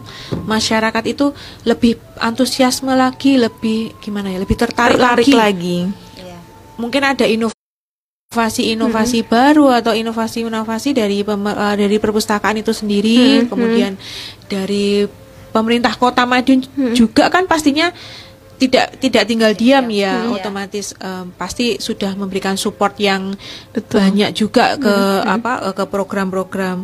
[0.47, 1.33] masyarakat itu
[1.67, 5.87] lebih antusiasme lagi, lebih gimana ya, lebih tertarik, Tertarik lagi.
[6.79, 13.99] Mungkin ada inovasi-inovasi baru atau inovasi-inovasi dari eh, dari perpustakaan itu sendiri, Hmm, kemudian
[14.47, 15.11] dari
[15.49, 16.61] pemerintah Kota Madiun
[16.95, 17.89] juga kan pastinya
[18.59, 23.33] tidak tidak tinggal diam ya, otomatis em, pasti sudah memberikan support yang
[23.73, 24.95] banyak juga ke
[25.25, 26.83] apa eh, ke program-program.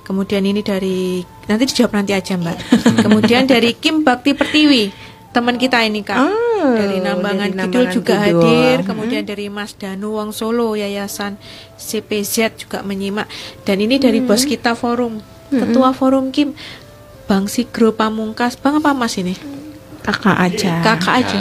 [0.00, 2.56] Kemudian ini dari nanti dijawab nanti aja Mbak.
[3.04, 4.90] Kemudian dari Kim Bakti Pertiwi,
[5.30, 6.18] teman kita ini Kak.
[6.60, 8.36] dari Nambangan Kidul juga Kidul.
[8.36, 8.86] hadir, Mhm.
[8.86, 11.40] kemudian dari Mas Danu Wong Solo Yayasan
[11.74, 13.24] CPZ juga menyimak.
[13.62, 16.52] Dan ini dari bos kita forum, ketua forum Kim
[17.24, 18.56] Bang Sigro Pamungkas.
[18.56, 19.59] Bang apa Mas ini?
[20.10, 20.72] Kakak aja.
[20.82, 21.40] Kakak aja.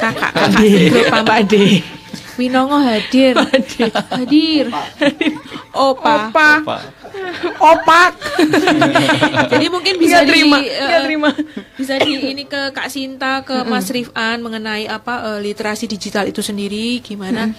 [0.00, 0.62] Kakak, kakak.
[0.64, 1.24] Sigro Pak.
[1.36, 1.66] Ade.
[2.34, 3.36] Winongo hadir.
[4.10, 4.72] Hadir.
[5.70, 6.32] Opa.
[6.32, 6.50] Opa.
[7.60, 8.12] Opak.
[9.46, 11.30] Jadi mungkin bisa Nggak terima, di, eh, nggak terima.
[11.76, 16.40] bisa di ini ke Kak Sinta, ke Mas Rifan mengenai apa eh, literasi digital itu
[16.40, 17.52] sendiri gimana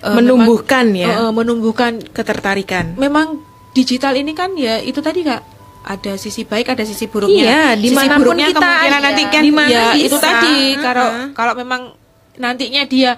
[0.00, 1.08] eh, Menumbuhkan memang, ya.
[1.12, 2.96] eh, eh, menumbuhkan Ketertarikan.
[2.96, 5.55] memang digital ini kan ya itu tadi Kak
[5.86, 7.44] ada sisi baik ada sisi buruknya.
[7.44, 10.02] Iya, sisi di mana pun buruknya kita kemungkinan ada, nanti kan mana ya bisa.
[10.02, 11.28] itu tadi kalau Uh-uh.
[11.32, 11.82] kalau memang
[12.36, 13.10] nantinya dia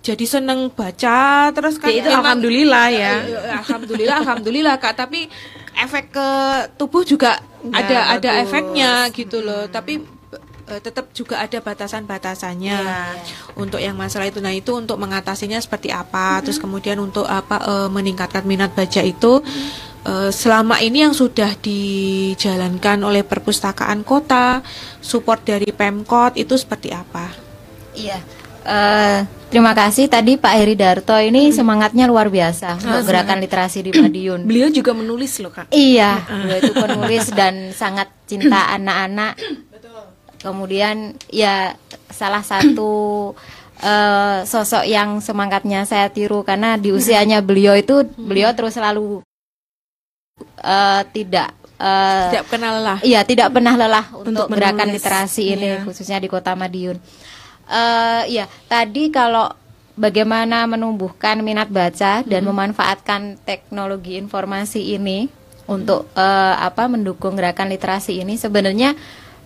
[0.00, 1.20] jadi seneng baca
[1.50, 3.12] terus kan Ya, itu memang- alhamdulillah ya.
[3.18, 5.28] Eh, eh, alhamdulillah alhamdulillah kak tapi
[5.76, 6.28] efek ke
[6.74, 8.42] tubuh juga Nggak ada ada bagus.
[8.42, 10.00] efeknya gitu loh tapi
[10.68, 12.78] eh, tetap juga ada batasan-batasannya
[13.60, 17.88] untuk yang masalah itu nah itu untuk mengatasinya seperti apa terus kemudian untuk apa eh,
[17.90, 19.40] meningkatkan minat baca itu
[20.04, 24.64] eh, selama ini yang sudah dijalankan oleh perpustakaan kota
[25.00, 27.44] support dari pemkot itu seperti apa
[27.94, 28.18] Iya.
[28.64, 29.18] Eh,
[29.52, 34.40] terima kasih tadi Pak Heri Darto ini semangatnya luar biasa untuk gerakan literasi di Madiun.
[34.48, 35.68] Beliau juga menulis loh kak.
[35.68, 39.36] Iya, beliau itu penulis dan sangat cinta anak-anak.
[40.44, 40.96] Kemudian
[41.32, 41.72] ya
[42.12, 43.32] salah satu
[43.80, 49.24] eh, sosok yang semangatnya saya tiru karena di usianya beliau itu beliau terus selalu
[50.60, 51.48] eh, tidak
[51.80, 55.00] eh, tidak kenal lah Iya, tidak pernah lelah untuk, Untuk gerakan menulis.
[55.00, 55.82] literasi ini Iya.
[55.82, 56.96] khususnya di Kota Madiun.
[57.64, 59.48] Eh ya, tadi kalau
[59.96, 65.30] bagaimana menumbuhkan minat baca dan memanfaatkan teknologi informasi ini
[65.64, 68.92] untuk eh, apa mendukung gerakan literasi ini sebenarnya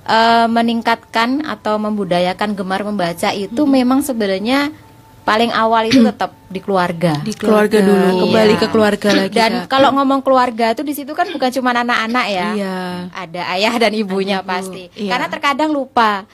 [0.09, 4.73] eh, meningkatkan atau membudayakan gemar membaca itu memang sebenarnya
[5.21, 7.21] paling awal itu tetap di keluarga.
[7.21, 8.63] di keluarga dulu kembali Iya.
[8.65, 9.65] ke keluarga lagi Dan Kak.
[9.69, 12.49] kalau ngomong keluarga itu di situ kan bukan cuma anak-anak ya.
[12.57, 12.77] Iya.
[13.13, 14.89] Ada ayah dan ibunya Ibu, pasti.
[14.95, 15.13] iya.
[15.13, 16.25] Karena terkadang lupa.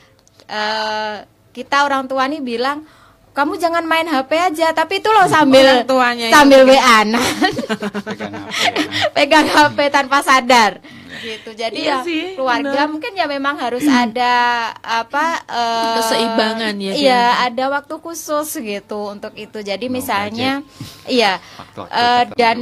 [0.47, 1.15] Eh,
[1.51, 2.87] kita orang tua nih bilang
[3.31, 7.43] kamu jangan main HP aja, tapi itu loh sambil Orang tuanya sambil WA Pegang HP,
[8.31, 9.09] ya.
[9.11, 10.79] pegang HP tanpa sadar.
[11.25, 11.51] Gitu.
[11.57, 14.35] Jadi Iya ya sih, keluarga mungkin ya memang harus ada
[14.79, 19.59] apa eh, Keseimbangan ya, Iya, ada waktu khusus gitu untuk itu.
[19.59, 20.61] Jadi No misalnya
[21.09, 22.37] iya Waktu-waktu eh, tertentu.
[22.37, 22.59] dan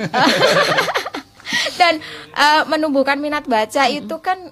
[1.80, 1.94] dan
[2.32, 4.50] eh, menumbuhkan minat baca itu kan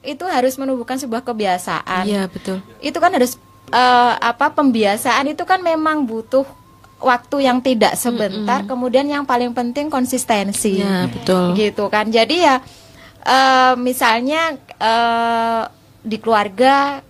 [0.00, 2.06] itu harus menumbuhkan sebuah kebiasaan.
[2.06, 3.36] iya betul Itu kan harus
[3.68, 6.46] eh, apa pembiasaan itu kan memang butuh
[7.00, 10.84] waktu yang tidak sebentar, kemudian yang paling penting konsistensi.
[10.84, 11.56] Iya, betul.
[11.56, 12.12] Gitu kan.
[12.12, 12.60] Jadi ya
[13.24, 15.62] eh, misalnya eh,
[16.00, 17.04] di keluarga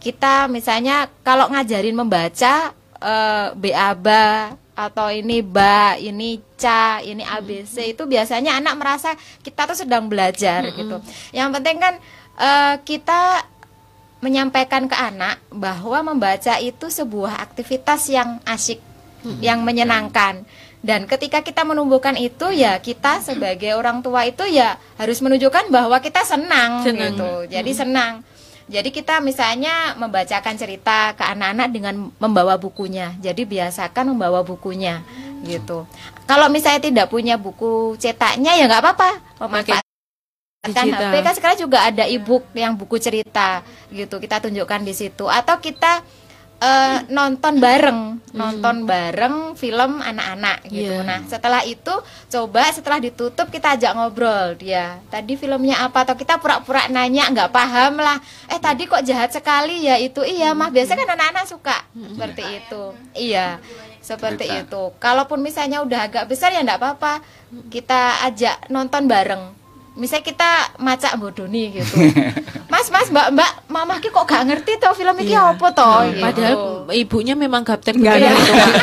[0.00, 8.08] kita misalnya kalau ngajarin membaca eh, BABA atau ini ba, ini ca, ini ABC itu
[8.08, 9.12] biasanya anak merasa
[9.44, 10.96] kita tuh sedang belajar gitu.
[11.36, 11.94] Yang penting kan
[12.40, 13.44] eh, kita
[14.20, 18.80] menyampaikan ke anak bahwa membaca itu sebuah aktivitas yang asyik,
[19.40, 20.44] yang menyenangkan.
[20.80, 26.00] Dan ketika kita menumbuhkan itu ya kita sebagai orang tua itu ya harus menunjukkan bahwa
[26.00, 27.12] kita senang, Senang.
[27.12, 27.30] gitu.
[27.52, 28.24] Jadi senang.
[28.70, 33.12] Jadi kita misalnya membacakan cerita ke anak-anak dengan membawa bukunya.
[33.18, 35.02] Jadi biasakan membawa bukunya
[35.42, 35.84] gitu.
[36.24, 39.10] Kalau misalnya tidak punya buku cetaknya ya nggak apa-apa.
[39.42, 39.84] Memanfaatkan
[40.70, 41.10] digital.
[41.10, 44.22] HP kan sekarang juga ada e-book yang buku cerita gitu.
[44.22, 46.06] Kita tunjukkan di situ atau kita
[46.60, 48.00] eh, nonton bareng,
[48.36, 50.92] nonton bareng film anak-anak gitu.
[50.92, 51.02] Iya.
[51.02, 51.92] Nah, setelah itu
[52.30, 55.00] coba setelah ditutup kita ajak ngobrol dia.
[55.08, 58.20] Tadi filmnya apa atau kita pura-pura nanya nggak paham lah.
[58.46, 60.20] Eh tadi kok jahat sekali ya itu.
[60.20, 62.82] Iya, mah biasanya kan anak-anak suka seperti itu.
[63.16, 63.58] Iya.
[64.00, 64.64] Seperti Cerita.
[64.64, 64.82] itu.
[64.96, 67.20] Kalaupun misalnya udah agak besar ya enggak apa-apa.
[67.68, 69.59] Kita ajak nonton bareng.
[69.92, 71.94] Misalnya kita macak bodoni gitu.
[72.72, 75.52] Mas, mas, mbak, mbak, mama ki kok gak ngerti toh film ini Iya.
[75.52, 76.06] apa toh?
[76.06, 76.22] gitu.
[76.22, 76.54] Padahal
[76.94, 77.66] ibunya memang
[77.98, 78.30] Nggak ngerti.
[78.32, 78.74] itu, Pak.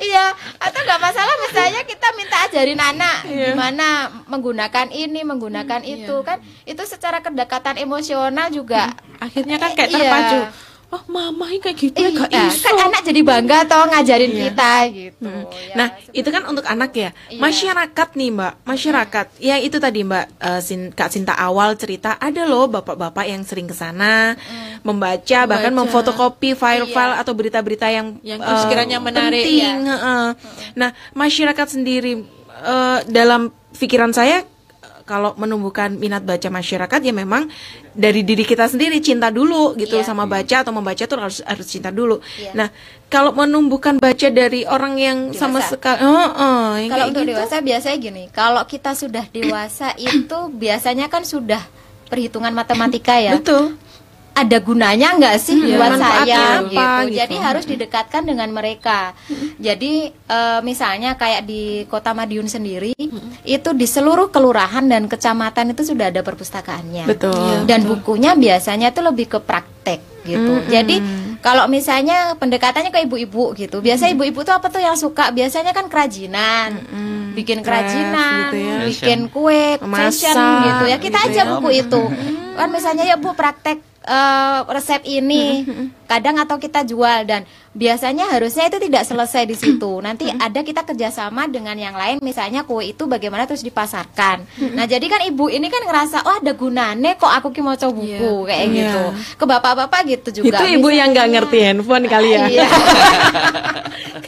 [0.00, 0.24] Iya,
[0.56, 3.52] atau nggak masalah misalnya kita minta ajarin anak Iya.
[3.52, 3.86] gimana
[4.26, 10.40] menggunakan ini, menggunakan itu kan itu secara kedekatan emosional juga Akhirnya kan kayak Iya.
[10.90, 12.66] Oh, mama ini kayak gitu ya, gak Iya, iso.
[12.66, 14.40] kan anak jadi bangga toh ngajarin Iya.
[14.44, 15.30] kita gitu.
[15.30, 17.10] Ya, Nah, itu kan untuk anak ya.
[17.26, 17.38] Iya.
[17.38, 18.52] Masyarakat nih, Mbak.
[18.64, 19.26] Masyarakat.
[19.38, 23.64] Ya itu tadi Mbak eh, Sin- Kak Sinta awal cerita ada loh bapak-bapak yang sering
[23.64, 24.34] ke sana
[24.80, 25.86] membaca bahkan Membaca.
[25.86, 27.22] memfotokopi file-file Iya.
[27.22, 30.26] atau berita-berita yang Yang eh, sekiranya menarik, penting, heeh.
[30.74, 32.18] Nah, masyarakat sendiri
[32.58, 34.44] eh, dalam pikiran saya eh,
[35.10, 37.50] kalau menumbuhkan minat baca masyarakat ya memang
[37.90, 40.06] dari diri kita sendiri cinta dulu gitu Iya.
[40.06, 42.22] sama baca atau membaca tuh harus harus cinta dulu.
[42.38, 42.54] Iya.
[42.54, 42.68] Nah,
[43.10, 45.74] kalau menumbuhkan baca dari orang yang sama Dewasa.
[45.74, 47.30] sekali Heeh, yang Kalau untuk gitu.
[47.34, 51.66] dewasa biasanya gini, kalau kita sudah dewasa itu biasanya kan sudah
[52.06, 53.34] perhitungan matematika ya.
[53.34, 53.74] Betul.
[54.30, 56.72] Ada gunanya nggak sih Hmm, buat saya apa, gitu.
[56.72, 57.16] gitu.
[57.18, 59.12] Jadi harus didekatkan dengan mereka.
[59.58, 62.94] Jadi eh, misalnya kayak di Kota Madiun sendiri
[63.42, 67.04] itu di seluruh kelurahan dan kecamatan itu sudah ada perpustakaannya.
[67.04, 67.34] Betul.
[67.34, 70.52] Iya, Dan bukunya biasanya itu lebih ke praktek gitu.
[70.60, 70.68] Mm-mm.
[70.68, 70.96] Jadi
[71.40, 73.80] kalau misalnya pendekatannya ke ibu-ibu gitu.
[73.80, 75.32] Biasa ibu-ibu tuh apa tuh yang suka?
[75.32, 76.76] Biasanya kan kerajinan.
[77.30, 78.78] Bikin Craft kerajinan, gitu ya.
[78.90, 80.96] bikin kue, fashion Memasak, gitu ya.
[80.98, 81.48] Kita gitu aja ya.
[81.56, 82.02] buku itu.
[82.58, 85.64] Kan misalnya ya Bu praktek eh, resep ini.
[86.04, 89.98] Kadang atau kita jual dan biasanya harusnya itu tidak selesai di situ.
[89.98, 94.42] Nanti ada kita kerjasama dengan yang lain misalnya kue itu bagaimana terus dipasarkan.
[94.72, 97.94] Nah jadi kan ibu ini kan ngerasa oh ada gunanya kok aku ki mau coba
[97.94, 98.74] buku kayak Iya.
[98.80, 99.02] gitu
[99.36, 102.42] ke bapak-bapak gitu juga Itu ibu Misalnya- yang nggak ngerti handphone kali ya.
[102.48, 102.66] Iya.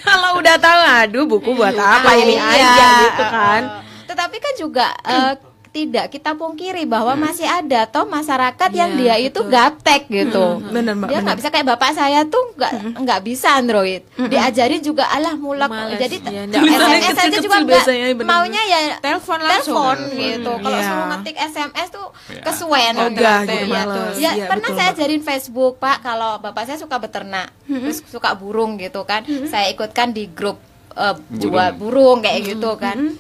[0.03, 3.63] Kalau udah tahu, aduh buku buat apa ini Iya, aja gitu kan.
[4.07, 5.33] Tetapi kan juga eh,
[5.73, 10.61] tidak kita pungkiri bahwa masih ada toh masyarakat yang dia itu gaptek gitu.
[10.69, 11.09] Bener mbak.
[11.09, 11.25] Dia bener.
[11.25, 14.05] nggak bisa kayak bapak saya tuh nggak nggak bisa Android.
[14.15, 15.73] Diajarin juga alah mulak.
[15.73, 17.85] Males, Jadi ya, SMS aja juga nggak
[18.21, 19.81] maunya ya Telepon langsung.
[19.81, 20.53] telepon gitu.
[20.61, 20.85] Kalau Iya.
[20.85, 22.43] suruh ngetik SMS tuh Iya.
[22.45, 22.93] kesuwen.
[22.93, 23.67] Iya, gitu, iya.
[23.67, 24.15] males.
[24.21, 28.37] Ya, Iya, pernah betul, saya ajarin Facebook Pak kalau bapak saya suka beternak, terus suka
[28.37, 29.25] burung gitu kan.
[29.49, 30.61] Saya ikutkan di grup
[30.93, 33.17] eh, jual burung kayak gitu kan.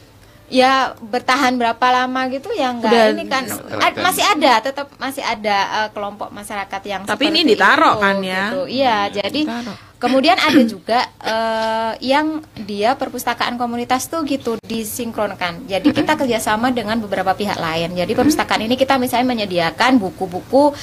[0.52, 3.48] Ya bertahan berapa lama gitu ya enggak Udah ini kan
[3.80, 8.16] ad- masih ada tetap masih ada eh, kelompok masyarakat yang Tapi ini ditaruh itu, kan
[8.20, 8.44] ya?
[8.46, 8.60] gitu.
[8.68, 9.76] Iya, jadi Ditaruh.
[9.96, 15.64] kemudian ada juga eh, yang dia perpustakaan komunitas tuh gitu disinkronkan.
[15.64, 17.96] Jadi kita kerjasama dengan beberapa pihak lain.
[17.96, 20.76] Jadi perpustakaan ini kita misalnya menyediakan buku-buku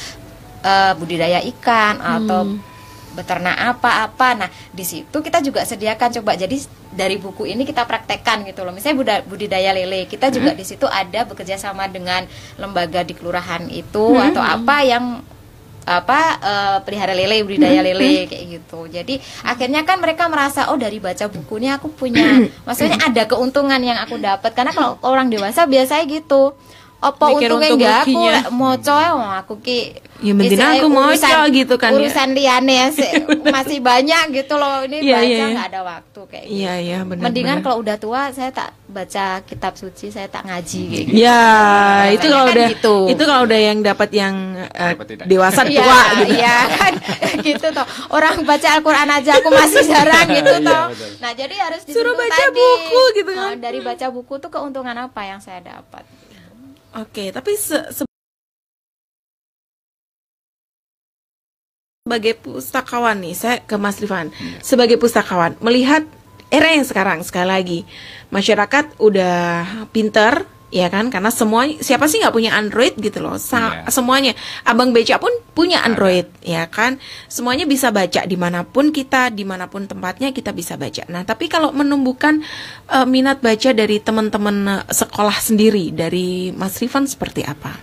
[0.61, 2.57] eh, budidaya ikan atau
[3.19, 4.29] beternak apa-apa.
[4.39, 6.39] Nah, di situ kita juga sediakan coba.
[6.39, 6.63] Jadi
[6.95, 8.71] dari buku ini kita praktekkan gitu loh.
[8.71, 12.23] Misalnya budidaya lele, kita juga di situ ada bekerja sama dengan
[12.55, 15.19] lembaga di kelurahan itu atau apa yang
[15.89, 18.85] apa eh, pelihara lele budidaya lele kayak gitu.
[18.87, 22.45] Jadi akhirnya kan mereka merasa oh dari baca buku ini aku punya.
[22.67, 24.53] Maksudnya ada keuntungan yang aku dapat.
[24.53, 26.53] Karena kalau orang dewasa biasanya gitu
[26.99, 28.19] apa Mikir untungnya untung enggak aku
[28.51, 29.80] moco ya oh, aku ki
[30.19, 31.97] Ya, penting istilahnya aku moco gitu kan ya.
[31.97, 33.07] urusan liane sih,
[33.55, 36.55] masih banyak gitu loh ini Iya, baca iya, nggak ada waktu kayak gitu.
[36.59, 37.23] Iya iya benar.
[37.23, 41.39] mendingan kalau udah tua saya tak baca kitab suci saya tak ngaji kayak gitu Ya,
[42.11, 42.95] itu kalau kan udah gitu.
[43.07, 44.35] itu kalau udah yang dapat yang
[45.07, 45.23] tidak.
[45.23, 46.34] dewasa Iya, tua gitu.
[46.35, 46.93] iya kan
[47.47, 47.88] gitu toh.
[48.11, 50.85] Orang baca Al-Qur'an aja aku masih jarang gitu Iya, toh.
[51.17, 52.59] Nah, jadi harus Suruh baca tadi.
[52.59, 53.55] buku gitu kan.
[53.55, 56.03] Nah, dari baca buku tuh keuntungan apa yang saya dapat?
[56.98, 58.10] Oke, tapi se- se-
[62.06, 64.34] sebagai pustakawan nih, saya ke Mas Rifan.
[64.66, 66.02] Sebagai pustakawan, melihat
[66.49, 67.80] era yang sekarang sekali lagi,
[68.34, 69.38] masyarakat udah
[69.94, 71.09] pinter, ya kan?
[71.09, 73.89] Karena semua siapa sih nggak punya Android gitu loh, Sa- Iya.
[73.89, 74.33] semuanya.
[74.63, 76.97] Abang Beca pun punya Android, ya kan?
[77.25, 81.03] Semuanya bisa baca di mana pun kita, di mana pun tempatnya kita bisa baca.
[81.07, 82.41] Nah, tapi kalau menumbuhkan
[82.87, 87.75] eh, minat baca dari teman-teman eh, sekolah sendiri, dari Mas Rifan seperti apa?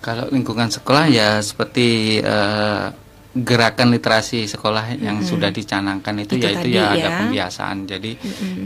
[0.00, 2.86] Kalau lingkungan sekolah ya seperti eh,
[3.34, 7.18] gerakan literasi sekolah yang sudah dicanangkan itu, Itu yaitu tadi ya ada ya.
[7.26, 7.76] pembiasaan.
[7.90, 8.12] Jadi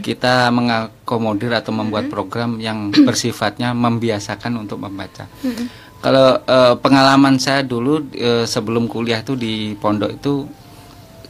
[0.04, 5.24] kita mengakomodir atau membuat program yang bersifatnya membiasakan untuk membaca.
[5.98, 10.44] Kalau eh, pengalaman saya dulu eh, sebelum kuliah itu di pondok itu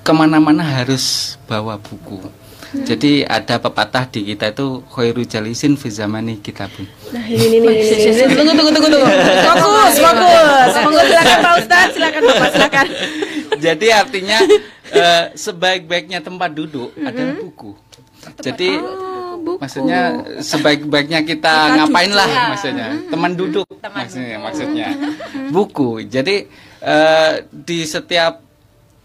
[0.02, 2.18] ke mana-mana harus bawa buku.
[2.68, 2.84] Hmm.
[2.84, 6.84] Jadi ada pepatah di kita itu khairu jalisin fi zamani kitabun.
[7.16, 8.28] Nah ini ini ini.
[8.36, 9.08] Tunggu tunggu tunggu tunggu.
[9.48, 10.72] Fokus fokus.
[10.84, 12.86] Monggo silakan Pak Ustadz, silakan Bapak silakan.
[13.64, 14.38] Jadi artinya
[14.92, 17.72] eh, sebaik-baiknya tempat duduk adalah buku.
[18.44, 18.76] Jadi
[19.56, 20.00] maksudnya
[20.44, 24.88] sebaik-baiknya kita, ngapain lah maksudnya teman duduk maksudnya maksudnya
[25.48, 26.04] buku.
[26.04, 26.44] Jadi
[26.84, 28.44] eh, di setiap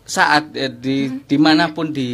[0.03, 2.11] saat eh, di di mana pun di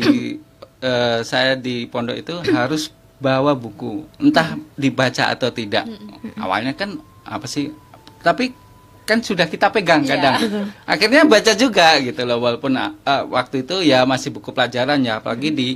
[0.81, 5.85] eh, saya di pondok itu harus bawa buku entah dibaca atau tidak.
[6.39, 7.71] Awalnya kan apa sih?
[8.23, 8.55] Tapi
[9.03, 10.39] kan sudah kita pegang kadang.
[10.91, 12.93] Akhirnya baca juga gitu loh walaupun ah,
[13.27, 15.69] waktu itu ya masih buku pelajaran ya apalagi di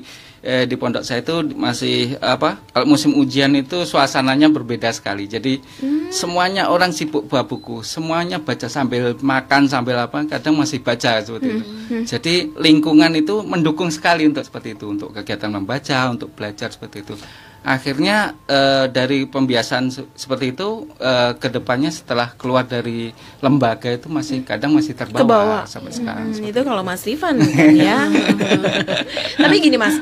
[0.43, 5.25] eh, di pondok saya itu masih apa kalau musim ujian itu suasananya berbeda sekali.
[5.25, 5.63] Jadi
[6.09, 11.47] semuanya orang sibuk bawa buku, semuanya baca sambil makan sambil apa kadang masih baca seperti
[11.49, 11.65] itu.
[12.05, 17.15] Jadi lingkungan itu mendukung sekali untuk seperti itu untuk kegiatan membaca, untuk belajar seperti itu.
[17.63, 23.07] Akhirnya eh, dari pembiasaan se- seperti itu eh, ke depannya setelah keluar dari
[23.39, 25.59] lembaga itu masih kadang masih terbawa Kebawa.
[25.63, 26.27] sampai sekarang.
[26.29, 28.11] Hmm, itu kalau Mas Rifan kan ya.
[29.39, 29.95] Tapi gini Mas,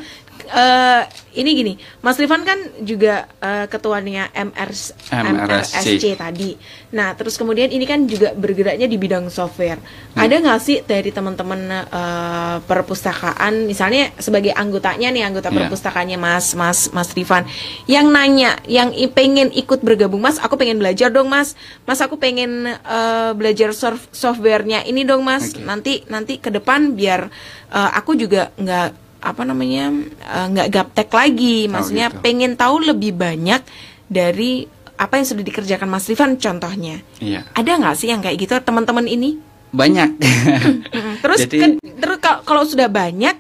[0.43, 1.01] eh,
[1.33, 6.57] ini gini, Mas Rifan kan juga eh, ketuanya MRS, MRSC tadi.
[6.91, 9.79] Nah, terus kemudian ini kan juga bergeraknya di bidang software.
[10.13, 15.57] Ada nggak sih dari teman-teman eh, perpustakaan, misalnya sebagai anggotanya nih, anggota Iya.
[15.63, 17.47] perpustakaannya Mas, Mas, Mas Rifan,
[17.85, 22.65] yang nanya, yang pengen ikut bergabung, Mas, aku pengen belajar dong, Mas, Mas, aku pengen
[22.67, 25.55] eh, belajar sof- softwarenya ini dong, Mas.
[25.55, 27.31] Nanti, nanti ke depan biar
[27.69, 32.19] eh, aku juga nggak apa namanya eh, nggak gaptek lagi, maksudnya gitu.
[32.19, 33.61] pengen tahu lebih banyak
[34.05, 34.65] dari
[34.97, 37.01] apa yang sudah dikerjakan Mas Rifan contohnya.
[37.17, 37.45] Iya.
[37.53, 39.37] Ada nggak sih yang kayak gitu teman-teman ini?
[39.71, 40.09] Banyak.
[40.19, 41.15] Mm-mm.
[41.21, 43.37] Terus Jadi- ke- terus kal- kalau sudah banyak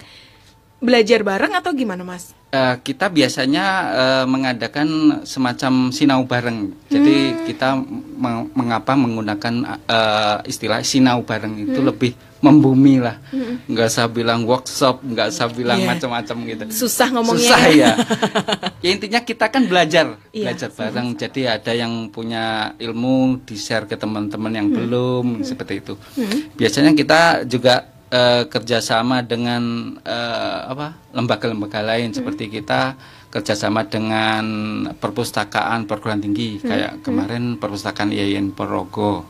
[0.81, 2.33] belajar bareng atau gimana Mas?
[2.51, 4.87] Eh, kita biasanya eh, mengadakan
[5.23, 6.75] semacam sinau bareng.
[6.89, 7.79] Jadi kita
[8.17, 9.53] meng- mengapa menggunakan
[9.87, 13.21] eh, istilah sinau bareng itu lebih membumi lah.
[13.69, 15.87] Nggak usah bilang workshop, nggak usah bilang Iya.
[15.93, 16.63] macam-macam gitu.
[16.73, 17.53] Susah ngomongnya.
[17.53, 17.91] Susah ya.
[18.83, 20.49] ya intinya kita kan belajar, Iya.
[20.49, 21.07] belajar bareng.
[21.15, 25.93] Jadi ada yang punya ilmu di share ke teman-teman yang belum seperti itu.
[26.57, 32.99] Biasanya kita juga eh, kerjasama dengan eh, apa lembaga-lembaga lain seperti kita
[33.31, 34.43] kerjasama dengan
[34.99, 36.59] perpustakaan perguruan tinggi.
[36.59, 39.23] Kayak kemarin perpustakaan IAIN Porogo.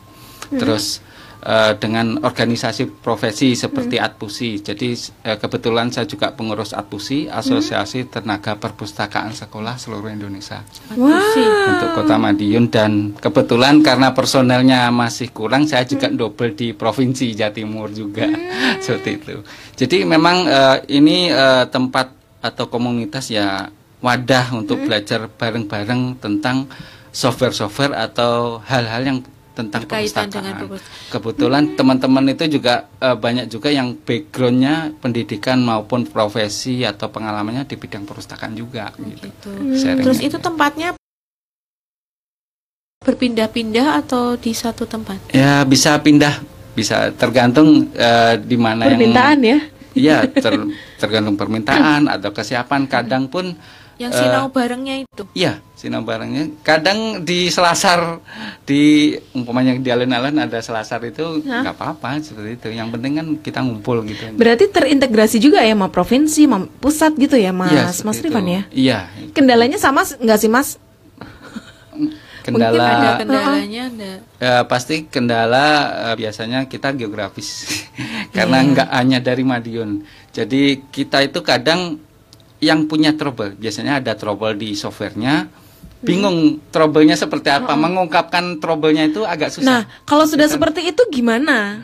[0.50, 1.00] Terus
[1.42, 4.62] eh, dengan organisasi profesi seperti Atpusi.
[4.62, 4.94] Jadi
[5.26, 10.62] eh, kebetulan saya juga pengurus Atpusi, Asosiasi Tenaga Perpustakaan Sekolah Seluruh Indonesia.
[10.94, 17.52] Untuk Kota Madiun dan kebetulan karena personelnya masih kurang, saya juga double di Provinsi Jawa
[17.52, 18.30] Timur juga.
[18.84, 19.36] Seperti itu.
[19.78, 23.70] Jadi memang eh, ini eh, tempat atau komunitas ya
[24.02, 26.66] wadah untuk belajar bareng-bareng tentang
[27.14, 29.20] software-software atau hal-hal yang
[29.52, 30.32] tentang Berkaitan perpustakaan.
[30.32, 31.10] dengan perpustakaan.
[31.12, 37.76] Kebetulan teman-teman itu juga eh, banyak juga yang backgroundnya pendidikan maupun profesi atau pengalamannya di
[37.76, 39.52] bidang perpustakaan juga gitu.
[39.76, 40.04] Sharingnya.
[40.04, 40.96] Terus itu tempatnya
[43.02, 45.18] berpindah-pindah atau di satu tempat?
[45.34, 46.38] Ya bisa pindah,
[46.72, 49.50] bisa tergantung eh, di mana Permintaan ya.
[49.50, 49.62] yang
[49.92, 52.88] Iya, ter- tergantung permintaan atau kesiapan.
[52.88, 53.52] Kadang pun
[54.02, 55.24] Yang eh, sinau barengnya itu.
[55.32, 56.50] Iya, sinau barengnya.
[56.62, 58.18] Kadang di selasar
[58.64, 62.68] di umpamanya di alun-alun ada selasar itu nggak apa-apa seperti itu.
[62.74, 64.26] Yang penting kan kita ngumpul gitu.
[64.34, 68.42] Berarti terintegrasi juga ya sama provinsi, sama pusat gitu ya Mas, Iya, Mas seperti Rifan
[68.42, 68.50] itu.
[68.50, 68.62] ya.
[68.74, 69.00] Iya,
[69.32, 70.82] Kendalanya sama nggak sih Mas?
[72.42, 74.12] kendala Mungkin ada kendalanya, ada.
[74.42, 75.66] Ya, pasti kendala
[76.10, 77.50] eh, biasanya kita geografis
[78.36, 78.70] karena Iya.
[78.74, 80.02] nggak hanya dari Madiun.
[80.34, 82.02] Jadi kita itu kadang
[82.62, 85.50] yang punya trouble biasanya ada trouble di softwarenya,
[86.00, 89.66] bingung trouble-nya seperti apa, mengungkapkan trouble-nya itu agak susah.
[89.66, 91.82] Nah, kalau sudah Kita- seperti itu gimana?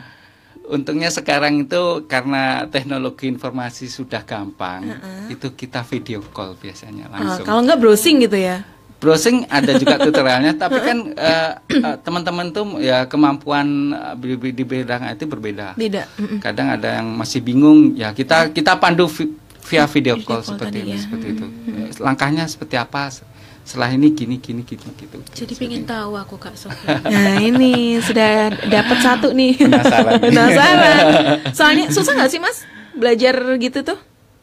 [0.64, 4.84] Untungnya sekarang itu karena teknologi informasi sudah gampang,
[5.26, 7.44] itu kita video call biasanya Ah, langsung.
[7.44, 8.62] kalau nggak browsing gitu ya.
[8.98, 13.64] Browsing ada juga tutorialnya, tapi kan eh, eh, teman-teman tuh ya kemampuan
[14.12, 15.72] eh, di, di bidang IT berbeda.
[15.72, 16.04] Beda.
[16.36, 19.08] Kadang ada yang masih bingung, ya kita kita pandu
[19.64, 20.98] via video call call seperti itu, ya.
[21.02, 21.46] seperti itu.
[21.68, 23.10] Eh, Langkahnya seperti apa?
[23.68, 25.20] Setelah ini gini gini gini gitu.
[25.34, 27.04] Jadi pengen tahu aku Kak Sofia.
[27.12, 29.60] Nah ini sudah dapat satu nih.
[29.60, 30.16] Penasaran.
[30.32, 31.04] Penasaran.
[31.52, 32.64] Soalnya susah nggak sih Mas
[32.96, 33.98] belajar gitu tuh?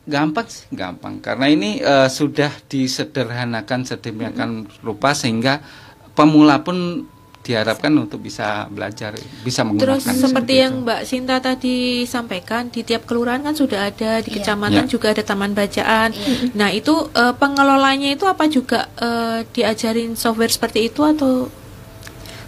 [0.05, 1.17] Gampang sih, gampang.
[1.17, 5.65] Karena ini eh, sudah disederhanakan sedemikian rupa sehingga
[6.13, 7.09] pemula pun
[7.45, 10.01] diharapkan untuk bisa belajar, bisa menggunakan.
[10.01, 10.61] Terus seperti itu.
[10.61, 14.41] yang Mbak Sinta tadi sampaikan di tiap kelurahan kan sudah ada di Iya.
[14.41, 14.89] kecamatan Ya.
[14.89, 16.09] juga ada taman bacaan.
[16.51, 21.47] Nah itu eh, pengelolanya itu apa juga eh, diajarin software seperti itu atau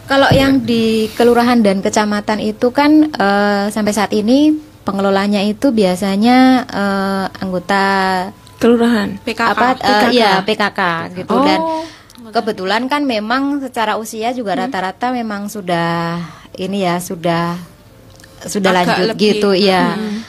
[0.06, 6.38] Kalau yang di kelurahan dan kecamatan itu kan eh, sampai saat ini pengelolanya itu biasanya
[6.65, 7.84] eh, anggota
[8.57, 9.19] Kelurahan.
[9.19, 9.52] PKK?
[9.52, 10.10] apa PKK.
[10.10, 10.82] iya PKK
[11.14, 11.44] gitu Oh.
[11.44, 11.60] dan
[12.34, 16.20] kebetulan kan memang secara usia juga rata-rata memang sudah
[16.58, 17.56] ini ya sudah
[18.45, 19.28] sudah Agak lanjut lebih.
[19.34, 19.98] gitu ya.
[19.98, 20.22] Hmm.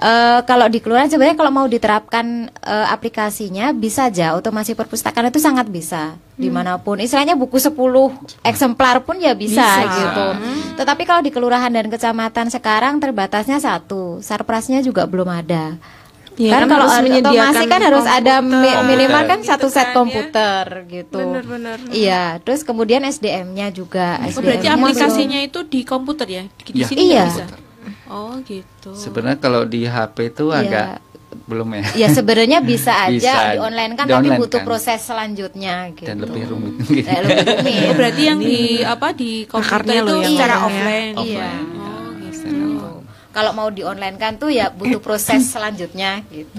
[0.00, 5.42] Eh, kalau di kelurahan sebenarnya kalau mau diterapkan eh, aplikasinya bisa aja otomasi perpustakaan itu
[5.42, 7.76] sangat bisa di mana pun istilahnya buku 10
[8.40, 9.92] eksemplar pun ya bisa, Bisa.
[9.92, 10.26] gitu
[10.80, 15.76] tetapi kalau di kelurahan dan kecamatan sekarang terbatasnya satu sarprasnya juga belum ada
[16.32, 19.76] Iya, kan, kalau harus otomasi menyediakan kan harus ada mi- minimal kan Gitu satu set
[19.76, 19.94] kan, ya.
[19.94, 21.18] komputer gitu.
[21.20, 21.76] Benar-benar.
[21.90, 24.16] Iya, terus kemudian SDM-nya juga.
[24.18, 26.42] Oh, berarti SDM-nya aplikasinya itu di komputer ya?
[26.46, 26.86] Di, Ya.
[26.86, 27.24] sini Iya.
[27.26, 27.44] bisa.
[28.06, 28.90] Oh gitu.
[28.92, 30.60] Sebenarnya kalau di HP itu Iya.
[30.60, 30.88] agak
[31.46, 31.82] belum ya.
[31.96, 33.52] Ya sebenarnya bisa aja Bisa.
[33.52, 34.66] di online kan Di tapi online butuh kan.
[34.66, 36.06] proses selanjutnya gitu.
[36.06, 36.74] Dan lebih rumit.
[36.90, 37.74] Eh, lebih rumit.
[37.84, 40.66] Oh, berarti yang di apa di komputer itu secara lainnya.
[40.66, 41.14] offline.
[41.20, 41.46] Iya.
[41.46, 41.89] Oh gitu.
[43.30, 46.58] Kalau mau di online kan tuh ya butuh proses selanjutnya gitu.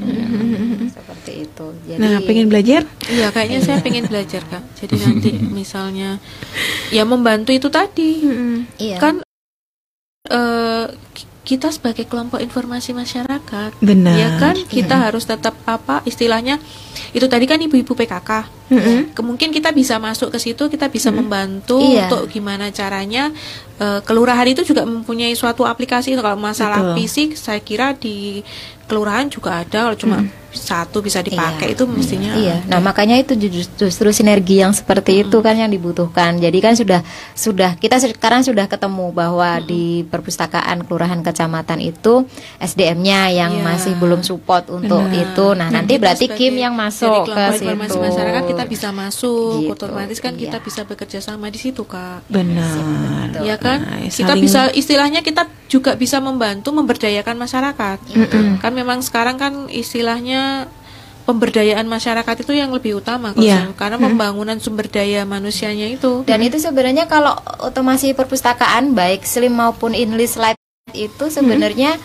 [0.87, 1.65] Seperti itu.
[1.85, 2.87] Jadi Nah, pengen belajar?
[3.05, 4.63] Iya, kayaknya saya pengen belajar kak.
[4.77, 6.17] Jadi nanti misalnya
[6.89, 8.23] ya membantu itu tadi.
[8.77, 8.97] Iya.
[8.97, 9.19] Kan
[10.23, 14.13] eh, ki- kita sebagai kelompok informasi masyarakat, Benar.
[14.13, 16.61] ya kan kita harus tetap apa istilahnya
[17.11, 18.31] itu tadi kan ibu-ibu PKK.
[18.71, 18.99] Mm-mm.
[19.11, 22.07] Kemungkin kita bisa masuk ke situ, kita bisa membantu Iya.
[22.07, 23.33] untuk gimana caranya
[23.81, 26.95] eh, kelurahan itu juga mempunyai suatu aplikasi kalau masalah Betul.
[26.99, 28.45] fisik saya kira di
[28.85, 30.19] kelurahan juga ada kalau cuma
[30.51, 33.47] satu bisa dipakai itu mestinya Iya, nah makanya itu ju-
[33.79, 36.35] justru sinergi yang seperti itu kan yang dibutuhkan.
[36.35, 36.99] Jadi kan sudah
[37.31, 42.27] sudah kita sekarang sudah ketemu bahwa di perpustakaan kelurahan kecamatan itu
[42.59, 43.63] SDM-nya yang Iya.
[43.63, 45.23] masih belum support untuk Benar.
[45.23, 45.45] itu.
[45.55, 47.63] Nah, nanti Kita berarti sebagai- Kim yang masuk ke situ.
[47.63, 50.65] informasi masyarakat kita bisa masuk Gitu, otomatis kan kita iya.
[50.67, 53.39] bisa bekerja sama di situ kak Benar.
[53.39, 57.97] ya kan Nah, kita saling- bisa istilahnya kita juga bisa membantu memberdayakan masyarakat.
[58.57, 60.67] Kan memang sekarang kan istilahnya
[61.21, 66.25] pemberdayaan masyarakat itu yang lebih utama kalau saya- karena pembangunan sumber daya manusianya itu.
[66.25, 70.57] Dan itu sebenarnya kalau otomasi perpustakaan baik slim maupun English Lite
[70.91, 71.95] itu sebenarnya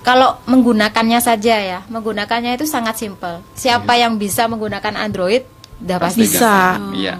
[0.00, 3.40] kalau menggunakannya saja ya, menggunakannya itu sangat simpel.
[3.54, 5.42] Siapa yang bisa menggunakan Android
[5.76, 6.78] udah pasti Bisa.
[6.94, 7.14] Iya.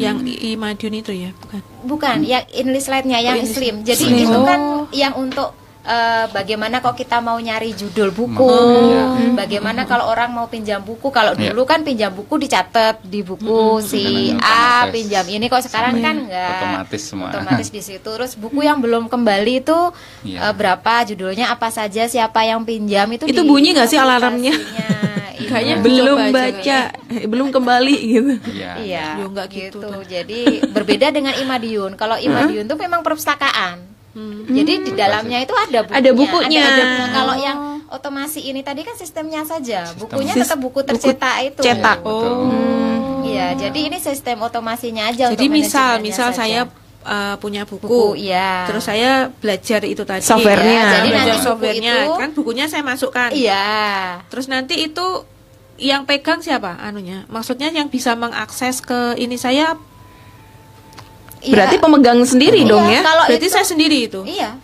[0.00, 3.76] Yang I, Madiun itu ya bukan Bukan, yang English Lite-nya yang Oh, slim.
[3.80, 4.20] Jadi Slim.
[4.22, 4.44] itu Oh.
[4.44, 4.60] kan
[4.90, 8.84] yang untuk eh, bagaimana kalau kita mau nyari judul buku, Oh,
[9.16, 9.32] iya.
[9.34, 11.08] bagaimana kalau orang mau pinjam buku.
[11.08, 11.50] Kalau Iya.
[11.50, 14.52] dulu kan pinjam buku dicatat di buku si Sekarang A
[14.84, 14.92] otomatis.
[14.92, 15.44] pinjam ini.
[15.46, 16.52] Kok sekarang kan enggak.
[16.54, 17.28] Otomatis semua.
[17.32, 18.04] Otomatis di situ.
[18.06, 19.78] Terus buku yang belum kembali itu
[20.22, 20.38] Iya.
[20.42, 24.52] eh, berapa judulnya apa saja siapa yang pinjam itu Itu di bunyi nggak sih alarmnya?
[25.40, 25.48] aplikasinya.
[25.48, 25.48] Iya.
[25.50, 26.78] Kayaknya belum Coba aja baca,
[27.10, 28.32] eh, belum kembali gitu.
[28.52, 28.72] Iya.
[28.78, 30.02] Iya, Ya, nggak gitu tuh.
[30.04, 31.96] Jadi berbeda dengan Imadiun.
[31.96, 33.90] Kalau Imadiun tuh memang perpustakaan.
[34.50, 35.96] Jadi di dalamnya itu ada bukunya.
[35.96, 36.60] Ada bukunya.
[36.60, 37.04] ada buku.
[37.14, 37.58] Kalau yang
[37.88, 39.86] otomasi ini tadi kan sistemnya saja.
[39.94, 41.62] Bukunya Sis- tetap buku tercetak itu.
[41.62, 42.02] cetak.
[42.02, 42.50] Betul.
[43.20, 46.38] Iya, jadi ini sistem otomasinya aja jadi untuk misal misal saja.
[46.42, 46.60] saya
[47.02, 48.64] uh, punya buku, buku, iya.
[48.64, 50.68] terus saya belajar itu tadi Softwarenya.
[50.76, 53.68] ya, Jadi belajar nanti buku softwarenya itu- kan bukunya saya masukkan Iya.
[54.28, 55.06] terus nanti itu
[55.76, 59.76] yang pegang siapa anunya maksudnya yang bisa mengakses ke ini saya
[61.40, 61.56] Iya.
[61.56, 63.00] Berarti pemegang sendiri Iya, dong ya?
[63.00, 64.60] Kalau berarti itu- saya sendiri itu Iya.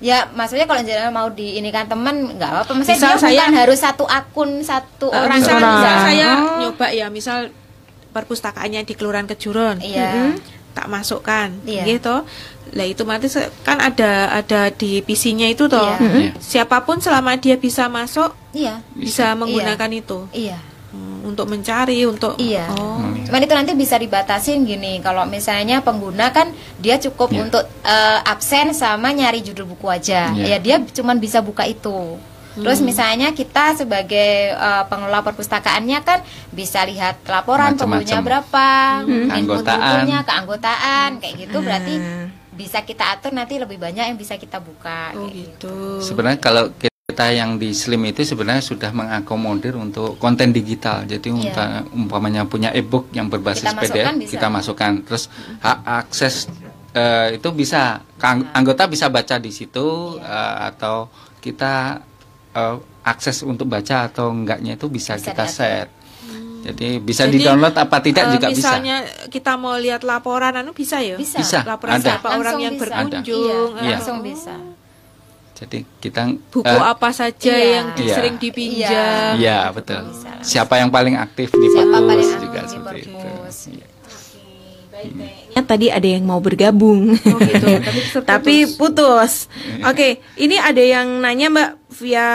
[0.00, 2.72] Ya, maksudnya kalau misalnya mau di ini kan teman nggak apa-apa.
[2.74, 5.36] Maksudnya Misal dia saya- bukan harus satu akun satu Uh, orang.
[5.38, 6.56] misal, misal saya Oh.
[6.60, 7.48] nyoba ya misal
[8.10, 10.36] perpustakaannya di kelurahan Kejuron Iya.
[10.74, 11.86] Tak masukkan Iya.
[11.88, 12.26] gitu
[12.70, 15.96] lah itu mati se- kan ada ada di PC-nya itu toh Iya.
[16.02, 16.30] Iya.
[16.36, 18.82] siapa pun selama dia bisa masuk Iya.
[18.92, 20.58] bisa menggunakan itu Iya.
[20.90, 22.70] Hmm, untuk mencari untuk Iya.
[22.70, 25.00] oh Cuman itu nanti bisa dibatasin gini.
[25.00, 27.40] Kalau misalnya pengguna kan dia cukup Iya.
[27.42, 30.28] untuk eh, absen sama nyari judul buku aja.
[30.30, 30.44] Iya.
[30.46, 32.20] Ya dia cuman bisa buka itu.
[32.54, 32.86] Terus Hmm.
[32.86, 38.68] misalnya kita sebagai eh, pengelola perpustakaannya kan bisa lihat laporan pengguna berapa,
[39.02, 39.78] Keanggotaan.
[40.00, 42.26] bukunya, keanggotaan, kayak gitu berarti Hmm.
[42.52, 45.10] bisa kita atur nanti lebih banyak yang bisa kita buka.
[45.12, 46.70] oh kayak gitu Sebenarnya kalau
[47.04, 51.02] kita yang di Slim itu sebenarnya sudah mengakomodir untuk konten digital.
[51.04, 54.32] Jadi umpa- umpamanya punya ebook yang berbasis Kita masukkan PDF, bisa.
[54.32, 54.92] kita masukkan.
[55.02, 55.24] Terus
[55.58, 56.34] hak akses
[56.92, 58.06] eh, itu bisa
[58.52, 60.22] anggota bisa baca di situ Iya.
[60.24, 61.10] eh, atau
[61.40, 61.98] kita
[62.54, 65.52] eh, akses untuk baca atau enggaknya itu bisa, Bisa kita diatur.
[65.52, 65.88] set.
[66.64, 68.56] Jadi bisa Jadi, di-download apa tidak eh, juga bisa.
[68.56, 68.96] misalnya
[69.28, 71.20] kita mau lihat laporan anu bisa ya?
[71.20, 71.36] Bisa.
[71.36, 72.16] Bisa, Laporan ada.
[72.16, 72.82] siapa orang Langsung yang bisa.
[72.88, 73.68] berkunjung.
[73.76, 74.54] Iya, eh, langsung bisa.
[75.54, 76.20] Jadi kita
[76.50, 77.68] Buku eh, apa saja Iya.
[77.70, 78.14] yang Iya.
[78.16, 79.36] sering dipinjam.
[79.36, 80.02] Iya, betul.
[80.40, 83.12] Siapa yang paling aktif di Siapa juga di seperti itu.
[83.12, 83.58] perpus.
[84.94, 85.26] Iya.
[85.54, 87.14] Ya, tadi ada yang mau bergabung.
[87.18, 87.66] Oh gitu.
[88.22, 88.22] Tapi.
[88.30, 89.50] Tapi putus.
[89.82, 92.28] Oke, ini ada yang nanya Mbak via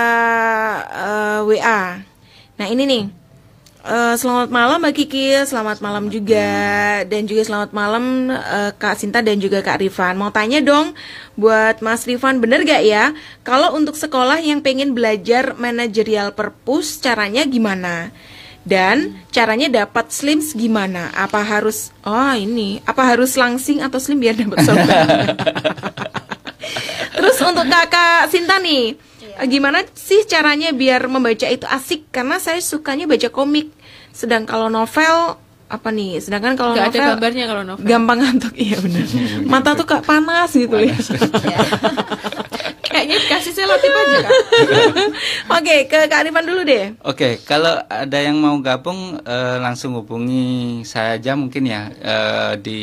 [0.88, 1.82] eh, WA.
[2.60, 3.04] Nah, ini nih.
[3.80, 6.44] Eh, selamat malam Mbak Kiki, selamat malam juga
[7.08, 10.20] dan juga selamat malam eh, Kak Sinta dan juga Kak Rifan.
[10.20, 10.92] Mau tanya dong
[11.40, 13.16] buat Mas Rifan bener gak ya
[13.48, 18.12] kalau untuk sekolah yang pengen belajar manajerial perpus caranya gimana?
[18.70, 21.10] Dan caranya dapat slims gimana?
[21.18, 25.08] Apa harus oh ini, apa harus langsing atau slim biar dapat sobat?
[27.18, 28.94] Terus untuk kakak Sinta nih,
[29.50, 32.14] gimana sih caranya biar membaca itu asik?
[32.14, 33.74] Karena saya sukanya baca komik.
[34.14, 36.22] Sedang kalau novel apa nih?
[36.22, 37.86] Sedangkan kalau ada novel gambarnya kalau novel.
[37.90, 38.54] gampang ngantuk.
[38.54, 39.06] Iya benar.
[39.52, 40.94] Mata tuh kayak panas gitu ya.
[43.10, 44.32] Kayaknya dikasih selotip aja kak.
[45.58, 46.94] Oke, ke Kak Arifan dulu deh.
[47.02, 50.46] Oke, kalau ada yang mau gabung eh, langsung hubungi
[50.86, 52.82] saya aja mungkin ya eh, di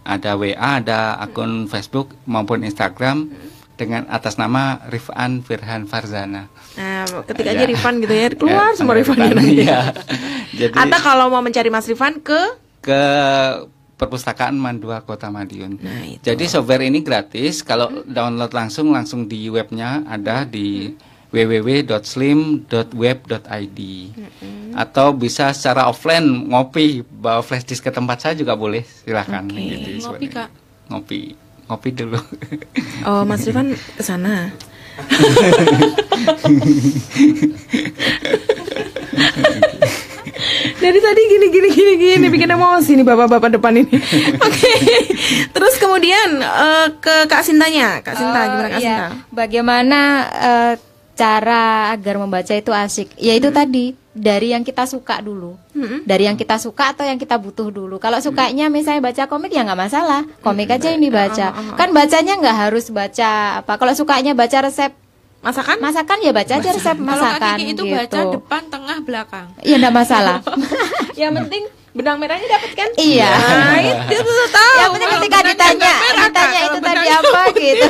[0.00, 3.28] ada WA, ada akun Facebook maupun Instagram
[3.74, 6.48] dengan atas nama Rifan Firhan Farzana.
[6.80, 7.52] Nah, ketik Ya.
[7.52, 9.60] aja Rifan gitu ya, keluar Ya, semua Rifan, Rifannya nanti.
[9.60, 9.80] Iya.
[10.64, 12.40] Jadi Atau kalau mau mencari Mas Rifan ke
[12.80, 13.00] ke
[14.04, 15.80] perpustakaan Mandua Kota Madiun.
[15.80, 16.20] Nah, itu.
[16.20, 17.60] Jadi software ini gratis.
[17.60, 20.92] Kalau download langsung langsung di webnya ada di
[21.34, 23.80] www.slim.web.id
[24.74, 29.58] atau bisa secara offline ngopi bawa flash disk ke tempat saya juga boleh silakan Oke.
[29.58, 30.48] gitu Ngopi kak.
[30.86, 31.34] ngopi
[31.66, 32.20] ngopi dulu
[33.10, 34.54] Oh, Mas Rifan ke sana.
[40.78, 43.94] Dari tadi gini gini gini gini bikin emosi nih bapak-bapak depan ini.
[44.46, 44.72] Oke.
[45.50, 48.00] Terus kemudian eh, ke Kak Sintanya.
[48.04, 48.88] Kak Sinta Oh, gimana Kak iya.
[48.88, 49.06] Sinta?
[49.30, 50.00] Bagaimana
[50.34, 50.72] eh,
[51.14, 53.14] cara agar membaca itu asik?
[53.16, 55.58] Ya itu tadi dari yang kita suka dulu,
[56.06, 57.98] dari yang kita suka atau yang kita butuh dulu.
[57.98, 61.50] Kalau sukanya misalnya baca komik ya nggak masalah, komik aja yang dibaca.
[61.74, 63.74] Kan bacanya nggak harus baca apa.
[63.74, 64.94] Kalau sukanya baca resep
[65.44, 65.76] Masakan?
[65.76, 67.94] masakan ya baca aja resep Kalau masakan Kiki itu gitu.
[67.94, 69.46] baca depan, tengah, belakang.
[69.60, 70.36] Iya enggak masalah.
[71.20, 71.62] Yang penting
[71.94, 72.88] benang merahnya dapat kan?
[72.96, 73.28] Iya.
[73.28, 74.74] Nah, itu tuh tahu.
[74.82, 77.88] yang penting Kalau ketika ditanya merah, ditanya Kalau itu tadi apa gitu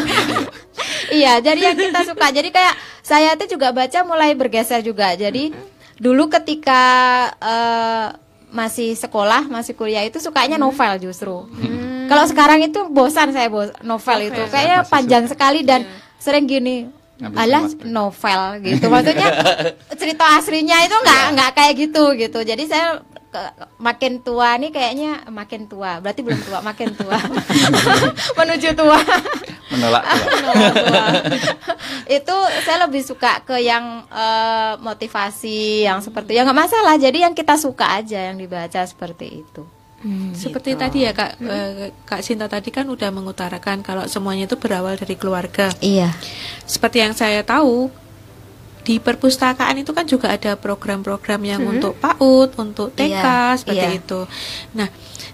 [1.15, 2.75] iya jadi yang kita suka jadi kayak
[3.05, 5.53] saya tuh juga baca mulai bergeser juga jadi
[5.99, 6.83] dulu ketika
[7.39, 8.07] eh,
[8.55, 11.47] masih sekolah masih kuliah itu sukanya novel justru
[12.07, 15.83] kalau sekarang itu bosan saya bos novel itu kayaknya panjang sekali dan
[16.23, 16.87] sering gini
[17.71, 17.87] Waktu.
[17.87, 18.87] novel gitu.
[18.95, 19.29] Maksudnya
[19.95, 22.39] cerita aslinya itu nggak nggak kayak gitu gitu.
[22.43, 22.99] Jadi saya
[23.31, 26.03] ke- makin tua nih kayaknya makin tua.
[26.03, 27.19] Berarti belum tua makin tua.
[28.39, 28.99] Menuju tua.
[29.71, 30.63] Menolak tua.
[32.07, 36.99] itu saya lebih suka ke yang eh, motivasi yang seperti ya nggak masalah.
[36.99, 39.63] Jadi yang kita suka aja yang dibaca seperti itu
[40.37, 45.01] Seperti tadi ya kak, eh, kak Sinta tadi kan udah mengutarakan kalau semuanya itu berawal
[45.01, 45.73] dari keluarga.
[45.81, 46.13] iya
[46.69, 47.89] Seperti yang saya tahu
[48.85, 53.97] di perpustakaan itu kan juga ada program-program yang untuk PAUD, untuk TK Iya, seperti iya.
[53.97, 54.21] itu.
[54.77, 54.89] Nah,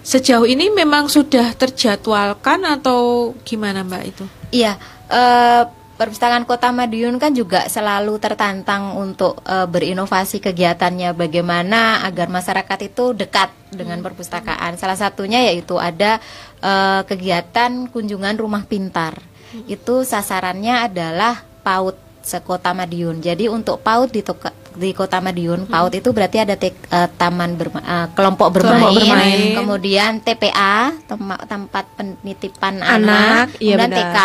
[0.07, 4.25] sejauh ini memang sudah terjadwalkan atau gimana Mbak itu?
[4.55, 4.79] Iya,
[5.11, 5.63] eh,
[6.01, 13.13] perpustakaan Kota Madiun kan juga selalu tertantang untuk eh, berinovasi kegiatannya bagaimana agar masyarakat itu
[13.13, 14.81] dekat dengan perpustakaan.
[14.81, 16.17] Salah satunya yaitu ada
[16.57, 19.21] eh, kegiatan kunjungan rumah pintar.
[19.69, 21.93] Itu sasarannya adalah PAUD
[22.25, 23.21] sekota Madiun.
[23.21, 27.53] Jadi untuk PAUD di Toka- di Kota Madiun, PAUD itu berarti ada tek- eh, taman
[27.53, 29.51] berma- eh, kelompok bermain, Kelompok bermain.
[29.53, 30.75] kemudian TPA
[31.05, 33.97] tema- tempat penitipan Anak, anak, iya kemudian benar.
[33.97, 34.17] TK.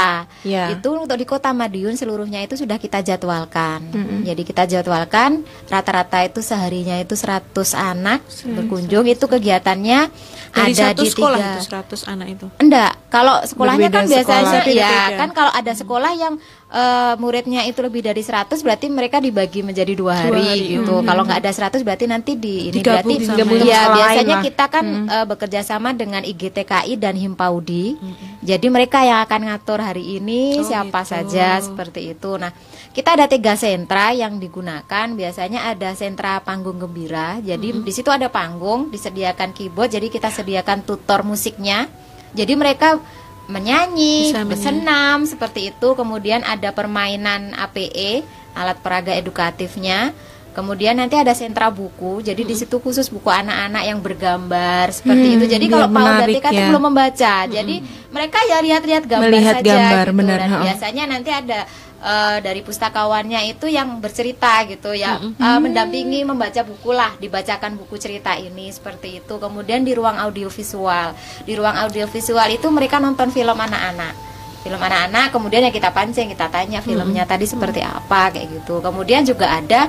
[0.43, 0.65] Iya.
[0.73, 3.91] Itu untuk di Kota Madiun seluruhnya itu sudah kita jadwalkan.
[4.23, 7.43] Jadi kita jadwalkan rata-rata itu seharinya itu 100
[7.73, 9.05] anak berkunjung.
[9.05, 10.01] Itu kegiatannya
[10.49, 12.47] Dari ada satu di sekolah tiga itu 100 anak itu.
[12.57, 14.73] Enggak, kalau sekolahnya Berbeda kan biasanya sekolah.
[14.73, 16.35] ya kan kalau ada sekolah yang
[16.67, 21.01] eh, muridnya itu lebih dari 100 berarti mereka dibagi menjadi dua hari, hari, gitu.
[21.03, 24.45] Kalau nggak ada 100 berarti nanti di ini Digabung berarti Digabung ya biasanya lah.
[24.45, 27.95] kita kan eh, bekerja sama dengan IGTKI dan Himpaudi.
[28.43, 31.11] Jadi mereka yang akan ngatur hari ini Oh, siapa gitu.
[31.15, 32.39] saja seperti itu.
[32.39, 32.55] Nah,
[32.95, 35.07] kita ada tiga sentra yang digunakan.
[35.11, 37.39] Biasanya ada sentra panggung gembira.
[37.43, 39.91] Jadi di situ ada panggung, disediakan keyboard.
[39.91, 41.91] Jadi kita sediakan tutor musiknya.
[42.37, 43.01] Jadi mereka
[43.47, 44.51] menyanyi, Bisa menyanyi.
[44.51, 45.89] bersenam seperti itu.
[45.93, 50.15] Kemudian ada permainan APE, alat peraga edukatifnya.
[50.51, 55.37] Kemudian nanti ada sentra buku, jadi di situ khusus buku anak-anak yang bergambar seperti Hmm,
[55.37, 55.45] itu.
[55.53, 55.85] Jadi kalau
[56.25, 56.69] TK itu ya.
[56.73, 57.75] belum membaca, jadi
[58.09, 60.17] mereka ya lihat-lihat gambar Melihat saja gambar, gitu.
[60.17, 61.59] benar, Dan biasanya nanti ada
[61.99, 67.97] eh, dari pustakawannya itu yang bercerita gitu ya, eh, mendampingi membaca buku lah, dibacakan buku
[67.97, 69.35] cerita ini seperti itu.
[69.37, 74.15] Kemudian di ruang audiovisual, di ruang audiovisual itu mereka nonton film anak-anak.
[74.61, 78.83] Film anak-anak kemudian ya kita pancing kita tanya filmnya tadi seperti apa kayak gitu.
[78.83, 79.87] Kemudian juga ada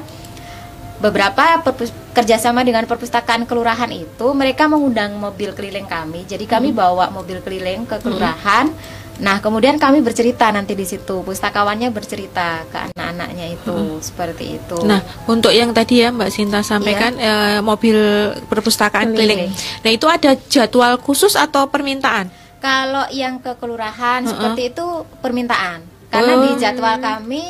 [1.02, 6.26] beberapa perpus- kerjasama dengan perpustakaan kelurahan itu mereka mengundang mobil keliling kami.
[6.26, 8.70] Jadi kami bawa mobil keliling ke kelurahan
[9.18, 15.02] nah kemudian kami bercerita nanti di situ pustakawannya bercerita ke anak-anaknya itu seperti itu Nah,
[15.26, 17.98] untuk yang tadi ya Mbak Sinta sampaikan eh, mobil
[18.46, 19.50] perpustakaan keliling.
[19.50, 19.82] Keliling.
[19.84, 22.30] Nah, itu ada jadwal khusus atau permintaan?
[22.58, 24.32] Kalau yang ke kelurahan Heeh.
[24.32, 24.86] seperti itu
[25.20, 25.82] permintaan.
[26.08, 26.42] Karena Oh.
[26.46, 27.44] di jadwal kami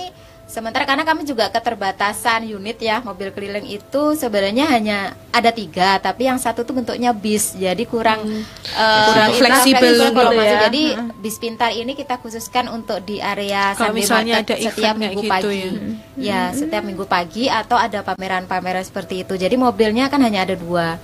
[0.57, 6.25] sementara karena kami juga keterbatasan unit ya mobil keliling itu sebenarnya hanya ada tiga tapi
[6.25, 8.25] yang satu tuh bentuknya bis jadi kurang
[8.73, 10.57] eh, Kurang kita fleksibel gitu ya.
[10.65, 10.83] jadi
[11.21, 15.29] bis pintar ini kita khususkan untuk di area Kalau misalnya Market ada setiap minggu gitu
[15.29, 15.61] pagi.
[15.61, 15.69] ya.
[16.17, 19.37] ya setiap minggu pagi atau ada pameran-pameran seperti itu.
[19.37, 20.97] Jadi mobilnya kan hanya ada dua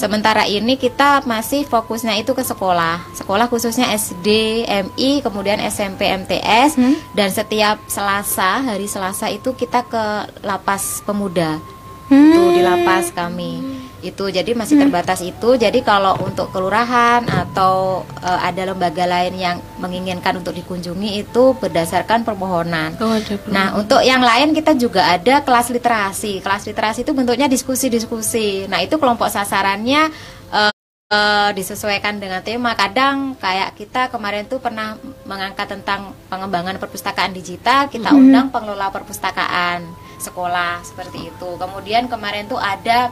[0.00, 3.04] sementara ini kita masih fokusnya itu ke sekolah.
[3.12, 6.80] Sekolah khususnya SD MI kemudian SMP MTS
[7.12, 10.04] dan setiap Selasa hari Selasa itu kita ke
[10.40, 11.60] lapas pemuda.
[12.08, 18.40] Itu di lapas kami itu jadi masih terbatas itu jadi kalau untuk kelurahan atau eh,
[18.40, 24.20] ada lembaga lain yang menginginkan untuk dikunjungi itu berdasarkan permohonan Oh, ada Nah, untuk yang
[24.20, 26.40] lain kita juga ada kelas literasi.
[26.40, 28.66] Kelas literasi itu bentuknya diskusi-diskusi.
[28.66, 30.08] Nah, itu kelompok sasarannya
[30.50, 30.72] eh,
[31.10, 32.72] eh, disesuaikan dengan tema.
[32.74, 34.94] Kadang kayak kita kemarin tuh pernah
[35.24, 38.18] mengangkat tentang pengembangan perpustakaan digital, kita Mhm.
[38.18, 41.48] undang pengelola perpustakaan sekolah seperti itu.
[41.56, 43.10] Kemudian kemarin tuh ada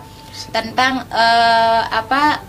[0.49, 2.45] tentang eh, apa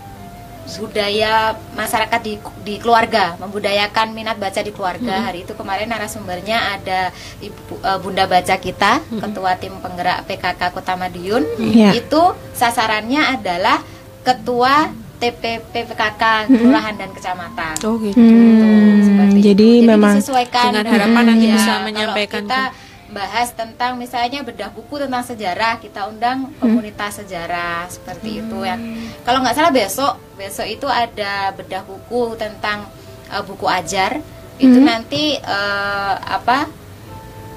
[0.70, 1.34] budaya
[1.74, 5.24] masyarakat di di keluarga membudayakan minat baca di keluarga Mhm.
[5.26, 7.10] hari itu kemarin narasumbernya ada
[7.40, 11.90] ibu eh, bunda baca kita ketua tim penggerak PKK Kota Madiun Iya.
[11.96, 12.22] itu
[12.54, 13.82] sasarannya adalah
[14.22, 16.54] ketua TPP PKK Mhm.
[16.54, 18.16] kelurahan dan kecamatan Oh gitu.
[18.16, 22.62] Hmm, jadi, memang disesuaikan Dengan harapan nanti ya, bisa kalau menyampaikan kita
[23.10, 26.58] bahas tentang misalnya bedah buku tentang sejarah kita undang Hmm.
[26.60, 28.78] komunitas sejarah seperti itu ya
[29.20, 32.86] kalau nggak salah besok besok itu ada bedah buku tentang
[33.26, 34.22] eh, buku ajar
[34.56, 34.86] itu Hmm.
[34.86, 36.70] nanti eh, apa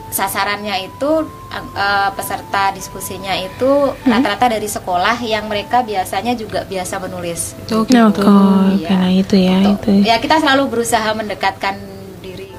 [0.10, 1.12] sasarannya itu
[1.54, 4.10] eh, peserta diskusinya itu Hmm.
[4.12, 8.22] rata-rata dari sekolah yang mereka biasanya juga biasa menulis Oh, Gitu.
[8.22, 8.90] oh, Iya.
[8.90, 9.90] karena itu ya, itu.
[10.04, 11.78] Ya kita selalu berusaha mendekatkan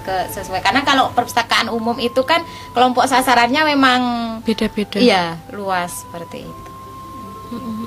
[0.05, 2.45] ke sesuai karena kalau perpustakaan umum itu kan
[2.77, 4.01] kelompok sasarannya memang
[4.45, 5.01] beda-beda.
[5.01, 6.71] Iya, luas seperti itu.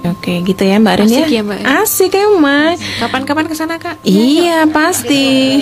[0.08, 1.28] Oke, gitu ya Mbak Rin Asik ya.
[1.28, 1.60] ya, Mbak.
[1.84, 2.80] Asik ya, Mas.
[3.04, 4.00] Kapan-kapan ke sana, Kak?
[4.08, 5.60] Iya, pasti.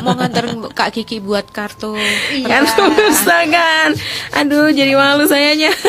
[0.00, 1.92] Mau nganterin Kak Kiki buat kartu.
[2.48, 3.88] Kan susah kan.
[4.40, 5.68] Aduh, jadi malu sayanya.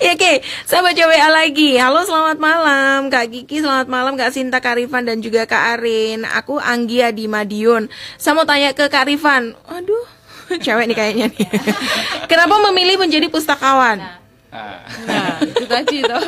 [0.00, 1.78] Ya oke, sahabat WA lagi.
[1.78, 6.26] Halo, selamat malam Kak Kiki, selamat malam Kak Sinta Karifan dan juga Kak Arin.
[6.26, 7.86] Aku Anggia di Madiun.
[8.18, 9.54] Saya mau tanya ke Kak Rifan.
[9.70, 10.06] Aduh,
[10.64, 11.46] cewek nih kayaknya nih.
[12.30, 14.02] Kenapa memilih menjadi pustakawan?
[14.50, 16.24] Nah, itu tadi toh.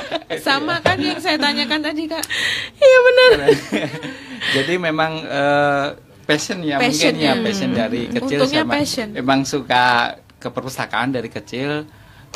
[0.46, 2.24] Sama kan yang saya tanyakan tadi, Kak.
[2.80, 3.30] Iya benar.
[4.56, 5.86] Jadi memang eh,
[6.24, 7.44] passion ya Passion, mungkin ya hmm.
[7.44, 9.08] passion dari kecil Untungnya sama passion.
[9.14, 9.84] memang suka
[10.40, 11.84] ke perpustakaan dari kecil.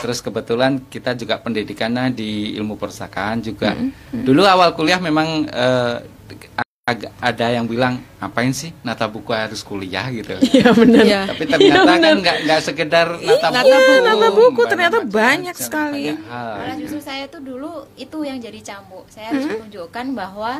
[0.00, 3.76] Terus kebetulan kita juga pendidikannya di ilmu perpustakaan juga.
[4.10, 5.44] Dulu awal kuliah memang
[6.82, 10.34] ag- ada yang bilang ngapain sih nata buku harus kuliah gitu.
[10.50, 11.02] Iya benar.
[11.02, 11.20] Iya.
[11.28, 12.00] Tapi ternyata Iya, benar.
[12.02, 13.94] kan nggak nggak sekedar nata Iya, buku.
[14.02, 16.02] nata buku Banyak ternyata macam- banyak sekali.
[16.08, 16.52] banyak hal.
[16.56, 19.04] Malah justru saya tuh dulu itu yang jadi cambuk.
[19.06, 20.52] Saya harus menunjukkan bahwa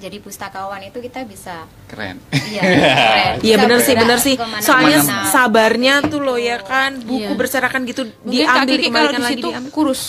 [0.00, 2.16] jadi pustakawan itu kita bisa Keren.
[2.46, 3.32] iya keren.
[3.40, 4.34] Iya benar sih, benar sih.
[4.58, 7.36] Soalnya sabarnya tuh loh ya kan, buku Iya.
[7.36, 9.70] berserakan gitu Mungkin diambil Kiki kalau dikembalikan di lagi situ diambil.
[9.70, 10.02] kurus.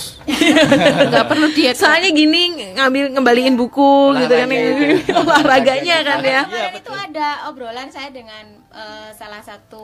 [1.09, 1.75] Nggak perlu diet.
[1.75, 2.41] Soalnya gini
[2.71, 4.85] ngambil ngembaliin buku gitu kan itu.
[5.19, 6.41] olahraganya kan ya.
[6.43, 9.83] Kemarin itu ada obrolan saya dengan eh, salah satu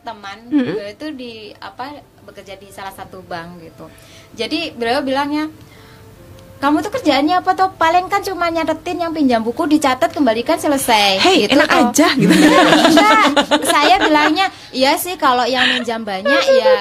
[0.00, 0.64] teman Mhm.
[0.68, 3.86] beliau itu di apa bekerja di salah satu bank gitu.
[4.34, 5.48] Jadi beliau bilangnya
[6.62, 7.68] kamu tuh kerjaannya apa tuh?
[7.76, 11.20] Paling kan cuma nyatetin yang pinjam buku dicatat kembalikan selesai.
[11.20, 11.80] Hey, gitu enak toh.
[11.90, 12.32] aja gitu.
[12.32, 13.22] Enggak,
[13.68, 16.72] saya bilangnya iya sih kalau yang minjam banyak ya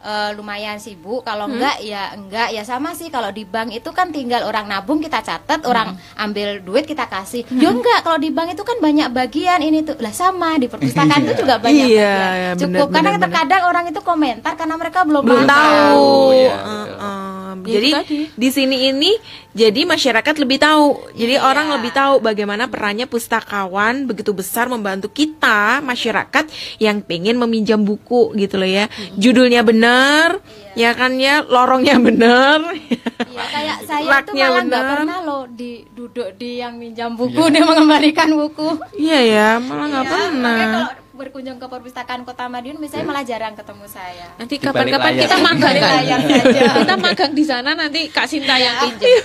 [0.00, 1.54] eh, lumayan sibuk kalau Hmm.
[1.54, 5.20] enggak ya enggak ya sama sih kalau di bank itu kan tinggal orang nabung kita
[5.20, 7.58] catat orang ambil duit kita kasih Hmm.
[7.58, 11.20] ya enggak kalau di bank itu kan banyak bagian ini tuh lah sama di perpustakaan
[11.22, 14.74] itu juga banyak Iya, bagian iya, cukup benar, karena benar, terkadang orang itu komentar karena
[14.74, 15.52] mereka belum, belum paham.
[15.52, 16.08] tahu.
[16.32, 17.18] Iya, Heeh.
[17.60, 18.18] Ya, jadi itu tadi.
[18.32, 19.10] di sini ini
[19.50, 21.10] jadi masyarakat lebih tahu.
[21.12, 21.42] Jadi Iya.
[21.42, 26.46] orang lebih tahu bagaimana perannya pustakawan begitu besar membantu kita masyarakat
[26.78, 28.86] yang pengen meminjam buku gitu loh ya.
[29.14, 30.38] Judulnya benar,
[30.72, 32.62] ya kan ya, lorongnya benar.
[32.70, 37.62] Iya, kayak saya tuh malah nggak pernah loh di duduk di yang minjam buku dia
[37.62, 40.56] mengembalikan buku Iya ya, malah nggak Iya, pernah.
[40.58, 40.90] kalau
[41.20, 44.32] berkunjung ke perpustakaan Kota Madiun misalnya malah jarang ketemu saya.
[44.34, 46.62] Nanti kapan-kapan kita magang layar saja.
[46.80, 48.84] kita magang di sana nanti Kak Sinta yang Iya.
[48.88, 49.08] pinjam.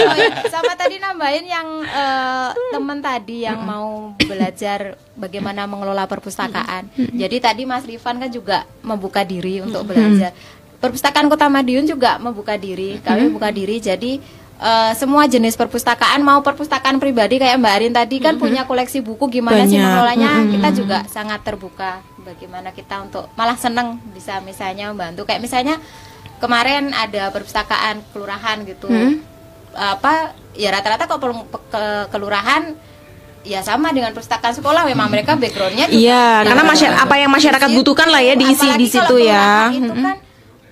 [0.00, 0.30] Oh, iya.
[0.46, 6.86] Sama tadi nambahin yang eh, teman tadi yang mau belajar bagaimana mengelola perpustakaan.
[6.94, 10.30] Jadi tadi Mas Rifan kan juga membuka diri untuk belajar.
[10.78, 12.96] Perpustakaan Kota Madiun juga membuka diri.
[12.98, 13.76] Kami membuka diri.
[13.76, 14.16] Jadi
[14.60, 19.26] eh, semua jenis perpustakaan mau perpustakaan pribadi kayak Mbak Arin tadi kan punya koleksi buku
[19.30, 19.82] gimana sih Banyak.
[19.82, 20.52] mengelolanya Mm-mm.
[20.52, 25.80] kita juga sangat terbuka bagaimana kita untuk malah seneng bisa misalnya membantu kayak misalnya
[26.36, 29.20] kemarin ada perpustakaan kelurahan gitu Hmm.
[29.70, 32.74] apa ya rata-rata pe- ke kelurahan
[33.40, 37.68] ya sama dengan perpustakaan sekolah memang mereka backgroundnya Iya, yang karena masyarakat apa yang masyarakat
[37.72, 39.70] butuhkan lah ya diisi di situ kalau ya.
[39.70, 40.16] itu kan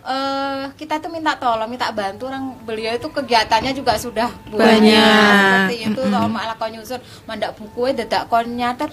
[0.09, 5.69] eh, kita tuh minta tolong minta bantu orang beliau itu kegiatannya juga sudah Banyak.
[5.69, 8.89] seperti itu toh malah kon nyusun mandak buku dadak kon nyatet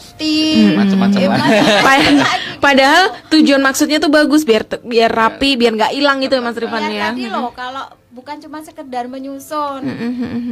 [0.76, 1.20] Macam-macam.
[1.20, 1.30] Eh,
[1.86, 6.58] Pa- Padahal tujuan maksudnya tuh bagus biar biar rapi, biar nggak hilang gitu ya Mas
[6.58, 7.04] Rifan Biar ya.
[7.10, 9.82] tadi loh kalau bukan cuma sekedar menyusun.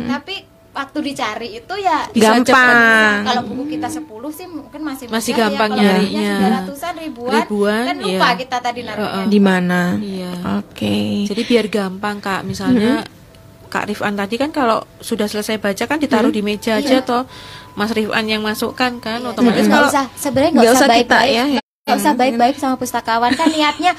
[0.07, 0.35] Tapi
[0.73, 3.21] waktu dicari itu ya Gampang.
[3.23, 5.81] kalau buku kita 10 sih mungkin masih Masih mudah gampang ya.
[5.85, 6.33] Nyarinya.
[6.59, 8.39] ratusan ribuan, Ribuan, kan lupa iya.
[8.41, 9.81] kita tadi naruhnya Di mana?
[9.95, 10.31] Iya.
[10.57, 11.29] Oke.
[11.29, 13.05] Jadi biar gampang Kak, misalnya
[13.69, 17.25] Kak Rifan tadi kan kalau sudah selesai baca kan ditaruh di meja aja toh.
[17.73, 19.29] Mas Rifan yang masukkan kan Iya.
[19.29, 21.45] otomatis nggak kalau usah sebenarnya nggak usah baik-baik ya.
[21.83, 23.93] nggak usah baik-baik sama pustakawan kan niatnya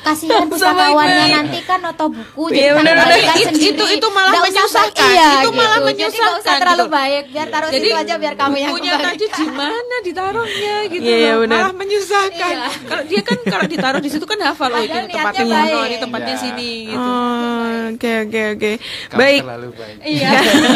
[0.00, 2.96] kasihan pustakawannya nanti kan noto buku Iya, jadi tak benar.
[3.04, 3.70] balikkan Itu- sendiri.
[3.70, 5.10] itu- itu malah Nggak usah menyusahkan.
[5.10, 5.88] iya, Itu malah gitu.
[5.90, 6.90] jadi nggak usah menyusahkan terlalu gitu.
[6.90, 9.00] baik biar taruh Jadi situ aja biar kamu yang kembalikan.
[9.06, 11.38] tadi di mana ditaruhnya gitu Iya, iya, loh.
[11.40, 11.58] benar.
[11.60, 12.50] malah menyusahkan.
[12.50, 12.68] Iya.
[12.82, 15.84] Kalau dia kan kalau ditaruh di situ kan hafal oh ini tempatnya mana, baik.
[15.84, 16.42] ini tempatnya Iya.
[16.42, 17.00] sini gitu.
[17.00, 18.72] Oh, Oke oke oke.
[19.12, 19.96] Baik, terlalu baik.
[20.06, 20.30] iya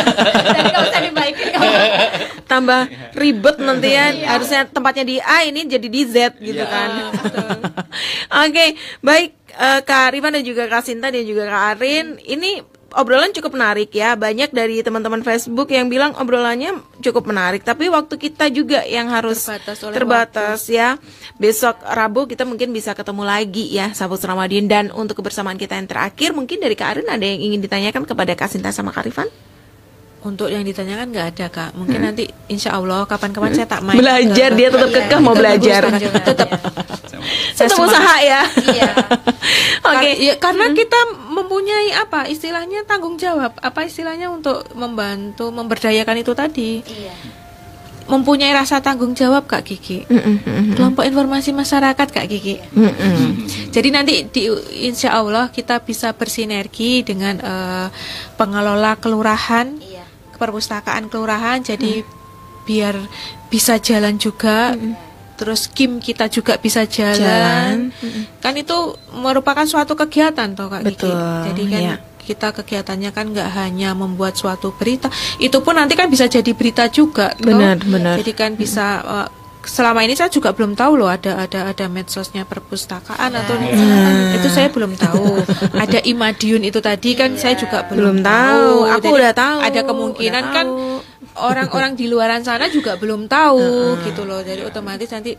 [0.51, 1.72] jadi nggak usah dibaikin kamu
[2.44, 2.80] tambah
[3.14, 4.05] ribet nanti ya.
[4.26, 6.66] Harusnya tempatnya di A ini jadi di Z gitu Iya.
[6.66, 6.88] kan.
[8.44, 8.64] Oke,
[9.01, 9.14] baik
[9.59, 12.18] eh, Kak Rifan dan juga Kak Sinta dan juga Kak Arin.
[12.20, 14.14] Ini obrolan cukup menarik ya.
[14.14, 19.44] Banyak dari teman-teman Facebook yang bilang obrolannya cukup menarik, tapi waktu kita juga yang harus
[19.44, 20.97] Terbatas oleh terbatas ya.
[21.36, 25.90] Besok Rabu kita mungkin bisa ketemu lagi ya, Sahabat Ramadan dan untuk kebersamaan kita yang
[25.90, 29.28] terakhir mungkin dari Kak Arin ada yang ingin ditanyakan kepada Kak Sinta sama Kak Rifan?
[30.24, 31.70] Untuk yang ditanyakan nggak ada kak.
[31.72, 33.94] Mungkin nanti insya Allah kapan-kapan saya tak main.
[33.94, 35.80] Belajar, ke- dia tetap Iya, kekeh mau tetap belajar.
[36.24, 36.48] Tetap.
[37.52, 38.40] Saya Tetap usaha ya.
[38.66, 38.90] iya
[39.92, 40.09] Oke.
[40.10, 43.52] Kar- ya, karena kita mempunyai apa istilahnya tanggung jawab.
[43.59, 46.80] Apa istilahnya untuk membantu memberdayakan itu tadi.
[46.82, 47.12] iya
[48.05, 50.05] Mempunyai rasa tanggung jawab kak Kiki.
[50.05, 52.60] Mm-mm, Kelompok informasi masyarakat kak Kiki.
[52.70, 53.48] mm-mm.
[53.70, 54.44] Jadi nanti di
[54.82, 57.88] insya Allah kita bisa bersinergi dengan eh,
[58.34, 59.93] pengelola kelurahan, iya
[60.44, 61.64] perpustakaan kelurahan.
[61.64, 62.04] Jadi
[62.68, 63.00] biar
[63.48, 64.76] bisa jalan juga.
[65.34, 67.18] Terus kim kita juga bisa jalan.
[67.18, 67.76] Jalan.
[68.38, 71.10] Kan itu merupakan suatu kegiatan toh Kak Kiki.
[71.10, 71.18] Betul,
[71.50, 71.96] Jadi kan iya.
[72.22, 75.10] kita kegiatannya kan nggak hanya membuat suatu berita,
[75.42, 77.34] itu pun nanti kan bisa jadi berita juga.
[77.34, 77.50] toh.
[77.50, 78.14] Benar, benar.
[78.22, 79.28] Jadi kan bisa eh,
[79.65, 83.57] selama ini saya juga belum tahu loh ada ada ada medsosnya perpustakaan atau
[84.36, 85.43] itu saya belum tahu.
[85.74, 88.73] ada Imadiun itu tadi kan saya juga Belum belum, tahu.
[88.89, 89.59] Aku Jadi udah tahu.
[89.61, 91.01] Ada kemungkinan kan tahu.
[91.41, 94.41] orang-orang di luaran sana juga belum tahu gitu loh.
[94.45, 95.35] Jadi otomatis nanti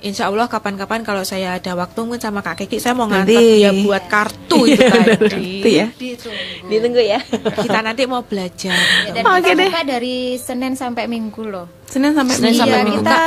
[0.00, 3.36] Insya Allah kapan-kapan kalau saya ada waktu mungkin sama Kak Kiki saya mau Nanti.
[3.36, 5.60] ngantar dia buat kartu itu tadi.
[5.60, 5.86] Itu ya.
[5.92, 7.20] ditunggu Ditunggu ya.
[7.60, 8.72] Kita nanti mau belajar.
[9.04, 9.68] Ya, dan Oke kita deh.
[9.68, 12.60] buka dari Senin sampai Minggu loh Senin sampai Senin Minggu.
[12.62, 12.98] sampai iya, Minggu.
[13.02, 13.18] kita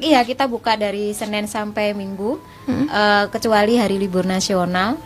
[0.00, 4.96] iya kita buka dari Senin sampai Minggu eh, kecuali hari libur nasional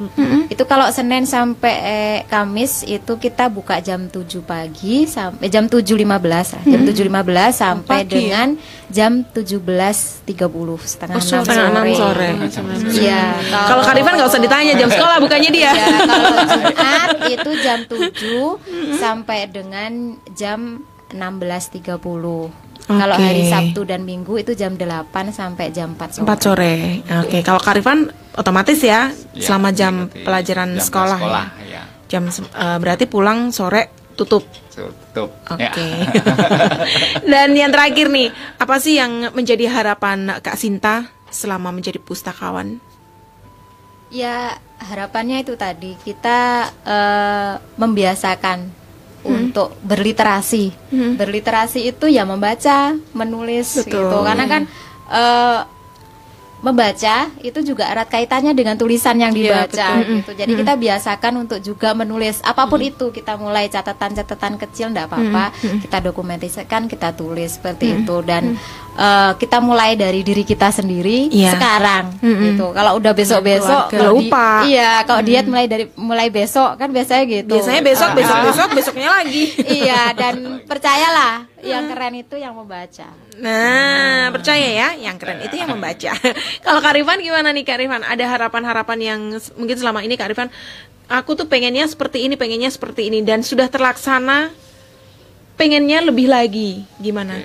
[0.46, 6.04] itu kalau Senin sampai eh, Kamis itu kita buka jam 7 pagi sampai jam 7.15
[6.04, 6.42] lah.
[6.62, 7.02] jam 7.15
[7.52, 8.12] sampai Pagi ya?
[8.12, 8.48] dengan
[8.86, 10.36] jam 17.30
[10.82, 12.30] setengah Oh, enam Setengah enam sore.
[12.50, 12.76] sore.
[12.92, 13.22] Iya,
[13.66, 15.70] Kalau Kak Rifan nggak usah ditanya jam sekolah bukannya dia.
[15.70, 19.92] Ya, kalau Jumat itu jam 7 sampai dengan
[20.32, 22.65] jam 16.30.
[22.86, 23.26] Kalau Oke.
[23.26, 26.26] hari Sabtu dan Minggu itu jam 8 sampai jam 4 sore.
[26.30, 26.74] 4 sore.
[27.26, 28.06] Oke, kalau Karifan
[28.38, 31.82] otomatis ya, Ya, selama jam pelajaran jam sekolah, sekolah, ya.
[31.82, 31.84] ya.
[32.06, 34.46] Jam eh, berarti pulang sore tutup.
[34.70, 35.34] Tutup.
[35.50, 35.66] Oke.
[35.66, 35.90] Ya.
[37.34, 42.78] Dan yang terakhir nih, apa sih yang menjadi harapan Kak Sinta selama menjadi pustakawan?
[44.14, 47.52] Ya, harapannya itu tadi kita eh,
[47.82, 48.75] membiasakan
[49.26, 50.70] untuk berliterasi.
[50.94, 51.14] Hmm.
[51.18, 54.06] Berliterasi itu ya membaca, menulis Betul.
[54.06, 54.16] gitu.
[54.22, 54.62] Karena kan
[55.10, 55.60] eh,
[56.66, 60.14] membaca itu juga erat kaitannya dengan tulisan yang Iya, dibaca betul.
[60.16, 60.30] gitu.
[60.34, 63.08] Jadi kita biasakan untuk juga menulis apa pun itu.
[63.08, 68.58] Kita mulai catatan-catatan kecil enggak apa-apa, kita dokumentasikan, kita tulis seperti itu dan
[68.92, 71.52] eh, kita mulai dari diri kita sendiri Iya.
[71.52, 72.42] sekarang Mm-mm.
[72.50, 72.66] gitu.
[72.72, 74.48] Kalau udah besok-besok kalau di- Lupa.
[74.64, 77.54] Iya, kalau diet mulai dari mulai besok kan biasanya gitu.
[77.54, 78.16] Biasanya besok, Ah.
[78.16, 79.52] besok, besok, besoknya lagi.
[79.62, 80.34] iya, dan
[80.70, 83.06] percayalah yang keren itu yang membaca.
[83.36, 86.12] Nah, percaya ya, yang keren itu yang membaca.
[86.64, 88.00] Kalau Karifan gimana nih Karifan?
[88.00, 89.20] Ada harapan-harapan yang
[89.60, 90.48] mungkin selama ini Karifan,
[91.04, 94.50] aku tuh pengennya seperti ini, pengennya seperti ini, dan sudah terlaksana,
[95.60, 97.36] pengennya lebih lagi, gimana?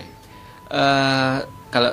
[0.71, 1.37] Eh,
[1.67, 1.91] kalau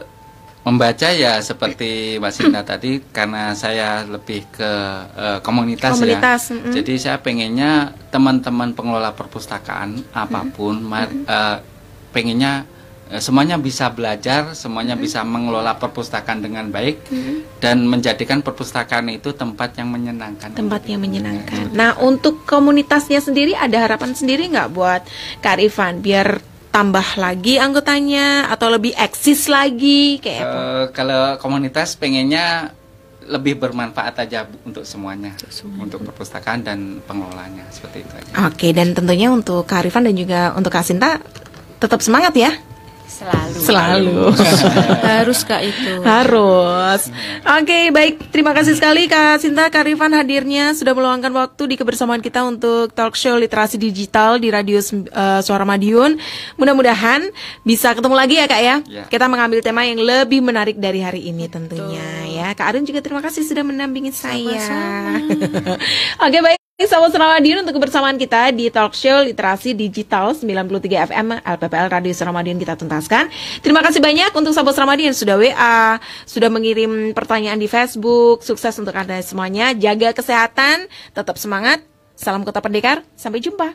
[0.63, 4.73] membaca ya seperti Mbak Sinta tadi karena saya lebih ke
[5.19, 6.55] eh, komunitas, Komunitas, ya.
[6.55, 6.73] mm-mm.
[6.77, 11.57] Jadi saya pengennya teman-teman pengelola perpustakaan apa pun mar- eh,
[12.15, 12.78] pengennya eh,
[13.17, 17.09] semuanya bisa belajar, semuanya bisa mengelola perpustakaan dengan baik
[17.57, 20.53] dan menjadikan perpustakaan itu tempat yang menyenangkan.
[20.53, 21.73] Tempat yang menyenangkan.
[21.73, 25.03] Nah, untuk komunitasnya sendiri ada harapan sendiri nggak buat
[25.41, 30.61] Karifan biar tambah lagi anggotanya atau lebih eksis lagi kayak apa?
[30.61, 32.77] Eh, kalau komunitas pengennya
[33.29, 35.37] lebih bermanfaat aja Bu, untuk semuanya,
[35.77, 38.33] untuk perpustakaan dan pengelolanya seperti itu aja.
[38.49, 41.21] Oke, dan tentunya untuk Karifan dan juga untuk Kak Sinta
[41.77, 42.53] tetap semangat ya.
[43.09, 43.59] Selalu.
[43.65, 44.21] Selalu.
[45.17, 46.05] Harus Kak itu.
[46.05, 47.09] Harus.
[47.43, 48.29] Oke, baik.
[48.29, 53.17] Terima kasih sekali Kak Sinta Karifan hadirnya sudah meluangkan waktu di kebersamaan kita untuk talk
[53.17, 56.21] show literasi digital di Radio eh, Suara Madiun.
[56.61, 57.33] Mudah-mudahan
[57.65, 58.77] bisa ketemu lagi ya Kak ya.
[58.85, 59.05] Ya.
[59.09, 62.53] Kita mengambil tema yang lebih menarik dari hari ini tentunya ya.
[62.53, 64.69] Kak Arin juga terima kasih sudah mendampingi saya.
[66.29, 66.68] Oke, baik.
[66.79, 72.55] Sahabat Seramadiun untuk kebersamaan kita di talk show literasi digital 93 FM LPPL Radio Seramadiun
[72.55, 73.27] kita tuntaskan.
[73.67, 78.47] Terima kasih banyak untuk sahabat Seramadiun yang sudah WA, sudah mengirim pertanyaan di Facebook.
[78.47, 79.75] Sukses untuk Anda semuanya.
[79.75, 80.87] Jaga kesehatan,
[81.19, 81.83] tetap semangat.
[82.15, 83.03] Salam Kota Pendekar.
[83.19, 83.75] Sampai jumpa.